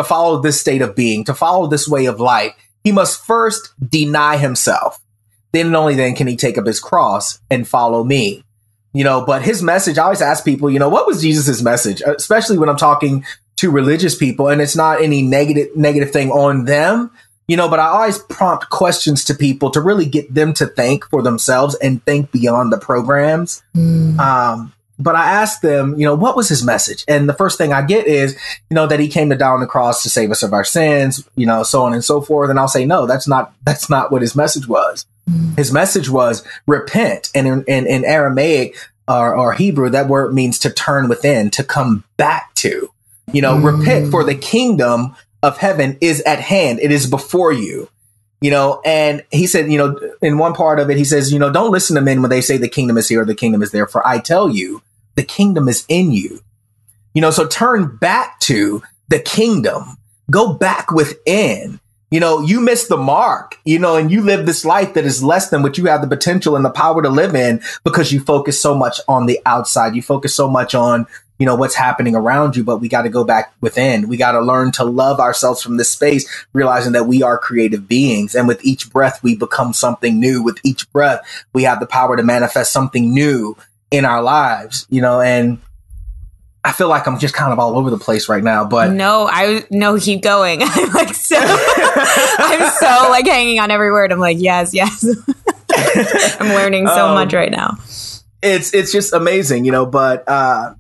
to 0.02 0.08
follow 0.08 0.42
this 0.42 0.60
state 0.60 0.82
of 0.82 0.96
being, 0.96 1.24
to 1.26 1.34
follow 1.34 1.68
this 1.68 1.88
way 1.88 2.06
of 2.06 2.20
life, 2.20 2.54
he 2.84 2.92
must 2.92 3.26
first 3.26 3.74
deny 3.88 4.38
himself. 4.38 5.00
Then 5.52 5.68
and 5.68 5.76
only 5.76 5.96
then 5.96 6.16
can 6.16 6.28
he 6.28 6.36
take 6.36 6.58
up 6.58 6.66
his 6.66 6.80
cross 6.80 7.40
and 7.50 7.68
follow 7.68 8.04
me 8.04 8.44
you 8.94 9.04
know, 9.04 9.24
but 9.24 9.44
his 9.44 9.62
message, 9.62 9.98
I 9.98 10.04
always 10.04 10.22
ask 10.22 10.44
people, 10.44 10.70
you 10.70 10.80
know, 10.80 10.90
what 10.90 11.06
was 11.06 11.22
Jesus's 11.22 11.62
message, 11.62 12.02
especially 12.02 12.58
when 12.58 12.70
I'm 12.70 12.78
talking 12.78 13.24
to 13.58 13.70
religious 13.70 14.16
people 14.16 14.48
and 14.48 14.62
it's 14.62 14.76
not 14.76 15.02
any 15.02 15.22
negative, 15.22 15.76
negative 15.76 16.12
thing 16.12 16.32
on 16.32 16.66
them, 16.66 17.12
you 17.48 17.56
know, 17.56 17.70
but 17.70 17.80
I 17.80 17.88
always 17.88 18.18
prompt 18.18 18.70
questions 18.70 19.24
to 19.26 19.36
people 19.36 19.70
to 19.72 19.82
really 19.82 20.06
get 20.06 20.34
them 20.34 20.54
to 20.56 20.66
think 20.66 21.06
for 21.06 21.22
themselves 21.22 21.76
and 21.76 22.04
think 22.06 22.32
beyond 22.32 22.72
the 22.72 22.78
programs. 22.78 23.62
Mm. 23.76 24.18
Um, 24.20 24.74
but 25.00 25.16
I 25.16 25.32
asked 25.32 25.62
them, 25.62 25.98
you 25.98 26.06
know, 26.06 26.14
what 26.14 26.36
was 26.36 26.50
his 26.50 26.64
message? 26.64 27.06
And 27.08 27.30
the 27.30 27.34
first 27.34 27.58
thing 27.58 27.72
I 27.72 27.82
get 27.82 28.06
is, 28.06 28.38
you 28.70 28.76
know, 28.76 28.86
that 28.86 29.00
he 29.00 29.08
came 29.08 29.30
to 29.30 29.36
die 29.36 29.50
on 29.50 29.62
the 29.62 29.66
cross 29.66 30.04
to 30.04 30.10
save 30.10 30.30
us 30.30 30.44
of 30.44 30.54
our 30.54 30.66
sins, 30.66 31.28
you 31.36 31.46
know, 31.46 31.64
so 31.64 31.84
on 31.84 31.94
and 31.94 32.04
so 32.04 32.20
forth. 32.20 32.50
And 32.50 32.60
I'll 32.60 32.68
say, 32.68 32.86
no, 32.86 33.06
that's 33.06 33.28
not, 33.28 33.54
that's 33.64 33.90
not 33.90 34.12
what 34.12 34.22
his 34.22 34.36
message 34.36 34.68
was. 34.68 35.06
His 35.56 35.72
message 35.72 36.10
was 36.10 36.46
repent. 36.68 37.30
And 37.34 37.48
in, 37.48 37.64
in, 37.66 37.88
in 37.88 38.04
Aramaic 38.04 38.76
or, 39.08 39.36
or, 39.36 39.54
Hebrew, 39.54 39.90
that 39.90 40.08
word 40.08 40.34
means 40.34 40.60
to 40.60 40.70
turn 40.70 41.08
within, 41.08 41.50
to 41.52 41.64
come 41.64 42.04
back 42.18 42.54
to. 42.56 42.92
You 43.32 43.42
know, 43.42 43.56
mm. 43.56 43.80
repent 43.80 44.12
for 44.12 44.24
the 44.24 44.36
kingdom 44.36 45.16
of 45.44 45.58
heaven 45.58 45.98
is 46.02 46.22
at 46.22 46.40
hand. 46.40 46.80
It 46.82 46.92
is 46.92 47.08
before 47.08 47.52
you. 47.52 47.90
You 48.42 48.52
know, 48.52 48.82
and 48.86 49.24
he 49.32 49.48
said, 49.48 49.70
you 49.70 49.78
know, 49.78 50.00
in 50.22 50.38
one 50.38 50.54
part 50.54 50.80
of 50.80 50.90
it, 50.90 50.98
he 50.98 51.04
says, 51.04 51.32
you 51.32 51.40
know, 51.40 51.52
don't 51.52 51.72
listen 51.72 51.96
to 51.96 52.02
men 52.02 52.22
when 52.22 52.30
they 52.30 52.42
say 52.42 52.58
the 52.58 52.70
kingdom 52.70 52.98
is 52.98 53.10
here 53.10 53.22
or 53.22 53.26
the 53.26 53.36
kingdom 53.36 53.62
is 53.62 53.72
there, 53.72 53.86
for 53.86 54.06
I 54.08 54.20
tell 54.20 54.50
you, 54.50 54.82
the 55.20 55.26
kingdom 55.26 55.68
is 55.68 55.84
in 55.90 56.14
you. 56.14 56.40
You 57.14 57.20
know, 57.20 57.30
so 57.30 57.46
turn 57.46 57.98
back 57.98 58.40
to 58.42 58.82
the 59.10 59.20
kingdom. 59.20 59.98
Go 60.32 60.54
back 60.54 60.92
within 60.92 61.82
you 62.12 62.20
know, 62.20 62.42
you 62.42 62.60
miss 62.60 62.88
the 62.88 62.98
mark, 62.98 63.58
you 63.66 63.78
know, 63.78 63.96
and 63.96 64.12
you 64.12 64.22
live 64.22 64.46
this 64.46 64.66
life 64.66 64.96
that 64.96 65.06
is 65.06 65.24
less 65.24 65.50
than 65.50 65.62
what 65.62 65.78
you 65.78 65.86
have 65.86 66.02
the 66.02 66.08
potential 66.08 66.56
and 66.56 66.66
the 66.66 66.72
power 66.72 67.04
to 67.04 67.10
live 67.10 67.36
in 67.36 67.62
because 67.84 68.12
you 68.12 68.20
focus 68.20 68.60
so 68.60 68.74
much 68.74 69.00
on 69.08 69.28
the 69.28 69.40
outside. 69.46 69.96
You 69.96 70.02
focus 70.02 70.34
so 70.34 70.50
much 70.50 70.74
on, 70.74 71.06
you 71.38 71.46
know, 71.46 71.56
what's 71.56 71.76
happening 71.76 72.16
around 72.16 72.56
you, 72.56 72.64
but 72.64 72.78
we 72.78 72.90
got 72.90 73.04
to 73.04 73.10
go 73.10 73.24
back 73.24 73.54
within. 73.62 74.10
We 74.10 74.18
got 74.18 74.32
to 74.32 74.42
learn 74.42 74.72
to 74.74 74.84
love 74.86 75.20
ourselves 75.20 75.62
from 75.62 75.78
this 75.78 75.92
space, 75.92 76.28
realizing 76.52 76.94
that 76.94 77.06
we 77.06 77.22
are 77.22 77.38
creative 77.38 77.88
beings. 77.88 78.34
And 78.34 78.48
with 78.48 78.66
each 78.66 78.92
breath, 78.92 79.22
we 79.22 79.36
become 79.36 79.72
something 79.72 80.20
new. 80.20 80.42
With 80.42 80.58
each 80.64 80.92
breath, 80.92 81.22
we 81.54 81.64
have 81.64 81.80
the 81.80 81.86
power 81.86 82.18
to 82.18 82.24
manifest 82.24 82.74
something 82.74 83.14
new 83.14 83.56
in 83.92 84.06
our 84.06 84.22
lives, 84.22 84.86
you 84.90 85.02
know, 85.02 85.22
and 85.22 85.60
I 86.64 86.72
feel 86.74 86.90
like 86.90 87.08
I'm 87.08 87.20
just 87.20 87.34
kind 87.34 87.54
of 87.54 87.60
all 87.60 87.78
over 87.78 87.90
the 87.90 87.98
place 87.98 88.28
right 88.28 88.44
now, 88.44 88.66
but 88.66 88.92
no, 88.92 89.28
I 89.32 89.64
no, 89.72 89.98
keep 89.98 90.22
going. 90.22 90.62
I'm 90.64 90.92
like 90.92 91.14
so, 91.14 91.38
I'm 91.42 92.70
so 92.72 93.10
like 93.10 93.26
hanging 93.26 93.60
on 93.60 93.72
every 93.72 93.92
word. 93.92 94.12
I'm 94.12 94.20
like, 94.20 94.38
yes, 94.40 94.74
yes. 94.74 95.06
I'm 96.40 96.50
learning 96.50 96.88
so 96.88 97.08
um, 97.08 97.14
much 97.14 97.34
right 97.34 97.52
now. 97.52 97.78
It's 98.42 98.74
it's 98.74 98.92
just 98.92 99.14
amazing, 99.14 99.66
you 99.66 99.72
know. 99.72 99.86
But 99.86 100.28
uh, 100.28 100.74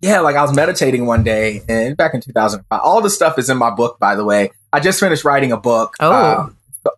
yeah, 0.00 0.20
like 0.20 0.36
I 0.36 0.42
was 0.42 0.54
meditating 0.54 1.06
one 1.06 1.22
day, 1.22 1.62
and 1.68 1.96
back 1.96 2.14
in 2.14 2.20
2005, 2.20 2.80
all 2.82 3.00
the 3.00 3.10
stuff 3.10 3.38
is 3.38 3.48
in 3.48 3.56
my 3.56 3.70
book. 3.70 3.98
By 4.00 4.16
the 4.16 4.24
way, 4.24 4.50
I 4.72 4.80
just 4.80 4.98
finished 4.98 5.24
writing 5.24 5.52
a 5.52 5.56
book, 5.56 5.94
oh. 6.00 6.40
Um, 6.40 6.56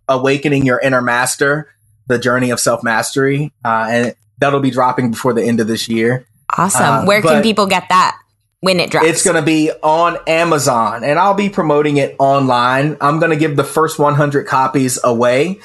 awakening 0.09 0.64
your 0.64 0.79
inner 0.81 1.03
master, 1.03 1.69
the 2.07 2.19
journey 2.19 2.51
of 2.51 2.61
self 2.61 2.83
mastery, 2.83 3.53
uh, 3.64 3.87
and 3.90 4.14
that'll 4.40 4.61
be 4.61 4.70
dropping 4.70 5.12
before 5.12 5.33
the 5.33 5.44
end 5.44 5.61
of 5.61 5.66
this 5.66 5.88
year. 5.88 6.26
Awesome. 6.57 6.83
Uh, 6.83 7.05
Where 7.05 7.22
can 7.22 7.42
people 7.42 7.66
get 7.66 7.88
that 7.90 8.18
when 8.61 8.81
it 8.81 8.90
drops? 8.90 9.07
It's 9.07 9.24
going 9.24 9.37
to 9.37 9.42
be 9.42 9.70
on 9.83 10.18
Amazon 10.26 11.05
and 11.05 11.18
I'll 11.18 11.35
be 11.35 11.48
promoting 11.48 11.98
it 11.98 12.16
online. 12.18 12.96
I'm 13.00 13.18
going 13.20 13.31
to 13.31 13.37
give 13.37 13.57
the 13.57 13.64
first 13.64 13.98
100 13.98 14.46
copies 14.46 14.98
away. 15.03 15.61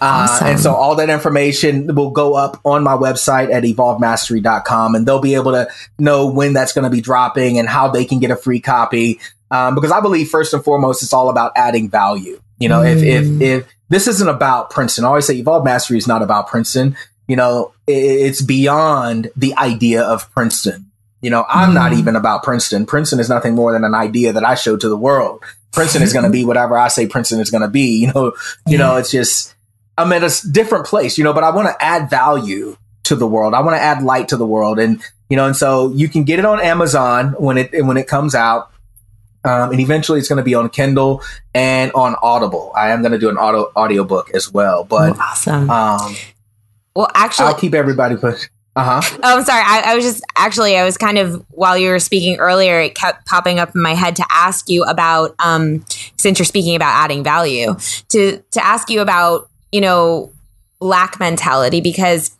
Uh. 0.00 0.40
And 0.44 0.60
so 0.60 0.74
all 0.74 0.94
that 0.96 1.10
information 1.10 1.92
will 1.94 2.10
go 2.10 2.34
up 2.34 2.60
on 2.64 2.84
my 2.84 2.96
website 2.96 3.52
at 3.52 3.64
evolvemastery.com 3.64 4.94
and 4.94 5.06
they'll 5.06 5.20
be 5.20 5.34
able 5.34 5.52
to 5.52 5.68
know 5.98 6.26
when 6.30 6.52
that's 6.52 6.72
going 6.72 6.84
to 6.84 6.90
be 6.90 7.00
dropping 7.00 7.58
and 7.58 7.68
how 7.68 7.88
they 7.88 8.04
can 8.04 8.20
get 8.20 8.30
a 8.30 8.36
free 8.36 8.60
copy. 8.60 9.18
Um, 9.50 9.74
because 9.74 9.90
I 9.90 10.00
believe 10.00 10.28
first 10.28 10.52
and 10.54 10.62
foremost, 10.62 11.02
it's 11.02 11.12
all 11.12 11.30
about 11.30 11.52
adding 11.56 11.88
value. 11.90 12.40
You 12.58 12.68
know, 12.68 12.80
mm. 12.80 12.96
if, 12.96 13.02
if, 13.02 13.24
mm. 13.24 13.40
if 13.40 13.66
this 13.88 14.06
isn't 14.06 14.28
about 14.28 14.70
Princeton, 14.70 15.04
I 15.04 15.08
always 15.08 15.26
say 15.26 15.36
Evolve 15.36 15.64
Mastery 15.64 15.96
is 15.96 16.06
not 16.06 16.22
about 16.22 16.48
Princeton 16.48 16.96
you 17.28 17.36
know, 17.36 17.72
it's 17.86 18.42
beyond 18.42 19.30
the 19.36 19.54
idea 19.56 20.02
of 20.02 20.30
Princeton. 20.32 20.90
You 21.20 21.30
know, 21.30 21.44
I'm 21.48 21.70
mm. 21.70 21.74
not 21.74 21.92
even 21.92 22.16
about 22.16 22.42
Princeton. 22.42 22.86
Princeton 22.86 23.20
is 23.20 23.28
nothing 23.28 23.54
more 23.54 23.72
than 23.72 23.84
an 23.84 23.94
idea 23.94 24.32
that 24.32 24.44
I 24.44 24.54
show 24.54 24.76
to 24.76 24.88
the 24.88 24.96
world. 24.96 25.44
Princeton 25.72 26.02
is 26.02 26.12
going 26.12 26.24
to 26.24 26.30
be 26.30 26.44
whatever 26.46 26.76
I 26.76 26.88
say 26.88 27.06
Princeton 27.06 27.40
is 27.40 27.50
going 27.50 27.62
to 27.62 27.68
be. 27.68 28.00
You 28.00 28.12
know, 28.12 28.32
you 28.66 28.78
know, 28.78 28.96
it's 28.96 29.10
just 29.10 29.54
I'm 29.96 30.12
at 30.12 30.24
a 30.24 30.50
different 30.50 30.86
place. 30.86 31.18
You 31.18 31.24
know, 31.24 31.34
but 31.34 31.44
I 31.44 31.50
want 31.50 31.68
to 31.68 31.84
add 31.84 32.08
value 32.08 32.76
to 33.04 33.14
the 33.14 33.26
world. 33.26 33.54
I 33.54 33.60
want 33.60 33.76
to 33.76 33.82
add 33.82 34.02
light 34.02 34.28
to 34.28 34.36
the 34.36 34.46
world, 34.46 34.78
and 34.78 35.02
you 35.28 35.36
know, 35.36 35.46
and 35.46 35.56
so 35.56 35.92
you 35.92 36.08
can 36.08 36.24
get 36.24 36.38
it 36.38 36.44
on 36.44 36.60
Amazon 36.60 37.34
when 37.38 37.58
it 37.58 37.84
when 37.84 37.96
it 37.96 38.06
comes 38.06 38.34
out. 38.34 38.70
Um, 39.44 39.70
and 39.70 39.80
eventually 39.80 40.18
it's 40.18 40.28
going 40.28 40.38
to 40.38 40.42
be 40.42 40.54
on 40.54 40.68
Kindle 40.68 41.22
and 41.54 41.92
on 41.92 42.16
Audible. 42.20 42.72
I 42.76 42.90
am 42.90 43.02
going 43.02 43.12
to 43.12 43.18
do 43.18 43.28
an 43.28 43.38
audio 43.38 43.70
audiobook 43.76 44.34
as 44.34 44.52
well. 44.52 44.82
But 44.84 45.18
awesome. 45.18 45.70
Um, 45.70 46.16
well, 46.98 47.06
actually, 47.14 47.46
I'll 47.46 47.54
keep 47.54 47.74
everybody 47.74 48.16
push. 48.16 48.48
Uh 48.74 49.00
huh. 49.00 49.18
Oh, 49.22 49.38
I'm 49.38 49.44
sorry. 49.44 49.62
I, 49.64 49.92
I 49.92 49.94
was 49.94 50.04
just 50.04 50.20
actually, 50.36 50.76
I 50.76 50.84
was 50.84 50.98
kind 50.98 51.16
of 51.16 51.44
while 51.50 51.78
you 51.78 51.90
were 51.90 52.00
speaking 52.00 52.40
earlier, 52.40 52.80
it 52.80 52.96
kept 52.96 53.24
popping 53.24 53.60
up 53.60 53.72
in 53.76 53.80
my 53.80 53.94
head 53.94 54.16
to 54.16 54.24
ask 54.32 54.68
you 54.68 54.82
about, 54.82 55.36
um, 55.38 55.84
since 56.16 56.40
you're 56.40 56.46
speaking 56.46 56.74
about 56.74 56.92
adding 56.92 57.22
value, 57.22 57.76
to 58.08 58.42
to 58.50 58.66
ask 58.66 58.90
you 58.90 59.00
about, 59.00 59.48
you 59.70 59.80
know, 59.80 60.32
lack 60.80 61.20
mentality 61.20 61.80
because 61.80 62.36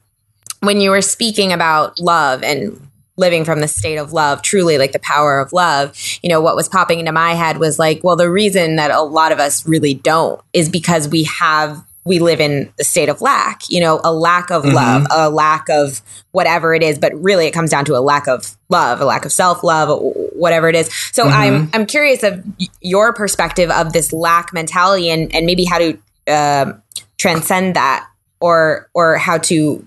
when 0.59 0.80
you 0.80 0.90
were 0.90 1.02
speaking 1.02 1.52
about 1.52 2.00
love 2.00 2.42
and 2.42 2.84
living 3.16 3.44
from 3.44 3.61
the 3.61 3.68
state 3.68 3.96
of 3.96 4.12
love, 4.12 4.42
truly 4.42 4.76
like 4.76 4.90
the 4.90 4.98
power 4.98 5.38
of 5.38 5.52
love, 5.52 5.96
you 6.20 6.28
know, 6.28 6.40
what 6.40 6.56
was 6.56 6.68
popping 6.68 6.98
into 6.98 7.12
my 7.12 7.34
head 7.34 7.59
was 7.59 7.78
like, 7.78 8.02
well, 8.02 8.16
the 8.16 8.28
reason 8.28 8.74
that 8.74 8.90
a 8.90 9.02
lot 9.02 9.30
of 9.30 9.38
us 9.38 9.68
really 9.68 9.94
don't 9.94 10.40
is 10.52 10.68
because 10.68 11.06
we 11.09 11.22
have 11.22 11.80
we 12.09 12.18
live 12.18 12.40
in 12.40 12.72
the 12.78 12.84
state 12.84 13.11
of 13.11 13.20
lack, 13.20 13.61
you 13.68 13.80
know, 13.80 14.00
a 14.02 14.12
lack 14.12 14.50
of 14.50 14.62
mm-hmm. 14.62 14.74
love, 14.74 15.06
a 15.11 15.28
lack 15.28 15.68
of 15.68 16.00
whatever 16.30 16.74
it 16.74 16.82
is, 16.82 16.98
but 16.98 17.12
really 17.14 17.46
it 17.46 17.52
comes 17.52 17.70
down 17.70 17.84
to 17.84 17.96
a 17.96 18.00
lack 18.00 18.26
of 18.26 18.56
love, 18.70 19.00
a 19.02 19.04
lack 19.04 19.26
of 19.26 19.30
self-love, 19.30 20.00
whatever 20.32 20.70
it 20.70 20.74
is. 20.74 20.92
So 21.12 21.24
mm-hmm. 21.24 21.34
I'm 21.34 21.70
I'm 21.74 21.86
curious 21.86 22.22
of 22.22 22.44
your 22.80 23.12
perspective 23.12 23.70
of 23.70 23.92
this 23.92 24.12
lack 24.12 24.54
mentality 24.54 25.11
and 25.11 25.32
and 25.34 25.44
maybe 25.44 25.66
how 25.66 25.78
to 25.78 25.98
uh, 26.26 26.72
transcend 27.18 27.76
that 27.76 28.09
or 28.40 28.88
or 28.94 29.18
how 29.18 29.36
to 29.38 29.86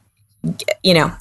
you 0.83 0.93
know 0.93 1.11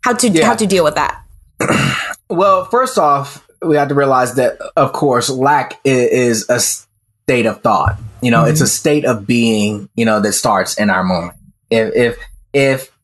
how 0.00 0.14
to 0.14 0.28
yeah. 0.28 0.46
how 0.46 0.56
to 0.56 0.66
deal 0.66 0.82
with 0.82 0.96
that. 0.96 1.22
well, 2.28 2.64
first 2.64 2.98
off, 2.98 3.46
we 3.62 3.76
have 3.76 3.88
to 3.88 3.94
realize 3.94 4.34
that 4.34 4.58
of 4.76 4.92
course 4.92 5.30
lack 5.30 5.80
is, 5.84 6.10
is 6.10 6.50
a 6.50 6.58
state 6.58 7.46
of 7.46 7.62
thought 7.62 7.98
you 8.24 8.30
know, 8.30 8.42
mm-hmm. 8.42 8.50
it's 8.50 8.60
a 8.60 8.66
state 8.66 9.04
of 9.04 9.26
being, 9.26 9.88
you 9.94 10.04
know, 10.04 10.20
that 10.20 10.32
starts 10.32 10.78
in 10.78 10.90
our 10.90 11.04
moment. 11.04 11.36
If 11.70 11.94
if 11.94 12.18
if 12.52 12.98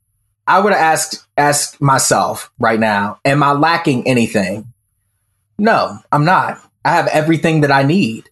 I 0.46 0.60
were 0.60 0.70
to 0.70 0.78
ask 0.78 1.28
ask 1.36 1.80
myself 1.80 2.50
right 2.58 2.80
now, 2.80 3.18
am 3.24 3.42
I 3.42 3.52
lacking 3.52 4.08
anything? 4.08 4.72
No, 5.58 5.98
I'm 6.10 6.24
not. 6.24 6.58
I 6.84 6.92
have 6.92 7.06
everything 7.08 7.60
that 7.60 7.70
I 7.70 7.82
need. 7.82 8.30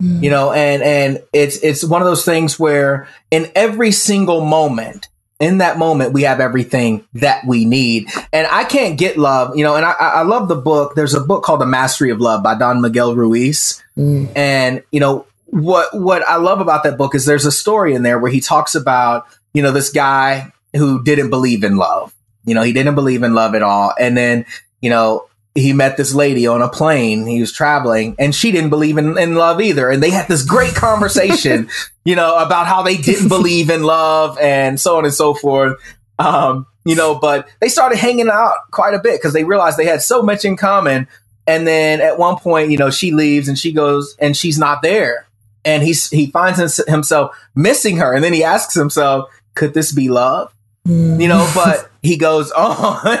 Mm-hmm. 0.00 0.24
You 0.24 0.30
know, 0.30 0.52
and 0.52 0.82
and 0.82 1.22
it's 1.32 1.58
it's 1.58 1.84
one 1.84 2.00
of 2.00 2.08
those 2.08 2.24
things 2.24 2.58
where 2.58 3.06
in 3.30 3.52
every 3.54 3.92
single 3.92 4.40
moment, 4.40 5.08
in 5.40 5.58
that 5.58 5.78
moment, 5.78 6.12
we 6.12 6.22
have 6.22 6.38
everything 6.38 7.06
that 7.14 7.46
we 7.46 7.64
need. 7.64 8.08
And 8.32 8.46
I 8.46 8.64
can't 8.64 8.98
get 8.98 9.16
love, 9.16 9.56
you 9.56 9.64
know, 9.64 9.74
and 9.74 9.84
I, 9.84 9.92
I 9.92 10.22
love 10.22 10.48
the 10.48 10.56
book. 10.56 10.94
There's 10.94 11.14
a 11.14 11.20
book 11.20 11.42
called 11.42 11.62
The 11.62 11.66
Mastery 11.66 12.10
of 12.10 12.20
Love 12.20 12.42
by 12.42 12.54
Don 12.54 12.80
Miguel 12.80 13.14
Ruiz. 13.14 13.82
Mm. 13.96 14.30
And, 14.36 14.82
you 14.92 15.00
know, 15.00 15.26
what 15.50 15.88
what 15.92 16.26
I 16.26 16.36
love 16.36 16.60
about 16.60 16.84
that 16.84 16.96
book 16.96 17.14
is 17.14 17.26
there's 17.26 17.46
a 17.46 17.52
story 17.52 17.94
in 17.94 18.02
there 18.02 18.18
where 18.18 18.30
he 18.30 18.40
talks 18.40 18.74
about 18.74 19.26
you 19.52 19.62
know 19.62 19.72
this 19.72 19.90
guy 19.90 20.52
who 20.74 21.02
didn't 21.02 21.30
believe 21.30 21.64
in 21.64 21.76
love. 21.76 22.14
You 22.44 22.54
know, 22.54 22.62
he 22.62 22.72
didn't 22.72 22.94
believe 22.94 23.22
in 23.22 23.34
love 23.34 23.54
at 23.54 23.62
all, 23.62 23.92
and 23.98 24.16
then 24.16 24.46
you 24.80 24.90
know 24.90 25.26
he 25.54 25.72
met 25.72 25.96
this 25.96 26.14
lady 26.14 26.46
on 26.46 26.62
a 26.62 26.68
plane. 26.68 27.26
He 27.26 27.40
was 27.40 27.52
traveling, 27.52 28.14
and 28.18 28.34
she 28.34 28.52
didn't 28.52 28.70
believe 28.70 28.96
in, 28.96 29.18
in 29.18 29.34
love 29.34 29.60
either. 29.60 29.90
And 29.90 30.02
they 30.02 30.10
had 30.10 30.28
this 30.28 30.44
great 30.44 30.74
conversation, 30.74 31.68
you 32.04 32.14
know, 32.14 32.36
about 32.38 32.66
how 32.66 32.82
they 32.82 32.96
didn't 32.96 33.28
believe 33.28 33.70
in 33.70 33.82
love 33.82 34.38
and 34.38 34.78
so 34.80 34.98
on 34.98 35.04
and 35.04 35.14
so 35.14 35.34
forth. 35.34 35.80
Um, 36.18 36.66
you 36.84 36.94
know, 36.94 37.18
but 37.18 37.48
they 37.60 37.68
started 37.68 37.98
hanging 37.98 38.28
out 38.28 38.54
quite 38.70 38.94
a 38.94 39.00
bit 39.00 39.18
because 39.18 39.32
they 39.32 39.44
realized 39.44 39.76
they 39.76 39.86
had 39.86 40.02
so 40.02 40.22
much 40.22 40.44
in 40.44 40.56
common. 40.56 41.08
And 41.46 41.66
then 41.66 42.00
at 42.00 42.18
one 42.18 42.36
point, 42.36 42.70
you 42.70 42.78
know, 42.78 42.90
she 42.90 43.10
leaves 43.10 43.48
and 43.48 43.58
she 43.58 43.72
goes 43.72 44.14
and 44.20 44.36
she's 44.36 44.58
not 44.58 44.82
there 44.82 45.26
and 45.64 45.82
he's 45.82 46.08
he 46.10 46.26
finds 46.26 46.58
himself 46.86 47.36
missing 47.54 47.98
her, 47.98 48.14
and 48.14 48.24
then 48.24 48.32
he 48.32 48.44
asks 48.44 48.74
himself, 48.74 49.30
"Could 49.54 49.74
this 49.74 49.92
be 49.92 50.08
love?" 50.08 50.52
You 50.86 51.28
know, 51.28 51.46
mm. 51.46 51.54
but 51.54 51.90
he 52.02 52.16
goes 52.16 52.50
on. 52.52 53.18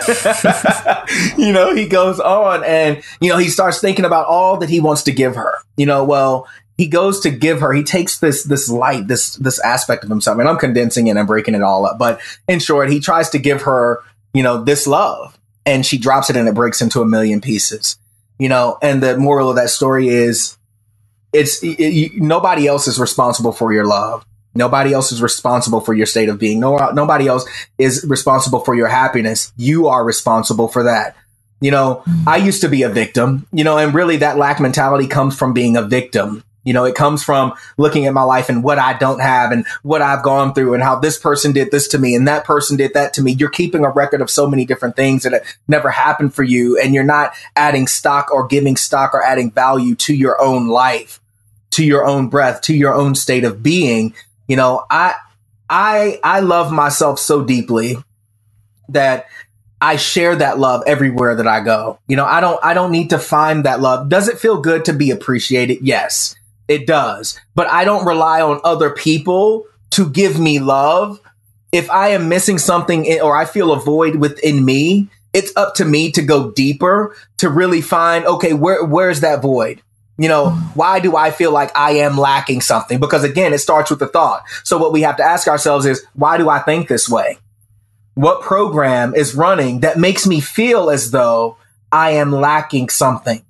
you 1.38 1.52
know, 1.52 1.74
he 1.74 1.86
goes 1.86 2.18
on, 2.18 2.64
and 2.64 3.02
you 3.20 3.28
know, 3.28 3.38
he 3.38 3.48
starts 3.48 3.80
thinking 3.80 4.04
about 4.04 4.26
all 4.26 4.56
that 4.58 4.70
he 4.70 4.80
wants 4.80 5.02
to 5.04 5.12
give 5.12 5.36
her. 5.36 5.54
You 5.76 5.86
know, 5.86 6.04
well, 6.04 6.48
he 6.78 6.86
goes 6.86 7.20
to 7.20 7.30
give 7.30 7.60
her. 7.60 7.72
He 7.72 7.82
takes 7.82 8.18
this 8.18 8.44
this 8.44 8.70
light, 8.70 9.06
this 9.06 9.34
this 9.36 9.60
aspect 9.60 10.04
of 10.04 10.10
himself, 10.10 10.38
and 10.38 10.48
I'm 10.48 10.56
condensing 10.56 11.08
it 11.08 11.16
and 11.16 11.26
breaking 11.26 11.54
it 11.54 11.62
all 11.62 11.84
up. 11.84 11.98
But 11.98 12.20
in 12.48 12.58
short, 12.58 12.90
he 12.90 13.00
tries 13.00 13.28
to 13.30 13.38
give 13.38 13.62
her, 13.62 14.02
you 14.32 14.42
know, 14.42 14.64
this 14.64 14.86
love, 14.86 15.38
and 15.66 15.84
she 15.84 15.98
drops 15.98 16.30
it, 16.30 16.36
and 16.36 16.48
it 16.48 16.54
breaks 16.54 16.80
into 16.80 17.02
a 17.02 17.06
million 17.06 17.42
pieces. 17.42 17.98
You 18.38 18.48
know, 18.48 18.78
and 18.80 19.02
the 19.02 19.18
moral 19.18 19.50
of 19.50 19.56
that 19.56 19.68
story 19.68 20.08
is 20.08 20.56
it's 21.32 21.62
it, 21.62 21.78
you, 21.78 22.10
nobody 22.20 22.66
else 22.66 22.86
is 22.86 22.98
responsible 22.98 23.52
for 23.52 23.72
your 23.72 23.86
love. 23.86 24.24
Nobody 24.54 24.92
else 24.92 25.12
is 25.12 25.22
responsible 25.22 25.80
for 25.80 25.94
your 25.94 26.06
state 26.06 26.28
of 26.28 26.38
being. 26.38 26.58
No, 26.58 26.76
nobody 26.90 27.28
else 27.28 27.48
is 27.78 28.04
responsible 28.08 28.60
for 28.60 28.74
your 28.74 28.88
happiness. 28.88 29.52
You 29.56 29.86
are 29.86 30.04
responsible 30.04 30.66
for 30.68 30.82
that. 30.84 31.16
You 31.60 31.70
know, 31.70 32.02
I 32.26 32.38
mm-hmm. 32.38 32.46
used 32.46 32.62
to 32.62 32.68
be 32.68 32.82
a 32.82 32.88
victim, 32.88 33.46
you 33.52 33.64
know, 33.64 33.78
and 33.78 33.94
really 33.94 34.16
that 34.18 34.38
lack 34.38 34.60
mentality 34.60 35.06
comes 35.06 35.36
from 35.36 35.52
being 35.52 35.76
a 35.76 35.82
victim. 35.82 36.42
You 36.64 36.74
know, 36.74 36.84
it 36.84 36.94
comes 36.94 37.22
from 37.22 37.54
looking 37.78 38.06
at 38.06 38.12
my 38.12 38.22
life 38.22 38.48
and 38.48 38.62
what 38.62 38.78
I 38.78 38.92
don't 38.92 39.20
have 39.20 39.50
and 39.50 39.66
what 39.82 40.02
I've 40.02 40.22
gone 40.22 40.52
through 40.52 40.74
and 40.74 40.82
how 40.82 40.96
this 40.98 41.18
person 41.18 41.52
did 41.52 41.70
this 41.70 41.88
to 41.88 41.98
me 41.98 42.14
and 42.14 42.28
that 42.28 42.44
person 42.44 42.76
did 42.76 42.92
that 42.94 43.14
to 43.14 43.22
me. 43.22 43.32
You're 43.32 43.48
keeping 43.48 43.84
a 43.84 43.90
record 43.90 44.20
of 44.20 44.30
so 44.30 44.46
many 44.46 44.66
different 44.66 44.94
things 44.94 45.22
that 45.22 45.42
never 45.68 45.90
happened 45.90 46.34
for 46.34 46.42
you 46.42 46.78
and 46.78 46.92
you're 46.92 47.02
not 47.02 47.32
adding 47.56 47.86
stock 47.86 48.30
or 48.30 48.46
giving 48.46 48.76
stock 48.76 49.14
or 49.14 49.22
adding 49.22 49.50
value 49.50 49.94
to 49.96 50.14
your 50.14 50.40
own 50.40 50.68
life 50.68 51.19
to 51.72 51.84
your 51.84 52.04
own 52.04 52.28
breath, 52.28 52.62
to 52.62 52.74
your 52.74 52.94
own 52.94 53.14
state 53.14 53.44
of 53.44 53.62
being. 53.62 54.14
You 54.48 54.56
know, 54.56 54.84
I, 54.90 55.14
I, 55.68 56.18
I 56.24 56.40
love 56.40 56.72
myself 56.72 57.18
so 57.18 57.44
deeply 57.44 57.96
that 58.88 59.26
I 59.80 59.96
share 59.96 60.36
that 60.36 60.58
love 60.58 60.82
everywhere 60.86 61.36
that 61.36 61.46
I 61.46 61.60
go. 61.60 61.98
You 62.06 62.16
know, 62.16 62.26
I 62.26 62.40
don't, 62.40 62.58
I 62.62 62.74
don't 62.74 62.92
need 62.92 63.10
to 63.10 63.18
find 63.18 63.64
that 63.64 63.80
love. 63.80 64.08
Does 64.08 64.28
it 64.28 64.38
feel 64.38 64.60
good 64.60 64.84
to 64.86 64.92
be 64.92 65.10
appreciated? 65.10 65.78
Yes, 65.80 66.34
it 66.68 66.86
does. 66.86 67.40
But 67.54 67.68
I 67.68 67.84
don't 67.84 68.04
rely 68.04 68.42
on 68.42 68.60
other 68.64 68.90
people 68.90 69.66
to 69.90 70.10
give 70.10 70.38
me 70.38 70.58
love. 70.58 71.20
If 71.72 71.88
I 71.90 72.08
am 72.08 72.28
missing 72.28 72.58
something 72.58 73.20
or 73.20 73.36
I 73.36 73.44
feel 73.44 73.72
a 73.72 73.80
void 73.80 74.16
within 74.16 74.64
me, 74.64 75.08
it's 75.32 75.52
up 75.56 75.76
to 75.76 75.84
me 75.84 76.10
to 76.12 76.22
go 76.22 76.50
deeper 76.50 77.14
to 77.38 77.48
really 77.48 77.80
find, 77.80 78.26
okay, 78.26 78.52
where, 78.52 78.84
where's 78.84 79.20
that 79.20 79.40
void? 79.40 79.80
You 80.20 80.28
know, 80.28 80.50
why 80.74 81.00
do 81.00 81.16
I 81.16 81.30
feel 81.30 81.50
like 81.50 81.74
I 81.74 81.92
am 81.92 82.18
lacking 82.18 82.60
something? 82.60 83.00
Because 83.00 83.24
again, 83.24 83.54
it 83.54 83.58
starts 83.58 83.88
with 83.88 84.00
the 84.00 84.06
thought. 84.06 84.42
So 84.64 84.76
what 84.76 84.92
we 84.92 85.00
have 85.00 85.16
to 85.16 85.22
ask 85.22 85.48
ourselves 85.48 85.86
is, 85.86 86.04
why 86.12 86.36
do 86.36 86.50
I 86.50 86.58
think 86.58 86.88
this 86.88 87.08
way? 87.08 87.38
What 88.16 88.42
program 88.42 89.14
is 89.14 89.34
running 89.34 89.80
that 89.80 89.98
makes 89.98 90.26
me 90.26 90.40
feel 90.40 90.90
as 90.90 91.10
though 91.10 91.56
I 91.90 92.10
am 92.10 92.32
lacking 92.32 92.90
something? 92.90 93.42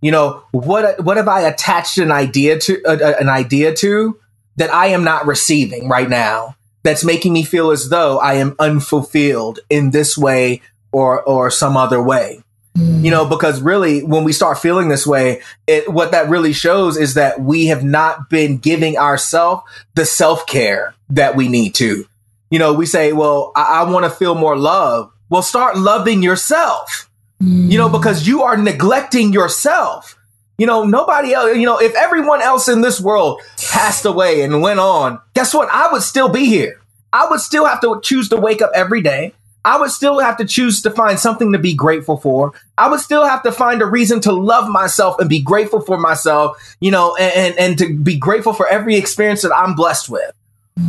You 0.00 0.12
know, 0.12 0.44
what, 0.52 1.02
what 1.02 1.16
have 1.16 1.26
I 1.26 1.40
attached 1.40 1.98
an 1.98 2.12
idea 2.12 2.60
to, 2.60 3.18
an 3.18 3.28
idea 3.28 3.74
to 3.74 4.16
that 4.58 4.72
I 4.72 4.86
am 4.88 5.02
not 5.02 5.26
receiving 5.26 5.88
right 5.88 6.08
now? 6.08 6.54
That's 6.84 7.04
making 7.04 7.32
me 7.32 7.42
feel 7.42 7.72
as 7.72 7.88
though 7.88 8.20
I 8.20 8.34
am 8.34 8.54
unfulfilled 8.60 9.58
in 9.68 9.90
this 9.90 10.16
way 10.16 10.62
or, 10.92 11.20
or 11.24 11.50
some 11.50 11.76
other 11.76 12.00
way. 12.00 12.44
You 12.76 13.10
know, 13.10 13.24
because 13.24 13.62
really, 13.62 14.02
when 14.02 14.24
we 14.24 14.32
start 14.32 14.58
feeling 14.58 14.88
this 14.88 15.06
way, 15.06 15.40
it, 15.66 15.90
what 15.90 16.10
that 16.10 16.28
really 16.28 16.52
shows 16.52 16.98
is 16.98 17.14
that 17.14 17.40
we 17.40 17.66
have 17.66 17.82
not 17.82 18.28
been 18.28 18.58
giving 18.58 18.98
ourselves 18.98 19.62
the 19.94 20.04
self 20.04 20.46
care 20.46 20.94
that 21.08 21.36
we 21.36 21.48
need 21.48 21.74
to. 21.76 22.04
You 22.50 22.58
know, 22.58 22.74
we 22.74 22.84
say, 22.84 23.12
well, 23.12 23.52
I, 23.56 23.80
I 23.80 23.90
want 23.90 24.04
to 24.04 24.10
feel 24.10 24.34
more 24.34 24.56
love. 24.56 25.10
Well, 25.30 25.42
start 25.42 25.78
loving 25.78 26.22
yourself, 26.22 27.08
mm. 27.42 27.70
you 27.70 27.78
know, 27.78 27.88
because 27.88 28.26
you 28.26 28.42
are 28.42 28.56
neglecting 28.56 29.32
yourself. 29.32 30.16
You 30.58 30.66
know, 30.66 30.84
nobody 30.84 31.32
else, 31.32 31.56
you 31.56 31.66
know, 31.66 31.78
if 31.78 31.94
everyone 31.94 32.42
else 32.42 32.68
in 32.68 32.80
this 32.80 33.00
world 33.00 33.40
passed 33.70 34.04
away 34.04 34.42
and 34.42 34.62
went 34.62 34.80
on, 34.80 35.20
guess 35.34 35.52
what? 35.52 35.68
I 35.70 35.92
would 35.92 36.02
still 36.02 36.28
be 36.28 36.46
here. 36.46 36.80
I 37.12 37.28
would 37.28 37.40
still 37.40 37.66
have 37.66 37.80
to 37.80 38.00
choose 38.02 38.28
to 38.30 38.36
wake 38.36 38.62
up 38.62 38.70
every 38.74 39.02
day. 39.02 39.34
I 39.66 39.80
would 39.80 39.90
still 39.90 40.20
have 40.20 40.36
to 40.36 40.44
choose 40.44 40.80
to 40.82 40.92
find 40.92 41.18
something 41.18 41.50
to 41.50 41.58
be 41.58 41.74
grateful 41.74 42.16
for. 42.16 42.52
I 42.78 42.88
would 42.88 43.00
still 43.00 43.26
have 43.26 43.42
to 43.42 43.50
find 43.50 43.82
a 43.82 43.86
reason 43.86 44.20
to 44.20 44.32
love 44.32 44.70
myself 44.70 45.18
and 45.18 45.28
be 45.28 45.42
grateful 45.42 45.80
for 45.80 45.98
myself, 45.98 46.76
you 46.78 46.92
know, 46.92 47.16
and, 47.16 47.34
and, 47.34 47.58
and 47.58 47.78
to 47.78 47.98
be 47.98 48.16
grateful 48.16 48.52
for 48.52 48.68
every 48.68 48.94
experience 48.94 49.42
that 49.42 49.52
I'm 49.54 49.74
blessed 49.74 50.08
with. 50.08 50.32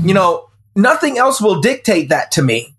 You 0.03 0.13
know, 0.13 0.49
nothing 0.75 1.17
else 1.17 1.41
will 1.41 1.59
dictate 1.59 2.09
that 2.09 2.31
to 2.33 2.43
me. 2.43 2.75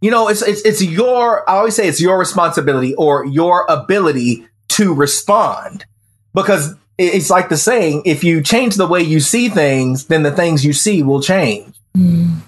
You 0.00 0.10
know, 0.10 0.26
it's, 0.28 0.42
it's, 0.42 0.62
it's 0.62 0.82
your, 0.82 1.48
I 1.48 1.58
always 1.58 1.76
say 1.76 1.86
it's 1.86 2.00
your 2.00 2.18
responsibility 2.18 2.94
or 2.96 3.24
your 3.24 3.66
ability 3.68 4.48
to 4.70 4.92
respond 4.94 5.86
because 6.34 6.74
it's 6.98 7.30
like 7.30 7.50
the 7.50 7.56
saying, 7.56 8.02
if 8.04 8.24
you 8.24 8.42
change 8.42 8.74
the 8.74 8.86
way 8.86 9.00
you 9.00 9.20
see 9.20 9.48
things, 9.48 10.06
then 10.06 10.24
the 10.24 10.32
things 10.32 10.64
you 10.64 10.72
see 10.72 11.04
will 11.04 11.22
change. 11.22 11.72
Mm. 11.96 12.40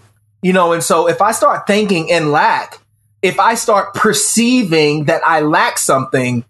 You 0.43 0.53
know, 0.53 0.73
and 0.73 0.83
so 0.83 1.09
if 1.09 1.23
I 1.23 1.31
start 1.31 1.67
thinking 1.67 2.09
in 2.09 2.33
lack, 2.33 2.81
if 3.23 3.39
I 3.39 3.55
start 3.55 3.95
perceiving 3.95 5.07
that 5.07 5.23
I 5.27 5.41
lack 5.41 5.79
something, 5.79 6.45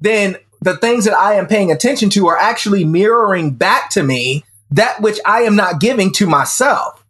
then 0.00 0.36
the 0.60 0.76
things 0.76 1.04
that 1.04 1.14
I 1.14 1.34
am 1.34 1.46
paying 1.46 1.70
attention 1.70 2.10
to 2.10 2.28
are 2.28 2.36
actually 2.36 2.84
mirroring 2.84 3.54
back 3.54 3.90
to 3.90 4.02
me 4.02 4.44
that 4.70 5.00
which 5.00 5.18
I 5.24 5.42
am 5.42 5.56
not 5.56 5.80
giving 5.80 6.12
to 6.14 6.26
myself. 6.26 7.04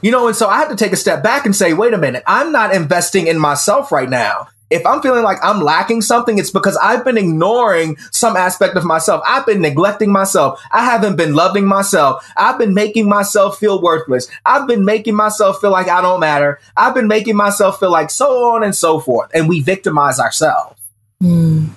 You 0.00 0.10
know, 0.10 0.28
and 0.28 0.36
so 0.36 0.48
I 0.48 0.58
have 0.58 0.70
to 0.70 0.76
take 0.76 0.92
a 0.92 0.96
step 0.96 1.22
back 1.22 1.44
and 1.44 1.54
say, 1.54 1.74
wait 1.74 1.92
a 1.92 1.98
minute, 1.98 2.22
I'm 2.26 2.52
not 2.52 2.74
investing 2.74 3.26
in 3.26 3.38
myself 3.38 3.92
right 3.92 4.08
now. 4.08 4.48
If 4.70 4.84
I'm 4.86 5.00
feeling 5.00 5.24
like 5.24 5.38
I'm 5.42 5.60
lacking 5.60 6.02
something, 6.02 6.38
it's 6.38 6.50
because 6.50 6.76
I've 6.76 7.04
been 7.04 7.16
ignoring 7.16 7.96
some 8.12 8.36
aspect 8.36 8.76
of 8.76 8.84
myself. 8.84 9.22
I've 9.26 9.46
been 9.46 9.62
neglecting 9.62 10.12
myself. 10.12 10.62
I 10.70 10.84
haven't 10.84 11.16
been 11.16 11.34
loving 11.34 11.66
myself. 11.66 12.30
I've 12.36 12.58
been 12.58 12.74
making 12.74 13.08
myself 13.08 13.58
feel 13.58 13.80
worthless. 13.80 14.28
I've 14.44 14.68
been 14.68 14.84
making 14.84 15.14
myself 15.14 15.60
feel 15.60 15.70
like 15.70 15.88
I 15.88 16.02
don't 16.02 16.20
matter. 16.20 16.60
I've 16.76 16.94
been 16.94 17.08
making 17.08 17.36
myself 17.36 17.80
feel 17.80 17.90
like 17.90 18.10
so 18.10 18.54
on 18.54 18.62
and 18.62 18.74
so 18.74 19.00
forth. 19.00 19.30
And 19.32 19.48
we 19.48 19.60
victimize 19.60 20.20
ourselves. 20.20 20.78
Mm. 21.22 21.70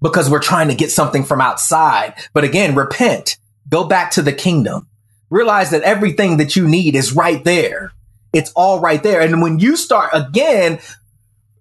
Because 0.00 0.30
we're 0.30 0.40
trying 0.40 0.68
to 0.68 0.74
get 0.74 0.90
something 0.90 1.24
from 1.24 1.40
outside. 1.40 2.14
But 2.32 2.44
again, 2.44 2.74
repent. 2.74 3.36
Go 3.68 3.84
back 3.84 4.12
to 4.12 4.22
the 4.22 4.32
kingdom 4.32 4.88
realize 5.30 5.70
that 5.70 5.82
everything 5.82 6.36
that 6.38 6.56
you 6.56 6.66
need 6.66 6.94
is 6.94 7.14
right 7.14 7.42
there. 7.44 7.92
It's 8.32 8.52
all 8.52 8.80
right 8.80 9.02
there. 9.02 9.20
And 9.20 9.40
when 9.40 9.58
you 9.58 9.76
start 9.76 10.10
again, 10.12 10.78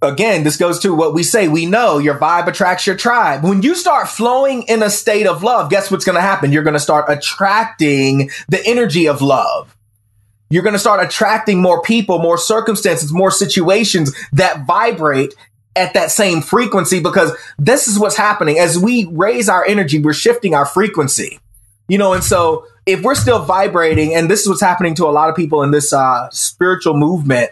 again, 0.02 0.44
this 0.44 0.58
goes 0.58 0.80
to 0.80 0.94
what 0.94 1.14
we 1.14 1.24
say. 1.24 1.48
We 1.48 1.66
know 1.66 1.98
your 1.98 2.18
vibe 2.18 2.48
attracts 2.48 2.86
your 2.86 2.96
tribe. 2.96 3.44
When 3.44 3.62
you 3.62 3.76
start 3.76 4.08
flowing 4.08 4.64
in 4.64 4.84
a 4.84 4.90
state 4.90 5.28
of 5.28 5.44
love, 5.44 5.70
guess 5.70 5.90
what's 5.90 6.06
going 6.06 6.16
to 6.16 6.22
happen? 6.22 6.52
You're 6.52 6.64
going 6.64 6.74
to 6.76 6.80
start 6.80 7.06
attracting 7.08 8.30
the 8.48 8.66
energy 8.66 9.08
of 9.08 9.22
love. 9.22 9.76
You're 10.50 10.64
going 10.64 10.74
to 10.74 10.80
start 10.80 11.04
attracting 11.04 11.62
more 11.62 11.82
people, 11.82 12.20
more 12.20 12.38
circumstances, 12.38 13.12
more 13.12 13.32
situations 13.32 14.16
that 14.34 14.66
vibrate 14.66 15.34
at 15.76 15.94
that 15.94 16.12
same 16.12 16.42
frequency 16.42 17.00
because 17.00 17.36
this 17.58 17.88
is 17.88 18.00
what's 18.00 18.16
happening. 18.16 18.60
As 18.60 18.78
we 18.78 19.06
raise 19.12 19.50
our 19.50 19.66
energy, 19.66 20.00
we're 20.00 20.14
shifting 20.14 20.54
our 20.54 20.66
frequency. 20.66 21.40
You 21.88 21.98
know, 21.98 22.14
and 22.14 22.24
so 22.24 22.66
if 22.86 23.02
we're 23.02 23.16
still 23.16 23.44
vibrating, 23.44 24.16
and 24.16 24.30
this 24.30 24.42
is 24.42 24.50
what's 24.50 24.62
happening 24.62 24.96
to 24.96 25.06
a 25.06 25.12
lot 25.12 25.30
of 25.30 25.36
people 25.36 25.64
in 25.64 25.72
this 25.72 25.94
uh, 25.94 26.30
spiritual 26.32 26.96
movement, 26.96 27.52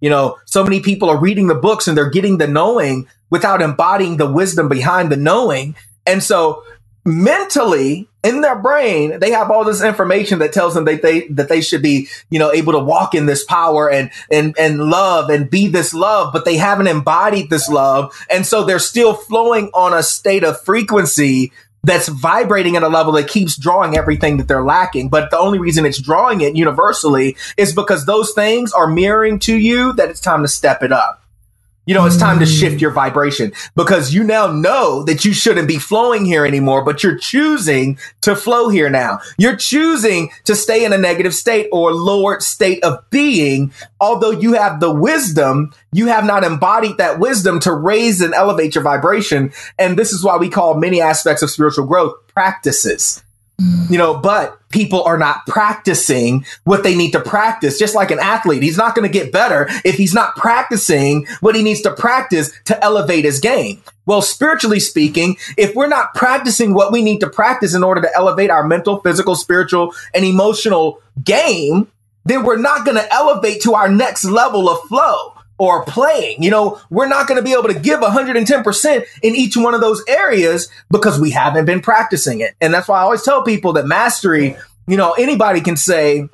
you 0.00 0.10
know, 0.10 0.38
so 0.44 0.62
many 0.62 0.80
people 0.80 1.08
are 1.08 1.18
reading 1.18 1.46
the 1.46 1.54
books 1.54 1.88
and 1.88 1.96
they're 1.96 2.10
getting 2.10 2.38
the 2.38 2.46
knowing 2.46 3.08
without 3.30 3.62
embodying 3.62 4.16
the 4.16 4.30
wisdom 4.30 4.68
behind 4.68 5.10
the 5.10 5.16
knowing. 5.16 5.74
And 6.06 6.22
so 6.22 6.64
mentally 7.04 8.08
in 8.22 8.40
their 8.40 8.56
brain, 8.56 9.20
they 9.20 9.30
have 9.30 9.50
all 9.50 9.64
this 9.64 9.82
information 9.82 10.40
that 10.40 10.52
tells 10.52 10.74
them 10.74 10.84
that 10.84 11.02
they, 11.02 11.28
that 11.28 11.48
they 11.48 11.60
should 11.60 11.82
be, 11.82 12.08
you 12.28 12.38
know, 12.38 12.52
able 12.52 12.72
to 12.72 12.78
walk 12.80 13.14
in 13.14 13.26
this 13.26 13.44
power 13.44 13.88
and, 13.88 14.10
and, 14.30 14.54
and 14.58 14.80
love 14.90 15.30
and 15.30 15.48
be 15.48 15.68
this 15.68 15.94
love, 15.94 16.32
but 16.32 16.44
they 16.44 16.56
haven't 16.56 16.88
embodied 16.88 17.48
this 17.48 17.68
love. 17.68 18.12
And 18.28 18.44
so 18.44 18.64
they're 18.64 18.80
still 18.80 19.14
flowing 19.14 19.70
on 19.74 19.94
a 19.94 20.02
state 20.02 20.42
of 20.42 20.60
frequency 20.60 21.52
that's 21.86 22.08
vibrating 22.08 22.76
at 22.76 22.82
a 22.82 22.88
level 22.88 23.12
that 23.12 23.28
keeps 23.28 23.56
drawing 23.56 23.96
everything 23.96 24.38
that 24.38 24.48
they're 24.48 24.64
lacking. 24.64 25.08
But 25.08 25.30
the 25.30 25.38
only 25.38 25.58
reason 25.58 25.86
it's 25.86 26.00
drawing 26.00 26.40
it 26.40 26.56
universally 26.56 27.36
is 27.56 27.72
because 27.72 28.06
those 28.06 28.32
things 28.32 28.72
are 28.72 28.88
mirroring 28.88 29.38
to 29.40 29.54
you 29.56 29.92
that 29.92 30.10
it's 30.10 30.20
time 30.20 30.42
to 30.42 30.48
step 30.48 30.82
it 30.82 30.92
up. 30.92 31.22
You 31.86 31.94
know, 31.94 32.04
it's 32.04 32.16
time 32.16 32.40
to 32.40 32.46
shift 32.46 32.80
your 32.80 32.90
vibration 32.90 33.52
because 33.76 34.12
you 34.12 34.24
now 34.24 34.48
know 34.48 35.04
that 35.04 35.24
you 35.24 35.32
shouldn't 35.32 35.68
be 35.68 35.78
flowing 35.78 36.24
here 36.24 36.44
anymore, 36.44 36.84
but 36.84 37.04
you're 37.04 37.16
choosing 37.16 37.96
to 38.22 38.34
flow 38.34 38.68
here 38.68 38.90
now. 38.90 39.20
You're 39.38 39.56
choosing 39.56 40.30
to 40.44 40.56
stay 40.56 40.84
in 40.84 40.92
a 40.92 40.98
negative 40.98 41.32
state 41.32 41.68
or 41.70 41.92
lowered 41.92 42.42
state 42.42 42.82
of 42.82 43.08
being. 43.10 43.72
Although 44.00 44.32
you 44.32 44.54
have 44.54 44.80
the 44.80 44.92
wisdom, 44.92 45.72
you 45.92 46.08
have 46.08 46.24
not 46.24 46.42
embodied 46.42 46.98
that 46.98 47.20
wisdom 47.20 47.60
to 47.60 47.72
raise 47.72 48.20
and 48.20 48.34
elevate 48.34 48.74
your 48.74 48.82
vibration. 48.82 49.52
And 49.78 49.96
this 49.96 50.12
is 50.12 50.24
why 50.24 50.38
we 50.38 50.48
call 50.48 50.74
many 50.74 51.00
aspects 51.00 51.42
of 51.42 51.50
spiritual 51.50 51.86
growth 51.86 52.14
practices. 52.26 53.22
Mm. 53.60 53.90
You 53.90 53.98
know, 53.98 54.18
but 54.18 54.58
people 54.68 55.02
are 55.04 55.16
not 55.16 55.46
practicing 55.46 56.44
what 56.64 56.82
they 56.82 56.94
need 56.94 57.12
to 57.12 57.20
practice. 57.20 57.78
Just 57.78 57.94
like 57.94 58.10
an 58.10 58.18
athlete, 58.18 58.62
he's 58.62 58.76
not 58.76 58.94
going 58.94 59.10
to 59.10 59.12
get 59.12 59.32
better 59.32 59.66
if 59.84 59.96
he's 59.96 60.12
not 60.12 60.36
practicing 60.36 61.26
what 61.40 61.54
he 61.54 61.62
needs 61.62 61.80
to 61.82 61.94
practice 61.94 62.52
to 62.64 62.84
elevate 62.84 63.24
his 63.24 63.40
game. 63.40 63.82
Well, 64.04 64.22
spiritually 64.22 64.80
speaking, 64.80 65.36
if 65.56 65.74
we're 65.74 65.88
not 65.88 66.14
practicing 66.14 66.74
what 66.74 66.92
we 66.92 67.02
need 67.02 67.20
to 67.20 67.30
practice 67.30 67.74
in 67.74 67.82
order 67.82 68.02
to 68.02 68.10
elevate 68.14 68.50
our 68.50 68.66
mental, 68.66 69.00
physical, 69.00 69.34
spiritual, 69.34 69.94
and 70.14 70.24
emotional 70.24 71.00
game, 71.24 71.88
then 72.24 72.44
we're 72.44 72.58
not 72.58 72.84
going 72.84 72.96
to 72.96 73.12
elevate 73.12 73.62
to 73.62 73.74
our 73.74 73.88
next 73.88 74.24
level 74.24 74.68
of 74.68 74.80
flow 74.88 75.35
or 75.58 75.84
playing. 75.84 76.42
You 76.42 76.50
know, 76.50 76.80
we're 76.90 77.08
not 77.08 77.26
going 77.26 77.38
to 77.38 77.42
be 77.42 77.52
able 77.52 77.68
to 77.68 77.78
give 77.78 78.00
110% 78.00 79.04
in 79.22 79.34
each 79.34 79.56
one 79.56 79.74
of 79.74 79.80
those 79.80 80.02
areas 80.08 80.68
because 80.90 81.20
we 81.20 81.30
haven't 81.30 81.64
been 81.64 81.80
practicing 81.80 82.40
it. 82.40 82.54
And 82.60 82.72
that's 82.72 82.88
why 82.88 82.98
I 82.98 83.02
always 83.02 83.22
tell 83.22 83.42
people 83.42 83.72
that 83.74 83.86
mastery, 83.86 84.56
you 84.86 84.96
know, 84.96 85.12
anybody 85.12 85.60
can 85.60 85.76
say, 85.76 86.28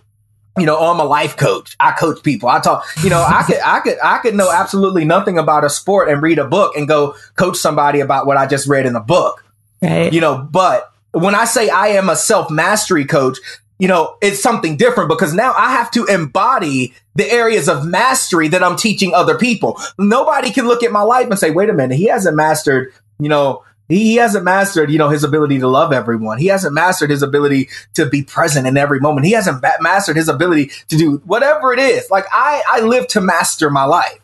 you 0.58 0.66
know, 0.66 0.76
oh, 0.78 0.92
I'm 0.92 1.00
a 1.00 1.04
life 1.04 1.36
coach. 1.36 1.76
I 1.80 1.92
coach 1.92 2.22
people. 2.22 2.48
I 2.48 2.60
talk, 2.60 2.84
you 3.02 3.08
know, 3.08 3.22
I 3.26 3.42
could, 3.42 3.58
I 3.64 3.80
could, 3.80 3.96
I 4.02 4.18
could 4.18 4.34
know 4.34 4.50
absolutely 4.52 5.04
nothing 5.04 5.38
about 5.38 5.64
a 5.64 5.70
sport 5.70 6.10
and 6.10 6.20
read 6.20 6.38
a 6.38 6.46
book 6.46 6.76
and 6.76 6.86
go 6.86 7.14
coach 7.36 7.56
somebody 7.56 8.00
about 8.00 8.26
what 8.26 8.36
I 8.36 8.46
just 8.46 8.68
read 8.68 8.84
in 8.84 8.94
a 8.94 9.00
book. 9.00 9.44
Right. 9.80 10.12
You 10.12 10.20
know, 10.20 10.36
but 10.50 10.92
when 11.12 11.34
I 11.34 11.44
say 11.44 11.68
I 11.68 11.88
am 11.88 12.08
a 12.08 12.16
self 12.16 12.50
mastery 12.50 13.04
coach, 13.04 13.38
you 13.82 13.88
know, 13.88 14.16
it's 14.20 14.40
something 14.40 14.76
different 14.76 15.08
because 15.08 15.34
now 15.34 15.52
I 15.56 15.72
have 15.72 15.90
to 15.90 16.04
embody 16.04 16.94
the 17.16 17.28
areas 17.28 17.68
of 17.68 17.84
mastery 17.84 18.46
that 18.46 18.62
I'm 18.62 18.76
teaching 18.76 19.12
other 19.12 19.36
people. 19.36 19.76
Nobody 19.98 20.52
can 20.52 20.68
look 20.68 20.84
at 20.84 20.92
my 20.92 21.02
life 21.02 21.26
and 21.28 21.36
say, 21.36 21.50
wait 21.50 21.68
a 21.68 21.72
minute, 21.72 21.96
he 21.96 22.04
hasn't 22.04 22.36
mastered, 22.36 22.92
you 23.18 23.28
know, 23.28 23.64
he, 23.88 24.14
hasn't 24.14 24.44
mastered, 24.44 24.92
you 24.92 24.98
know, 24.98 25.08
his 25.08 25.24
ability 25.24 25.58
to 25.58 25.66
love 25.66 25.92
everyone. 25.92 26.38
He 26.38 26.46
hasn't 26.46 26.72
mastered 26.72 27.10
his 27.10 27.24
ability 27.24 27.70
to 27.94 28.06
be 28.06 28.22
present 28.22 28.68
in 28.68 28.76
every 28.76 29.00
moment. 29.00 29.26
He 29.26 29.32
hasn't 29.32 29.64
mastered 29.80 30.16
his 30.16 30.28
ability 30.28 30.70
to 30.88 30.96
do 30.96 31.16
whatever 31.24 31.72
it 31.72 31.80
is. 31.80 32.08
Like 32.08 32.26
I, 32.30 32.62
I 32.68 32.80
live 32.82 33.08
to 33.08 33.20
master 33.20 33.68
my 33.68 33.84
life. 33.84 34.20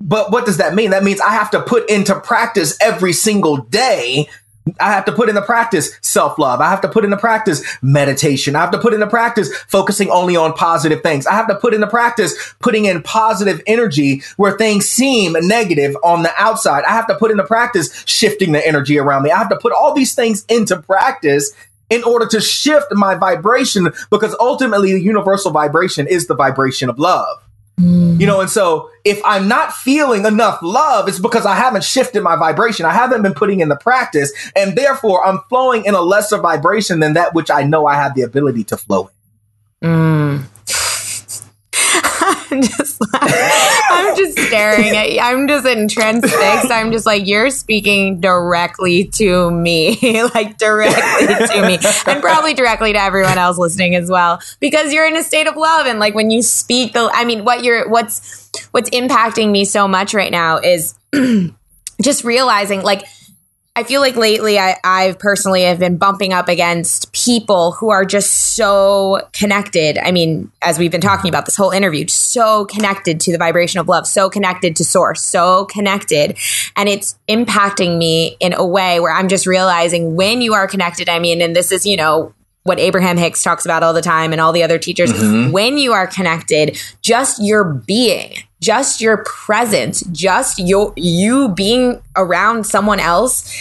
But 0.00 0.32
what 0.32 0.46
does 0.46 0.56
that 0.56 0.74
mean? 0.74 0.92
That 0.92 1.04
means 1.04 1.20
I 1.20 1.32
have 1.32 1.50
to 1.50 1.60
put 1.60 1.90
into 1.90 2.18
practice 2.18 2.78
every 2.80 3.12
single 3.12 3.58
day 3.58 4.30
I 4.80 4.92
have 4.92 5.04
to 5.06 5.12
put 5.12 5.28
in 5.28 5.34
the 5.34 5.42
practice 5.42 5.90
self 6.02 6.38
love. 6.38 6.60
I 6.60 6.70
have 6.70 6.80
to 6.82 6.88
put 6.88 7.04
in 7.04 7.10
the 7.10 7.16
practice 7.16 7.64
meditation. 7.82 8.56
I 8.56 8.60
have 8.60 8.70
to 8.72 8.78
put 8.78 8.94
in 8.94 9.00
the 9.00 9.06
practice 9.06 9.54
focusing 9.68 10.10
only 10.10 10.36
on 10.36 10.52
positive 10.52 11.02
things. 11.02 11.26
I 11.26 11.34
have 11.34 11.48
to 11.48 11.54
put 11.54 11.74
in 11.74 11.80
the 11.80 11.86
practice 11.86 12.54
putting 12.60 12.86
in 12.86 13.02
positive 13.02 13.60
energy 13.66 14.22
where 14.36 14.56
things 14.56 14.88
seem 14.88 15.36
negative 15.40 15.96
on 16.02 16.22
the 16.22 16.32
outside. 16.36 16.84
I 16.84 16.92
have 16.92 17.06
to 17.08 17.14
put 17.16 17.30
in 17.30 17.36
the 17.36 17.44
practice 17.44 18.04
shifting 18.06 18.52
the 18.52 18.66
energy 18.66 18.98
around 18.98 19.22
me. 19.22 19.30
I 19.30 19.38
have 19.38 19.50
to 19.50 19.58
put 19.58 19.72
all 19.72 19.94
these 19.94 20.14
things 20.14 20.44
into 20.48 20.80
practice 20.80 21.52
in 21.90 22.04
order 22.04 22.26
to 22.26 22.40
shift 22.40 22.86
my 22.92 23.14
vibration 23.14 23.88
because 24.10 24.36
ultimately 24.38 24.92
the 24.92 25.00
universal 25.00 25.50
vibration 25.50 26.06
is 26.06 26.26
the 26.26 26.34
vibration 26.34 26.88
of 26.88 26.98
love. 26.98 27.42
You 27.78 28.26
know, 28.26 28.40
and 28.40 28.50
so 28.50 28.90
if 29.04 29.20
I'm 29.24 29.46
not 29.46 29.72
feeling 29.72 30.26
enough 30.26 30.58
love, 30.62 31.08
it's 31.08 31.20
because 31.20 31.46
I 31.46 31.54
haven't 31.54 31.84
shifted 31.84 32.22
my 32.22 32.36
vibration. 32.36 32.86
I 32.86 32.92
haven't 32.92 33.22
been 33.22 33.34
putting 33.34 33.60
in 33.60 33.68
the 33.68 33.76
practice, 33.76 34.32
and 34.56 34.76
therefore 34.76 35.24
I'm 35.24 35.40
flowing 35.48 35.84
in 35.84 35.94
a 35.94 36.00
lesser 36.00 36.38
vibration 36.38 37.00
than 37.00 37.14
that 37.14 37.34
which 37.34 37.50
I 37.50 37.62
know 37.62 37.86
I 37.86 37.94
have 37.94 38.14
the 38.14 38.22
ability 38.22 38.64
to 38.64 38.76
flow 38.76 39.10
in. 39.82 39.88
Mm. 39.88 40.44
I'm 42.50 42.62
just 42.62 43.02
I'm 43.12 44.16
just 44.16 44.38
staring 44.38 44.96
at 44.96 45.12
you. 45.12 45.20
I'm 45.20 45.46
just 45.46 45.64
transfixed. 45.94 46.70
I'm 46.70 46.92
just 46.92 47.04
like, 47.04 47.26
you're 47.26 47.50
speaking 47.50 48.20
directly 48.20 49.04
to 49.16 49.50
me, 49.50 50.22
like 50.34 50.56
directly 50.56 51.46
to 51.46 51.66
me, 51.66 51.78
and 52.06 52.22
probably 52.22 52.54
directly 52.54 52.92
to 52.94 52.98
everyone 52.98 53.36
else 53.36 53.58
listening 53.58 53.94
as 53.94 54.10
well, 54.10 54.40
because 54.60 54.92
you're 54.92 55.06
in 55.06 55.16
a 55.16 55.22
state 55.22 55.46
of 55.46 55.56
love. 55.56 55.86
And 55.86 55.98
like 55.98 56.14
when 56.14 56.30
you 56.30 56.42
speak, 56.42 56.94
the, 56.94 57.10
I 57.12 57.24
mean, 57.24 57.44
what 57.44 57.64
you're, 57.64 57.88
what's, 57.88 58.50
what's 58.70 58.88
impacting 58.90 59.50
me 59.50 59.64
so 59.64 59.86
much 59.86 60.14
right 60.14 60.32
now 60.32 60.58
is 60.58 60.94
just 62.02 62.24
realizing 62.24 62.82
like, 62.82 63.04
I 63.76 63.84
feel 63.84 64.00
like 64.00 64.16
lately 64.16 64.58
I, 64.58 64.76
I've 64.82 65.18
personally 65.18 65.62
have 65.62 65.78
been 65.78 65.98
bumping 65.98 66.32
up 66.32 66.48
against 66.48 67.14
people 67.28 67.72
who 67.72 67.90
are 67.90 68.06
just 68.06 68.56
so 68.56 69.20
connected. 69.34 69.98
I 69.98 70.12
mean, 70.12 70.50
as 70.62 70.78
we've 70.78 70.90
been 70.90 71.02
talking 71.02 71.28
about 71.28 71.44
this 71.44 71.56
whole 71.56 71.72
interview, 71.72 72.06
so 72.08 72.64
connected 72.64 73.20
to 73.20 73.32
the 73.32 73.36
vibration 73.36 73.80
of 73.80 73.86
love, 73.86 74.06
so 74.06 74.30
connected 74.30 74.74
to 74.76 74.84
source, 74.84 75.22
so 75.22 75.66
connected. 75.66 76.38
And 76.74 76.88
it's 76.88 77.18
impacting 77.28 77.98
me 77.98 78.38
in 78.40 78.54
a 78.54 78.64
way 78.64 78.98
where 78.98 79.12
I'm 79.12 79.28
just 79.28 79.46
realizing 79.46 80.16
when 80.16 80.40
you 80.40 80.54
are 80.54 80.66
connected, 80.66 81.10
I 81.10 81.18
mean, 81.18 81.42
and 81.42 81.54
this 81.54 81.70
is, 81.70 81.84
you 81.84 81.98
know, 81.98 82.32
what 82.62 82.78
Abraham 82.78 83.18
Hicks 83.18 83.42
talks 83.42 83.66
about 83.66 83.82
all 83.82 83.92
the 83.92 84.00
time 84.00 84.32
and 84.32 84.40
all 84.40 84.52
the 84.52 84.62
other 84.62 84.78
teachers. 84.78 85.12
Mm-hmm. 85.12 85.52
When 85.52 85.76
you 85.76 85.92
are 85.92 86.06
connected, 86.06 86.80
just 87.02 87.42
your 87.42 87.62
being 87.64 88.36
just 88.60 89.00
your 89.00 89.18
presence, 89.18 90.00
just 90.10 90.58
your 90.58 90.92
you 90.96 91.48
being 91.50 92.02
around 92.16 92.66
someone 92.66 92.98
else 92.98 93.54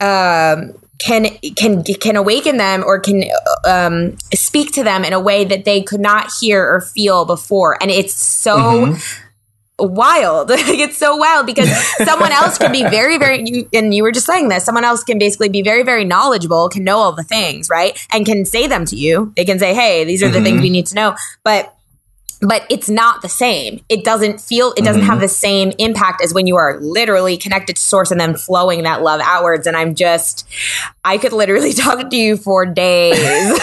um, 0.00 0.74
can 1.02 1.26
can 1.56 1.82
can 1.82 2.16
awaken 2.16 2.56
them 2.56 2.84
or 2.84 3.00
can 3.00 3.24
um, 3.66 4.16
speak 4.32 4.72
to 4.72 4.84
them 4.84 5.04
in 5.04 5.12
a 5.12 5.20
way 5.20 5.44
that 5.44 5.64
they 5.64 5.82
could 5.82 6.00
not 6.00 6.30
hear 6.40 6.62
or 6.62 6.80
feel 6.80 7.24
before, 7.24 7.76
and 7.80 7.90
it's 7.90 8.14
so. 8.14 8.56
Mm-hmm. 8.56 9.28
Wild. 9.78 10.50
it's 10.52 10.96
so 10.96 11.16
wild 11.16 11.44
because 11.44 11.68
someone 12.04 12.30
else 12.30 12.56
can 12.56 12.70
be 12.70 12.82
very, 12.84 13.18
very, 13.18 13.42
you, 13.44 13.68
and 13.72 13.92
you 13.92 14.04
were 14.04 14.12
just 14.12 14.26
saying 14.26 14.48
this, 14.48 14.64
someone 14.64 14.84
else 14.84 15.02
can 15.02 15.18
basically 15.18 15.48
be 15.48 15.62
very, 15.62 15.82
very 15.82 16.04
knowledgeable, 16.04 16.68
can 16.68 16.84
know 16.84 16.98
all 16.98 17.10
the 17.10 17.24
things, 17.24 17.68
right? 17.68 17.98
And 18.12 18.24
can 18.24 18.44
say 18.44 18.68
them 18.68 18.84
to 18.84 18.94
you. 18.94 19.32
They 19.34 19.44
can 19.44 19.58
say, 19.58 19.74
hey, 19.74 20.04
these 20.04 20.22
are 20.22 20.28
the 20.28 20.36
mm-hmm. 20.36 20.44
things 20.44 20.60
we 20.60 20.70
need 20.70 20.86
to 20.86 20.94
know. 20.94 21.16
But 21.42 21.74
but 22.42 22.66
it's 22.68 22.88
not 22.88 23.22
the 23.22 23.28
same. 23.28 23.84
It 23.88 24.04
doesn't 24.04 24.40
feel, 24.40 24.72
it 24.76 24.84
doesn't 24.84 25.02
mm-hmm. 25.02 25.10
have 25.10 25.20
the 25.20 25.28
same 25.28 25.72
impact 25.78 26.20
as 26.22 26.34
when 26.34 26.48
you 26.48 26.56
are 26.56 26.80
literally 26.80 27.36
connected 27.36 27.76
to 27.76 27.82
source 27.82 28.10
and 28.10 28.20
then 28.20 28.34
flowing 28.34 28.82
that 28.82 29.00
love 29.00 29.20
outwards. 29.22 29.68
And 29.68 29.76
I'm 29.76 29.94
just, 29.94 30.44
I 31.04 31.18
could 31.18 31.32
literally 31.32 31.72
talk 31.72 32.10
to 32.10 32.16
you 32.16 32.36
for 32.36 32.66
days. 32.66 33.16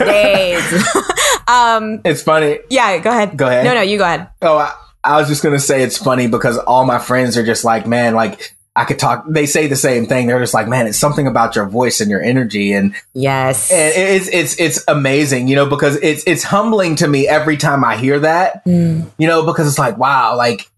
days. 0.00 0.84
um, 1.46 2.00
it's 2.04 2.22
funny. 2.22 2.58
Yeah, 2.68 2.98
go 2.98 3.10
ahead. 3.10 3.36
Go 3.36 3.46
ahead. 3.46 3.64
No, 3.64 3.74
no, 3.74 3.82
you 3.82 3.96
go 3.96 4.04
ahead. 4.04 4.28
Oh, 4.42 4.58
I, 4.58 4.74
I 5.04 5.20
was 5.20 5.28
just 5.28 5.44
going 5.44 5.54
to 5.54 5.60
say 5.60 5.82
it's 5.82 5.98
funny 5.98 6.26
because 6.26 6.58
all 6.58 6.84
my 6.84 6.98
friends 6.98 7.36
are 7.36 7.44
just 7.44 7.64
like, 7.64 7.86
man, 7.86 8.14
like, 8.14 8.53
I 8.76 8.84
could 8.84 8.98
talk. 8.98 9.24
They 9.28 9.46
say 9.46 9.68
the 9.68 9.76
same 9.76 10.06
thing. 10.06 10.26
They're 10.26 10.40
just 10.40 10.54
like, 10.54 10.66
man, 10.66 10.86
it's 10.86 10.98
something 10.98 11.26
about 11.28 11.54
your 11.54 11.66
voice 11.66 12.00
and 12.00 12.10
your 12.10 12.20
energy, 12.20 12.72
and 12.72 12.94
yes, 13.12 13.70
and 13.70 13.92
it's 13.96 14.28
it's 14.28 14.58
it's 14.58 14.84
amazing, 14.88 15.46
you 15.46 15.54
know, 15.54 15.66
because 15.66 15.96
it's 15.96 16.24
it's 16.26 16.42
humbling 16.42 16.96
to 16.96 17.06
me 17.06 17.28
every 17.28 17.56
time 17.56 17.84
I 17.84 17.96
hear 17.96 18.18
that, 18.20 18.64
mm. 18.64 19.08
you 19.16 19.28
know, 19.28 19.46
because 19.46 19.68
it's 19.68 19.78
like, 19.78 19.96
wow, 19.96 20.36
like 20.36 20.68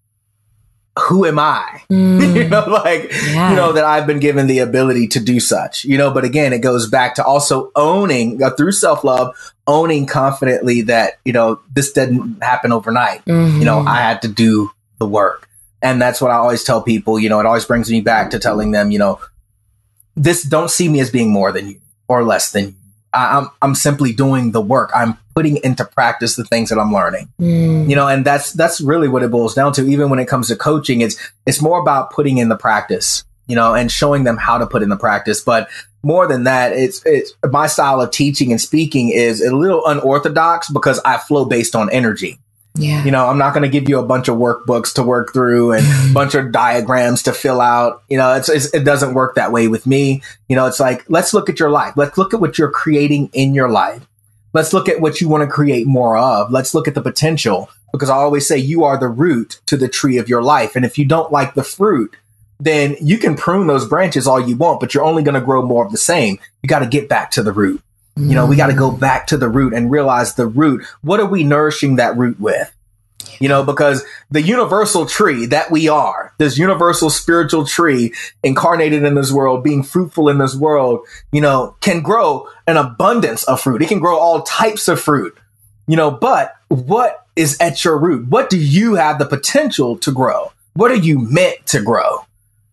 who 0.99 1.27
am 1.27 1.39
I? 1.39 1.83
Mm. 1.97 2.35
you 2.35 2.49
know, 2.49 2.65
like 2.67 3.13
yeah. 3.13 3.51
you 3.51 3.57
know 3.57 3.73
that 3.73 3.85
I've 3.85 4.09
been 4.09 4.19
given 4.19 4.49
the 4.49 4.59
ability 4.59 5.07
to 5.09 5.21
do 5.21 5.39
such, 5.39 5.85
you 5.85 5.97
know. 5.97 6.11
But 6.11 6.25
again, 6.25 6.53
it 6.53 6.59
goes 6.59 6.91
back 6.91 7.15
to 7.15 7.25
also 7.25 7.71
owning 7.77 8.43
uh, 8.43 8.51
through 8.51 8.73
self 8.73 9.05
love, 9.05 9.35
owning 9.69 10.07
confidently 10.07 10.83
that 10.83 11.15
you 11.25 11.33
know 11.33 11.61
this 11.73 11.93
didn't 11.93 12.43
happen 12.43 12.73
overnight. 12.73 13.25
Mm-hmm. 13.25 13.59
You 13.61 13.65
know, 13.65 13.81
I 13.81 13.99
had 13.99 14.21
to 14.23 14.29
do 14.29 14.71
the 14.99 15.07
work. 15.07 15.49
And 15.87 16.03
that's 16.03 16.21
what 16.21 16.33
I 16.33 16.35
always 16.35 16.65
tell 16.65 16.83
people, 16.83 17.17
you 17.17 17.29
know, 17.29 17.39
it 17.39 17.47
always 17.47 17.65
brings 17.65 17.89
me 17.89 18.01
back 18.01 18.31
to 18.31 18.41
telling 18.41 18.73
them, 18.73 18.91
you 18.91 18.99
know, 18.99 19.21
this 20.17 20.43
don't 20.43 20.69
see 20.69 20.89
me 20.89 20.99
as 20.99 21.11
being 21.11 21.31
more 21.31 21.53
than 21.53 21.69
you 21.69 21.81
or 22.09 22.25
less 22.25 22.51
than 22.51 22.65
you. 22.65 22.75
I, 23.13 23.39
am 23.39 23.51
I'm 23.63 23.75
simply 23.77 24.13
doing 24.13 24.51
the 24.51 24.61
work. 24.61 24.91
I'm 24.93 25.17
putting 25.37 25.59
into 25.63 25.85
practice 25.85 26.35
the 26.35 26.43
things 26.43 26.71
that 26.71 26.79
I'm 26.81 26.93
learning. 26.93 27.29
Mm. 27.41 27.89
You 27.89 27.95
know, 27.95 28.09
and 28.09 28.25
that's 28.25 28.53
that's 28.53 28.81
really 28.81 29.07
what 29.07 29.23
it 29.23 29.31
boils 29.31 29.55
down 29.55 29.73
to. 29.75 29.87
Even 29.87 30.11
when 30.11 30.19
it 30.19 30.27
comes 30.27 30.49
to 30.49 30.57
coaching, 30.57 31.03
it's 31.03 31.17
it's 31.47 31.63
more 31.63 31.79
about 31.79 32.11
putting 32.11 32.39
in 32.39 32.49
the 32.49 32.57
practice, 32.57 33.23
you 33.47 33.55
know, 33.55 33.73
and 33.75 33.91
showing 33.91 34.25
them 34.25 34.39
how 34.39 34.59
to 34.59 34.67
put 34.67 34.83
in 34.83 34.89
the 34.89 34.97
practice. 34.97 35.41
But 35.41 35.69
more 36.03 36.27
than 36.27 36.45
that, 36.45 36.73
it's 36.73 37.01
it's 37.07 37.33
my 37.49 37.69
style 37.69 38.01
of 38.01 38.11
teaching 38.11 38.51
and 38.51 38.61
speaking 38.61 39.11
is 39.11 39.41
a 39.41 39.55
little 39.55 39.87
unorthodox 39.87 40.69
because 40.69 40.99
I 41.05 41.19
flow 41.19 41.45
based 41.45 41.77
on 41.77 41.91
energy. 41.93 42.41
Yeah. 42.77 43.05
You 43.05 43.11
know, 43.11 43.27
I'm 43.27 43.39
not 43.39 43.55
going 43.55 43.63
to 43.63 43.69
give 43.69 43.89
you 43.89 43.99
a 43.99 44.07
bunch 44.07 44.29
of 44.29 44.37
workbooks 44.37 44.95
to 44.95 45.03
work 45.03 45.33
through 45.33 45.73
and 45.73 45.87
a 45.87 46.11
bunch 46.15 46.35
of 46.35 46.53
diagrams 46.53 47.23
to 47.25 47.33
fill 47.33 47.61
out. 47.61 48.03
You 48.09 48.19
know, 48.19 48.35
it's, 48.35 48.49
it's, 48.49 48.73
it 48.75 48.85
doesn't 48.85 49.15
work 49.15 49.35
that 49.37 49.53
way 49.53 49.69
with 49.69 49.87
me. 49.87 50.23
You 50.49 50.57
know, 50.57 50.67
it's 50.67 50.81
like, 50.81 51.05
let's 51.09 51.35
look 51.35 51.49
at 51.49 51.59
your 51.59 51.71
life. 51.71 51.95
Let's 51.97 52.19
look 52.19 52.35
at 52.35 52.41
what 52.41 52.59
you're 52.59 52.71
creating 52.71 53.31
in 53.33 53.55
your 53.55 53.69
life. 53.69 54.07
Let's 54.53 54.73
look 54.73 54.89
at 54.89 55.01
what 55.01 55.21
you 55.21 55.29
want 55.29 55.43
to 55.43 55.49
create 55.49 55.87
more 55.87 56.17
of. 56.17 56.51
Let's 56.51 56.75
look 56.75 56.89
at 56.89 56.95
the 56.95 57.03
potential 57.03 57.69
because 57.93 58.11
I 58.11 58.17
always 58.17 58.47
say 58.47 58.59
you 58.59 58.85
are 58.85 58.99
the 58.99 59.09
root 59.09 59.61
to 59.67 59.77
the 59.77 59.89
tree 59.89 60.19
of 60.19 60.29
your 60.29 60.43
life. 60.43 60.77
And 60.77 60.85
if 60.85 60.99
you 60.99 61.05
don't 61.05 61.33
like 61.33 61.55
the 61.55 61.65
fruit, 61.65 62.15
then 62.59 62.97
you 63.01 63.19
can 63.19 63.37
prune 63.37 63.67
those 63.67 63.87
branches 63.87 64.27
all 64.27 64.41
you 64.41 64.57
want, 64.57 64.81
but 64.81 64.95
you're 64.95 65.05
only 65.05 65.23
going 65.23 65.35
to 65.35 65.45
grow 65.45 65.63
more 65.63 65.85
of 65.85 65.93
the 65.93 65.99
same. 65.99 66.39
You 66.63 66.69
got 66.69 66.79
to 66.81 66.87
get 66.87 67.09
back 67.09 67.31
to 67.33 67.43
the 67.43 67.53
root. 67.53 67.83
You 68.17 68.35
know, 68.35 68.47
we 68.47 68.57
got 68.57 68.69
to 68.69 68.73
go 68.73 68.91
mm. 68.91 68.99
back 68.99 69.27
to 69.29 69.37
the 69.37 69.49
root 69.49 69.75
and 69.75 69.91
realize 69.91 70.35
the 70.35 70.47
root. 70.47 70.85
What 71.03 71.21
are 71.21 71.27
we 71.27 71.45
nourishing 71.45 71.97
that 71.97 72.17
root 72.17 72.41
with? 72.41 72.73
You 73.41 73.49
know, 73.49 73.63
because 73.63 74.05
the 74.31 74.41
universal 74.41 75.05
tree 75.05 75.45
that 75.47 75.71
we 75.71 75.89
are, 75.89 76.33
this 76.39 76.57
universal 76.57 77.11
spiritual 77.11 77.67
tree 77.67 78.15
incarnated 78.43 79.03
in 79.03 79.15
this 79.15 79.31
world, 79.31 79.63
being 79.63 79.83
fruitful 79.83 80.31
in 80.31 80.39
this 80.39 80.55
world, 80.55 81.01
you 81.33 81.43
know, 81.43 81.77
can 81.81 82.01
grow 82.01 82.49
an 82.67 82.79
abundance 82.79 83.45
of 83.45 83.61
fruit. 83.61 83.83
It 83.83 83.89
can 83.89 83.99
grow 83.99 84.19
all 84.19 84.43
types 84.43 84.89
of 84.89 84.99
fruit, 84.99 85.37
you 85.87 85.97
know, 85.97 86.11
but 86.11 86.55
what 86.69 87.27
is 87.37 87.59
at 87.61 87.85
your 87.85 87.99
root? 87.99 88.29
What 88.29 88.49
do 88.49 88.59
you 88.59 88.95
have 88.95 89.19
the 89.19 89.27
potential 89.27 89.99
to 89.99 90.13
grow? 90.13 90.53
What 90.73 90.91
are 90.91 90.97
you 90.97 91.19
meant 91.19 91.67
to 91.67 91.83
grow? 91.83 92.25